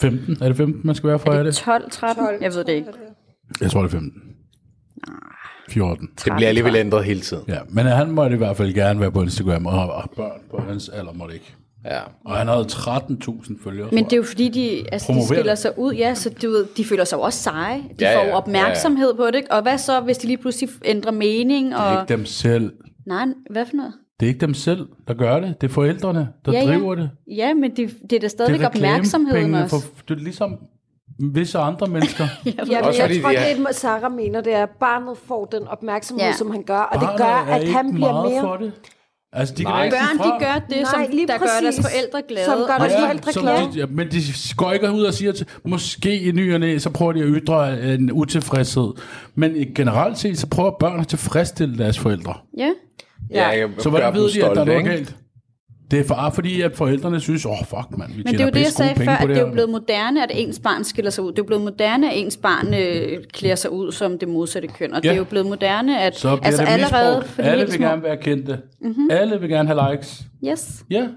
15. 0.00 0.36
Er 0.42 0.48
det 0.48 0.56
15, 0.56 0.80
man 0.84 0.94
skal 0.94 1.08
være 1.08 1.18
for 1.18 1.28
at 1.28 1.34
have 1.34 1.46
det? 1.46 1.54
12, 1.54 1.90
13? 1.90 2.24
Jeg 2.40 2.54
ved 2.54 2.64
det 2.64 2.72
ikke. 2.72 2.88
Jeg 3.60 3.70
tror, 3.70 3.82
det 3.82 3.88
er 3.88 3.92
15. 3.92 4.22
14. 5.70 6.08
Det 6.24 6.32
bliver 6.36 6.48
alligevel 6.48 6.76
ændret 6.76 7.04
hele 7.04 7.20
tiden. 7.20 7.42
Ja, 7.48 7.58
men 7.68 7.86
han 7.86 8.10
måtte 8.10 8.34
i 8.34 8.38
hvert 8.38 8.56
fald 8.56 8.74
gerne 8.74 9.00
være 9.00 9.12
på 9.12 9.22
Instagram, 9.22 9.66
og, 9.66 9.92
og 9.92 10.10
børn 10.16 10.40
på 10.50 10.62
hans 10.68 10.88
alder 10.88 11.12
måtte 11.12 11.34
ikke. 11.34 11.54
Ja. 11.84 12.00
Og 12.24 12.36
han 12.36 12.48
havde 12.48 12.66
13.000 12.70 13.64
følgere. 13.64 13.88
Men 13.92 14.04
det 14.04 14.12
er 14.12 14.16
jo 14.16 14.22
fordi, 14.22 14.48
de, 14.48 14.84
altså, 14.92 15.12
de 15.12 15.26
skiller 15.26 15.54
sig 15.54 15.78
ud, 15.78 15.94
ja, 15.94 16.14
så 16.14 16.30
du 16.42 16.50
ved, 16.50 16.66
de 16.76 16.84
føler 16.84 17.04
sig 17.04 17.16
jo 17.16 17.22
også 17.22 17.38
seje. 17.42 17.76
De 17.78 17.84
Ja, 18.00 18.16
får 18.16 18.24
ja, 18.26 18.34
opmærksomhed 18.36 19.10
ja, 19.10 19.16
på 19.16 19.26
det, 19.26 19.34
ikke? 19.34 19.50
Og 19.52 19.62
hvad 19.62 19.78
så, 19.78 20.00
hvis 20.00 20.18
de 20.18 20.26
lige 20.26 20.36
pludselig 20.36 20.70
ændrer 20.84 21.12
mening? 21.12 21.70
jeg. 21.70 21.78
Det 21.78 21.84
er 21.86 21.96
Og... 21.96 22.02
ikke 22.02 22.16
dem 22.16 22.26
selv. 22.26 22.72
Nej, 23.06 23.24
hvad 23.50 23.66
for 23.66 23.76
noget? 23.76 23.92
Det 24.20 24.26
er 24.26 24.28
ikke 24.28 24.40
dem 24.40 24.54
selv, 24.54 24.86
der 25.08 25.14
gør 25.14 25.40
det. 25.40 25.60
Det 25.60 25.68
er 25.68 25.72
forældrene, 25.72 26.28
der 26.46 26.52
Ja, 26.52 26.58
ja. 26.60 26.66
driver 26.66 26.94
det. 26.94 27.10
Ja, 27.36 27.54
men 27.54 27.76
det, 27.76 27.96
det 28.10 28.16
er 28.16 28.20
da 28.20 28.28
stadigvæk 28.28 28.58
det 28.60 28.64
er 28.64 28.68
opmærksomheden 28.68 29.54
også. 29.54 29.80
For, 29.80 29.88
det 30.08 30.14
er 30.18 30.22
ligesom 30.22 30.56
visse 31.34 31.58
andre 31.58 31.86
mennesker. 31.86 32.24
Ja, 32.46 32.50
men 32.58 32.60
Også 32.60 32.72
jeg 33.02 33.08
fordi 33.08 33.22
tror, 33.22 33.30
de 33.30 33.36
er- 33.36 33.56
det 33.56 33.66
er, 33.68 33.72
Sarah 33.72 34.12
mener, 34.12 34.40
det 34.40 34.54
er, 34.54 34.62
at 34.62 34.70
barnet 34.80 35.18
får 35.26 35.44
den 35.44 35.68
opmærksomhed, 35.68 36.26
Ja. 36.26 36.32
som 36.32 36.50
han 36.50 36.62
gør, 36.62 36.78
og 36.78 37.00
det 37.00 37.08
Barnet 37.08 37.18
gør, 37.18 37.24
er 37.52 37.54
at 37.54 37.62
ikke 37.62 37.74
han 37.74 37.92
bliver 37.92 38.12
meget 38.12 38.32
mere... 38.32 38.40
For 38.42 38.56
det. 38.56 38.72
Altså, 39.36 39.54
de 39.54 39.62
Nej. 39.62 39.82
kan 39.90 39.92
Børn, 39.98 40.18
de 40.26 40.44
gør 40.44 40.66
det, 40.76 40.88
som 40.88 40.98
Nej, 41.00 41.08
lige 41.12 41.26
der 41.26 41.38
gør 41.38 41.46
deres 41.62 41.76
præcis. 41.76 41.84
forældre 41.86 42.22
glade. 42.28 42.44
Som 42.46 42.58
gør 42.66 42.74
Og 42.74 42.80
deres 42.80 42.92
de- 42.92 43.00
forældre 43.00 43.32
som 43.32 43.42
glade. 43.42 43.72
De, 43.72 43.78
ja, 43.78 43.86
men 43.86 44.08
de 44.10 44.20
går 44.56 44.72
ikke 44.72 44.92
ud 44.92 45.02
og 45.02 45.14
siger 45.14 45.32
til, 45.32 45.46
måske 45.64 46.20
i 46.20 46.32
ny 46.32 46.54
og 46.54 46.60
næ, 46.60 46.78
så 46.78 46.90
prøver 46.90 47.12
de 47.12 47.20
at 47.22 47.26
ytre 47.28 47.94
en 47.94 48.12
utilfredshed. 48.12 48.92
Men 49.34 49.56
i 49.56 49.64
generelt 49.64 50.18
set, 50.18 50.38
så 50.38 50.46
prøver 50.46 50.70
børn 50.80 51.00
at 51.00 51.08
tilfredsstille 51.08 51.78
deres 51.78 51.98
forældre. 51.98 52.34
Ja. 52.58 52.70
Ja, 53.34 53.48
jeg 53.48 53.70
Så 53.78 53.90
hvordan 53.90 54.14
ved 54.14 54.20
de, 54.20 54.26
at 54.26 54.34
der 54.34 54.48
er 54.50 54.54
stolte, 54.54 54.72
noget 54.72 54.84
galt? 54.84 55.16
Det 55.90 56.00
er 56.00 56.04
for, 56.04 56.30
fordi, 56.34 56.60
at 56.60 56.76
forældrene 56.76 57.20
synes, 57.20 57.46
åh 57.46 57.52
oh, 57.52 57.58
fuck 57.58 57.98
mand, 57.98 58.12
vi 58.12 58.22
Men 58.22 58.32
det 58.34 58.40
er 58.40 58.44
jo 58.44 58.50
det, 58.50 58.60
jeg 58.60 58.66
sagde 58.66 58.94
før, 58.94 59.12
at 59.12 59.28
det 59.28 59.36
er 59.36 59.40
jo 59.40 59.46
her. 59.46 59.52
blevet 59.52 59.70
moderne, 59.70 60.22
at 60.22 60.30
ens 60.34 60.58
barn 60.58 60.84
skiller 60.84 61.10
sig 61.10 61.24
ud. 61.24 61.32
Det 61.32 61.38
er 61.38 61.42
jo 61.42 61.46
blevet 61.46 61.62
moderne, 61.64 62.12
at 62.12 62.18
ens 62.18 62.36
barn 62.36 62.74
øh, 62.74 63.24
klæder 63.32 63.54
sig 63.54 63.70
ud 63.70 63.92
som 63.92 64.18
det 64.18 64.28
modsatte 64.28 64.68
køn. 64.68 64.92
Og 64.94 65.00
ja. 65.04 65.08
det 65.08 65.14
er 65.14 65.18
jo 65.18 65.24
blevet 65.24 65.46
moderne, 65.46 66.00
at 66.00 66.16
Så 66.16 66.36
bliver 66.36 66.46
altså 66.46 66.62
det 66.62 66.68
allerede 66.68 67.16
misbrugt. 67.16 67.34
for 67.34 67.42
de 67.42 67.48
Alle 67.48 67.64
vil 67.64 67.72
små... 67.72 67.86
gerne 67.86 68.02
være 68.02 68.16
kendte. 68.16 68.58
Mm-hmm. 68.80 69.08
Alle 69.10 69.40
vil 69.40 69.48
gerne 69.48 69.68
have 69.68 69.92
likes. 69.92 70.22
Yes. 70.48 70.84
Ja. 70.90 71.08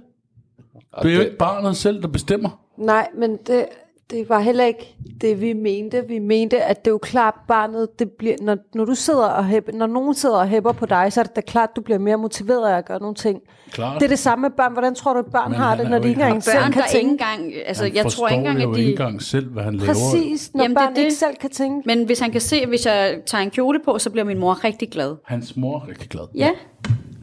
Det 1.02 1.12
er 1.12 1.16
jo 1.16 1.22
ikke 1.22 1.38
barnet 1.38 1.78
selv, 1.78 2.02
der 2.02 2.08
bestemmer. 2.08 2.50
Nej, 2.78 3.08
men 3.20 3.38
det, 3.48 3.66
det 4.10 4.30
var 4.30 4.40
heller 4.40 4.66
ikke 4.66 4.96
det, 5.22 5.42
vi 5.42 5.54
mente. 5.54 6.04
Vi 6.08 6.20
mente, 6.20 6.62
at 6.64 6.86
det 6.86 6.92
er 6.92 6.94
jo 6.94 6.98
klart, 6.98 7.34
barnet, 7.48 8.00
det 8.00 8.12
bliver, 8.12 8.36
når, 8.42 8.58
når, 8.76 8.86
du 8.86 8.96
sidder 8.96 9.26
og 9.28 9.46
hæpper, 9.46 9.72
når 9.74 9.88
nogen 9.88 10.14
sidder 10.14 10.36
og 10.36 10.48
hæpper 10.48 10.72
på 10.72 10.86
dig, 10.86 11.14
så 11.14 11.20
er 11.20 11.24
det 11.24 11.36
da 11.36 11.42
klart, 11.42 11.70
du 11.76 11.82
bliver 11.82 11.98
mere 11.98 12.18
motiveret 12.18 12.70
af 12.70 12.78
at 12.78 12.86
gøre 12.86 13.00
nogle 13.00 13.16
ting. 13.16 13.42
Klart. 13.72 14.00
Det 14.00 14.06
er 14.06 14.10
det 14.10 14.20
samme 14.20 14.42
med 14.42 14.50
børn. 14.50 14.74
Hvordan 14.74 14.96
tror 14.96 15.14
du, 15.14 15.20
at 15.20 15.26
børn 15.26 15.52
Men 15.52 15.60
har 15.60 15.76
det, 15.76 15.90
når 15.90 16.00
de 16.00 16.08
ikke 16.08 16.10
ikke- 16.10 16.22
engang 16.22 16.44
selv 16.44 16.58
Børn, 16.58 16.72
kan 16.72 16.82
der 16.82 16.88
ikke 16.88 16.98
tænke? 16.98 17.12
engang... 17.12 17.54
Altså, 17.66 17.84
Han 17.84 17.96
jeg 17.96 18.06
tror 18.12 18.28
ikke 18.28 18.38
engang, 18.38 18.62
at 18.62 18.76
de... 18.76 18.80
ikke 18.80 18.92
engang 18.92 19.22
selv, 19.22 19.50
hvad 19.50 19.64
han 19.64 19.76
laver. 19.76 19.94
Præcis, 19.94 20.54
når 20.54 20.64
Jamen, 20.64 20.76
det 20.78 20.82
børn 20.84 20.98
ikke 20.98 21.10
det. 21.10 21.18
selv 21.18 21.36
kan 21.42 21.50
tænke. 21.50 21.82
Men 21.86 22.04
hvis 22.06 22.20
han 22.20 22.32
kan 22.32 22.42
se, 22.42 22.56
at 22.56 22.68
hvis 22.68 22.86
jeg 22.86 23.18
tager 23.26 23.42
en 23.44 23.50
kjole 23.50 23.80
på, 23.86 24.00
så 24.00 24.10
bliver 24.10 24.26
min 24.26 24.38
mor 24.40 24.64
rigtig 24.64 24.90
glad. 24.90 25.16
Hans 25.26 25.58
mor 25.58 25.80
er 25.80 25.88
rigtig 25.90 26.10
glad. 26.10 26.24
Ja, 26.36 26.50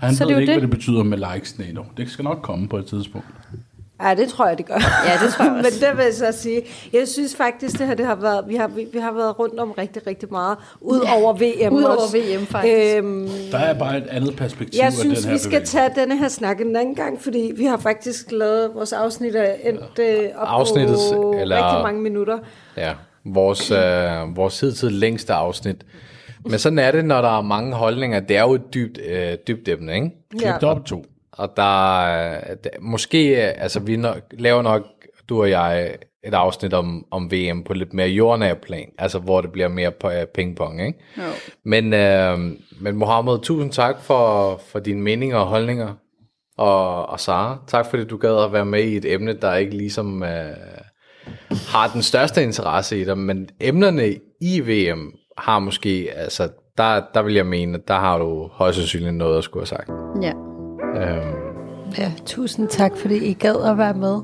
Han 0.01 0.15
Så 0.15 0.25
ved 0.25 0.29
det 0.29 0.37
er 0.37 0.41
ikke, 0.41 0.53
det. 0.53 0.61
hvad 0.61 0.69
det 0.69 0.77
betyder 0.77 1.03
med 1.03 1.19
likes 1.35 1.53
endnu. 1.53 1.85
Det 1.97 2.11
skal 2.11 2.23
nok 2.25 2.39
komme 2.43 2.69
på 2.69 2.77
et 2.77 2.87
tidspunkt. 2.87 3.27
Ja, 4.03 4.15
det 4.15 4.29
tror 4.29 4.47
jeg, 4.49 4.59
det 4.59 4.67
gør. 4.67 4.75
ja 5.07 5.25
det 5.27 5.33
tror 5.35 5.45
jeg 5.45 5.53
Men 5.57 5.67
også. 5.67 5.87
det 5.89 5.97
vil 5.97 6.05
jeg 6.05 6.15
så 6.15 6.33
sige. 6.33 6.63
Jeg 6.93 7.09
synes 7.09 7.37
faktisk, 7.37 7.79
det 7.79 7.87
her 7.87 7.95
det 7.95 8.07
har 8.07 8.15
været, 8.15 8.45
vi 8.49 8.55
har, 8.57 8.69
vi, 8.69 8.87
vi 8.93 8.99
har 8.99 9.13
været 9.13 9.39
rundt 9.39 9.61
om 9.61 9.71
rigtig, 9.71 10.07
rigtig 10.07 10.29
meget. 10.31 10.57
Ud 10.81 11.01
over 11.17 11.33
VM 11.33 11.75
Udover 11.75 11.95
også. 11.97 12.17
VM, 12.19 12.47
faktisk. 12.47 12.97
Øhm, 12.97 13.29
Der 13.51 13.59
er 13.59 13.79
bare 13.79 13.97
et 13.99 14.07
andet 14.11 14.37
perspektiv 14.37 14.81
jeg 14.83 14.93
synes, 14.93 15.19
den 15.19 15.27
her 15.29 15.33
vi 15.33 15.39
skal 15.39 15.51
bevægelse. 15.51 15.73
tage 15.73 15.91
denne 15.97 16.19
her 16.19 16.29
snak 16.29 16.61
en 16.61 16.77
anden 16.77 16.95
gang, 16.95 17.21
fordi 17.23 17.53
vi 17.57 17.65
har 17.65 17.77
faktisk 17.77 18.33
lavet 18.33 18.71
vores 18.75 18.93
afsnit 18.93 19.35
af 19.37 19.61
endt 19.65 19.99
øh, 19.99 20.29
op 20.37 20.49
Afsnittets- 20.67 21.15
på 21.15 21.35
eller- 21.41 21.57
rigtig 21.67 21.83
mange 21.83 22.01
minutter. 22.03 22.39
Ja, 22.77 22.93
vores, 23.25 23.71
øh, 23.71 24.37
vores 24.37 24.61
hidtil 24.61 24.93
længste 24.93 25.33
afsnit. 25.33 25.77
Men 26.47 26.59
sådan 26.59 26.79
er 26.79 26.91
det, 26.91 27.05
når 27.05 27.21
der 27.21 27.39
er 27.39 27.43
mange 27.43 27.73
holdninger. 27.75 28.21
Det 28.21 28.37
er 28.37 28.43
jo 28.43 28.55
et 28.55 28.75
dybt, 28.75 28.99
øh, 29.07 29.35
dybt 29.49 29.69
emne, 29.69 29.95
ikke? 29.95 30.11
Ja. 30.35 30.39
Klip 30.39 30.61
det 30.61 30.69
op 30.69 30.85
to. 30.85 31.05
Og 31.39 31.53
der, 31.57 32.03
er- 32.07 32.55
der 32.55 32.71
måske, 32.81 33.29
øh, 33.47 33.53
altså 33.57 33.81
vi 33.81 33.97
nok, 33.97 34.17
laver 34.33 34.63
nok, 34.63 34.83
du 35.29 35.41
og 35.41 35.51
jeg, 35.51 35.97
et 36.27 36.35
afsnit 36.35 36.75
om, 36.75 37.05
om 37.11 37.31
VM 37.33 37.65
på 37.65 37.73
lidt 37.75 37.95
mere 37.95 38.09
jordnær 38.09 38.55
plan, 38.55 38.89
altså 38.99 39.19
hvor 39.19 39.41
det 39.41 39.53
bliver 39.53 39.69
mere 39.69 39.91
på, 39.91 40.11
øh, 40.11 40.27
pingpong, 40.35 40.87
ikke? 40.87 40.99
Jo. 41.19 41.23
Men, 41.65 41.93
øh, 41.95 42.39
men 42.81 42.97
Mohammed, 42.97 43.39
tusind 43.43 43.73
tak 43.73 44.01
for, 44.01 44.57
for 44.69 44.79
dine 44.79 45.01
meninger 45.03 45.37
og 45.37 45.47
holdninger. 45.47 45.95
Og, 46.59 47.07
og 47.07 47.21
Sara, 47.21 47.59
tak 47.67 47.87
fordi 47.91 48.05
du 48.05 48.17
gad 48.17 48.45
at 48.45 48.53
være 48.53 48.65
med 48.65 48.83
i 48.85 48.97
et 48.97 49.13
emne, 49.13 49.33
der 49.33 49.55
ikke 49.55 49.77
ligesom 49.77 50.23
øh, 50.23 50.29
har 51.69 51.91
den 51.93 52.03
største 52.03 52.43
interesse 52.43 53.01
i 53.01 53.05
dig, 53.05 53.19
men 53.19 53.49
emnerne 53.61 54.15
i 54.41 54.61
VM 54.61 55.13
har 55.39 55.59
måske, 55.59 56.09
altså 56.17 56.49
der, 56.79 57.03
der 57.15 57.23
vil 57.23 57.35
jeg 57.35 57.47
mene, 57.47 57.79
at 57.79 57.89
der 57.89 57.95
har 57.99 58.19
du 58.19 58.49
højst 58.53 58.79
sandsynligt 58.79 59.15
noget 59.15 59.39
at 59.39 59.45
skulle 59.45 59.61
have 59.63 59.67
sagt. 59.67 59.91
Ja. 60.23 60.33
Øhm, 60.83 61.35
Ja, 61.99 62.13
tusind 62.27 62.69
tak, 62.69 62.93
fordi 62.97 63.17
I 63.17 63.33
gad 63.33 63.71
at 63.71 63.79
være 63.79 63.95
med. 63.95 64.21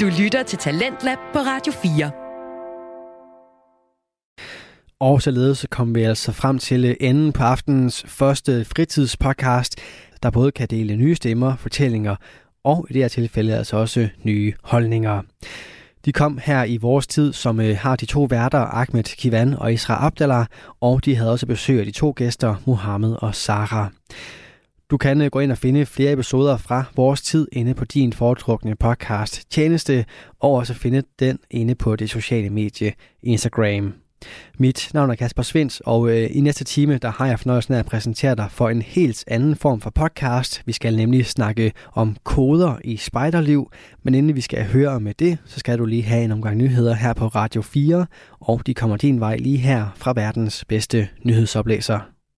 Du 0.00 0.06
lytter 0.22 0.42
til 0.42 0.58
Talentlab 0.58 1.18
på 1.32 1.38
Radio 1.38 1.72
4. 1.72 2.10
Og 5.00 5.22
således 5.22 5.58
så 5.58 5.68
kom 5.68 5.94
vi 5.94 6.02
altså 6.02 6.32
frem 6.32 6.58
til 6.58 6.84
øh, 6.84 6.94
enden 7.00 7.32
på 7.32 7.42
aftenens 7.42 8.04
første 8.08 8.64
fritidspodcast, 8.64 9.80
der 10.22 10.30
både 10.30 10.50
kan 10.52 10.68
dele 10.68 10.96
nye 10.96 11.14
stemmer, 11.14 11.56
fortællinger 11.56 12.16
og 12.64 12.86
i 12.90 12.92
det 12.92 13.02
her 13.02 13.08
tilfælde 13.08 13.56
altså 13.56 13.76
også 13.76 14.08
nye 14.24 14.52
holdninger. 14.62 15.22
De 16.04 16.12
kom 16.12 16.38
her 16.42 16.64
i 16.64 16.76
vores 16.76 17.06
tid, 17.06 17.32
som 17.32 17.60
øh, 17.60 17.76
har 17.76 17.96
de 17.96 18.06
to 18.06 18.22
værter, 18.22 18.58
Ahmed 18.58 19.02
Kivan 19.02 19.54
og 19.54 19.72
Isra 19.72 20.06
Abdallah, 20.06 20.46
og 20.80 21.04
de 21.04 21.16
havde 21.16 21.30
også 21.30 21.46
besøg 21.46 21.78
af 21.78 21.84
de 21.84 21.90
to 21.90 22.12
gæster, 22.16 22.54
Mohammed 22.66 23.16
og 23.18 23.34
Sara. 23.34 23.90
Du 24.90 24.96
kan 24.96 25.22
øh, 25.22 25.30
gå 25.30 25.40
ind 25.40 25.52
og 25.52 25.58
finde 25.58 25.86
flere 25.86 26.12
episoder 26.12 26.56
fra 26.56 26.84
vores 26.96 27.22
tid 27.22 27.48
inde 27.52 27.74
på 27.74 27.84
din 27.84 28.12
foretrukne 28.12 28.76
podcast 28.76 29.50
tjeneste, 29.50 30.04
og 30.40 30.50
også 30.50 30.74
finde 30.74 31.02
den 31.18 31.38
inde 31.50 31.74
på 31.74 31.96
det 31.96 32.10
sociale 32.10 32.50
medie 32.50 32.92
Instagram. 33.22 34.01
Mit 34.58 34.90
navn 34.94 35.10
er 35.10 35.14
Kasper 35.14 35.42
Svens, 35.42 35.82
og 35.86 36.10
øh, 36.10 36.28
i 36.30 36.40
næste 36.40 36.64
time 36.64 36.98
der 36.98 37.10
har 37.10 37.26
jeg 37.26 37.38
fornøjelsen 37.38 37.74
af 37.74 37.78
at 37.78 37.86
præsentere 37.86 38.34
dig 38.34 38.46
for 38.50 38.68
en 38.68 38.82
helt 38.82 39.24
anden 39.26 39.56
form 39.56 39.80
for 39.80 39.90
podcast. 39.90 40.62
Vi 40.66 40.72
skal 40.72 40.96
nemlig 40.96 41.26
snakke 41.26 41.72
om 41.92 42.16
koder 42.24 42.78
i 42.84 42.96
spejderliv, 42.96 43.70
men 44.02 44.14
inden 44.14 44.36
vi 44.36 44.40
skal 44.40 44.64
høre 44.64 44.88
om 44.88 45.08
det, 45.18 45.38
så 45.44 45.60
skal 45.60 45.78
du 45.78 45.84
lige 45.84 46.02
have 46.02 46.24
en 46.24 46.32
omgang 46.32 46.56
nyheder 46.56 46.94
her 46.94 47.12
på 47.12 47.26
Radio 47.26 47.62
4, 47.62 48.06
og 48.40 48.66
de 48.66 48.74
kommer 48.74 48.96
din 48.96 49.20
vej 49.20 49.36
lige 49.36 49.58
her 49.58 49.86
fra 49.96 50.12
verdens 50.16 50.64
bedste 50.64 51.08
nyhedsoplæser. 51.22 52.11